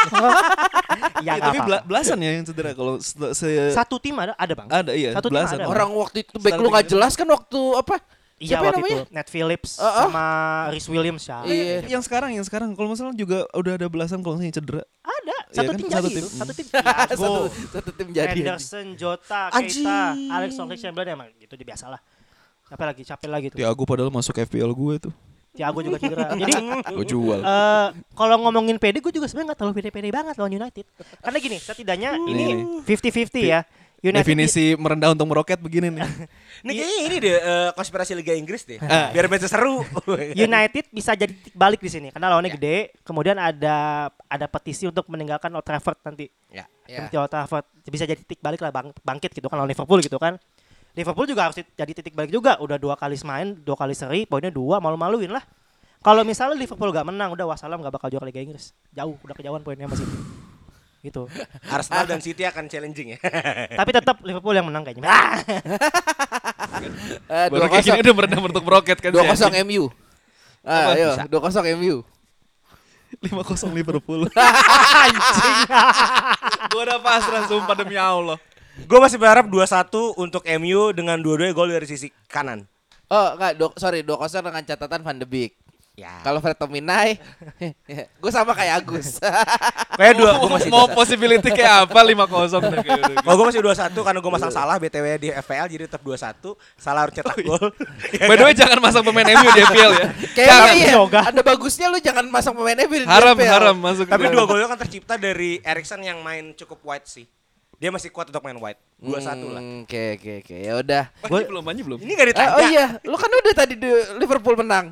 [1.18, 1.82] Ya, Ya, tapi apa-apa.
[1.84, 4.68] belasan ya yang cedera kalau se- se- Satu tim ada ada bang.
[4.70, 5.58] ada iya Satu tim belasan.
[5.58, 5.66] ada.
[5.66, 7.96] Orang waktu itu back lu nggak jelas kan waktu apa?
[8.36, 8.98] Iya Siapa waktu namanya?
[9.02, 9.96] itu Nat Phillips Uh, uh.
[10.06, 10.26] sama
[10.68, 11.40] Rhys Williams ya.
[11.44, 11.88] Iya.
[11.88, 14.84] Yang sekarang yang sekarang kalau masalah juga udah ada belasan kalau misalnya cedera.
[15.02, 15.76] Ada Iya satu kan?
[15.78, 16.20] tim Satu jadi tim.
[16.20, 16.30] itu.
[16.30, 16.66] Satu tim.
[17.16, 18.28] satu, satu tim jadi.
[18.28, 18.44] anjing.
[18.44, 19.42] Henderson, Jota.
[19.50, 22.02] Keita, Alex Oxlade-Chamberlain emang gitu dia biasa lah.
[22.66, 23.02] Siapa lagi?
[23.02, 23.58] Capek lagi tuh.
[23.58, 25.14] Tiago padahal masuk FPL gue tuh.
[25.56, 26.36] Thiago juga cedera.
[26.44, 26.52] Jadi
[26.92, 27.40] Gue jual.
[27.40, 30.84] eh kalau ngomongin pede gue juga sebenarnya nggak terlalu pede-pede banget lawan United.
[31.24, 33.64] Karena gini, setidaknya ini Nih, 50-50 ya.
[34.06, 36.06] United Definisi merendah untuk meroket begini nih.
[36.66, 38.78] Ini kayaknya ini deh eh, konspirasi Liga Inggris deh.
[38.80, 39.10] Ah.
[39.10, 39.82] Biar match seru.
[40.46, 42.56] United bisa jadi titik balik di sini karena lawannya Ya.
[42.56, 42.78] gede.
[43.02, 46.30] Kemudian ada ada petisi untuk meninggalkan Old Trafford nanti.
[46.54, 46.70] ya.
[46.86, 47.02] Ya.
[47.02, 50.22] Nanti Old Trafford bisa jadi titik balik lah bang, bangkit gitu kan lawan Liverpool gitu
[50.22, 50.38] kan.
[50.96, 52.56] Liverpool juga harus jadi titik balik juga.
[52.62, 55.44] Udah dua kali main, dua kali seri, poinnya dua, malu-maluin lah.
[56.00, 58.78] Kalau misalnya Liverpool gak menang, udah wassalam gak bakal juara Liga Inggris.
[58.94, 60.06] Jauh, udah kejauhan poinnya masih.
[61.06, 61.30] Gitu.
[61.76, 63.20] Arsenal dan City akan challenging ya.
[63.80, 65.06] Tapi tetap Liverpool yang menang kayaknya.
[67.26, 68.04] Eh, Baru dua kayak gini kosong.
[68.04, 69.10] udah merendah untuk meroket kan.
[69.10, 69.88] Dua kosong MU.
[70.62, 71.24] Ah, ayo, Bisa.
[71.26, 72.04] dua kosong MU.
[73.24, 74.28] Lima kosong Liverpool.
[76.68, 78.36] gue udah pasrah sumpah demi Allah.
[78.86, 79.88] Gue masih berharap 2-1
[80.20, 82.68] untuk MU dengan dua-duanya gol dari sisi kanan.
[83.08, 85.56] Oh, enggak, sorry, dua kosong dengan catatan Van de Beek.
[85.96, 86.20] Ya.
[86.22, 87.16] Kalau Fred Tominay,
[88.22, 89.16] gue sama kayak Agus.
[89.96, 90.92] Kayak dua, gue masih mau 2-1.
[90.92, 93.16] possibility kayak apa 5-0 nih kayak udah.
[93.24, 96.36] Kalau gue masih 2-1 karena gue masang salah BTW di FPL jadi tetap 2-1.
[96.76, 97.72] Salah harus cetak gol.
[98.12, 100.08] Ya By the way jangan masang pemain MU di FPL ya.
[100.36, 100.92] Kayaknya iya.
[100.94, 101.20] Yoga.
[101.24, 103.48] Ada bagusnya lu jangan masang pemain MU di Haram DPL.
[103.48, 104.04] haram masuk.
[104.04, 107.24] Tapi dua golnya kan tercipta dari Erikson yang main cukup wide sih.
[107.76, 108.80] Dia masih kuat untuk main wide.
[109.00, 109.16] 2-1
[109.48, 109.64] lah.
[109.64, 110.56] Hmm, Oke oke oke.
[110.60, 111.04] Ya udah.
[111.24, 112.00] Manji belum, Manji belum.
[112.00, 112.52] Ini gak Eh, ditanya.
[112.52, 114.92] oh iya, lu kan udah tadi di Liverpool menang.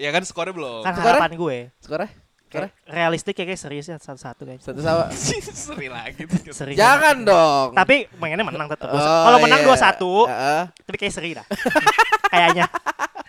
[0.00, 0.80] Ya kan skornya belum.
[0.80, 1.20] Kan Skornya?
[1.20, 1.56] harapan gue.
[1.84, 2.08] Skornya?
[2.50, 4.58] Kayak realistik kayak kayak serius ya satu-satu guys.
[4.58, 5.06] Satu sama.
[5.70, 6.26] Seri lagi.
[6.50, 6.74] Seri.
[6.74, 7.68] Jangan dong.
[7.78, 8.90] Tapi mainnya menang tetap.
[8.90, 9.70] Oh, Kalau menang iya.
[9.70, 10.62] 2-1, Heeh.
[10.82, 11.46] tapi kayak seri dah.
[12.34, 12.66] Kayaknya.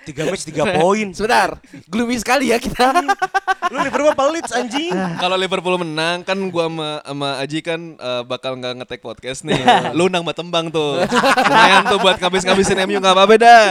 [0.02, 1.08] 3 match 3 poin.
[1.18, 1.50] Sebentar,
[1.86, 2.90] gloomy sekali ya kita.
[3.70, 4.94] Lu Liverpool pelit anjing.
[5.22, 9.62] Kalau Liverpool menang kan gua sama sama Aji kan eh, bakal nggak ngetek podcast nih.
[9.94, 11.06] Lu nang tembang tuh.
[11.46, 13.70] Lumayan tuh buat ngabis-ngabisin MU nggak apa-apa dah.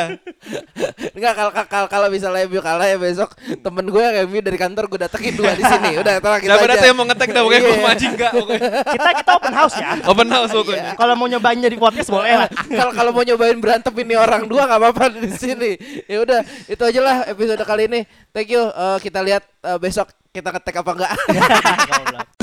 [1.19, 4.87] Enggak kalau kalau kalau misalnya MU kalah ya besok temen gue yang MU dari kantor
[4.87, 5.91] gue datengin dua di sini.
[5.97, 7.89] Udah, tenang kita data yang mau ngetek dah pokoknya gua Iya.
[7.91, 8.71] Aji enggak pokoknya.
[8.85, 9.89] Kita kita open house ya.
[10.05, 10.93] Open house pokoknya.
[11.01, 12.49] Kalau mau nyobain jadi podcast boleh lah.
[12.53, 15.71] Kalau kalau mau nyobain berantem ini orang dua nggak apa-apa di sini.
[16.05, 18.01] Ya udah, itu aja lah episode kali ini.
[18.37, 18.69] Thank you.
[18.69, 21.13] Eh, kita lihat eh, besok kita ngetek apa enggak.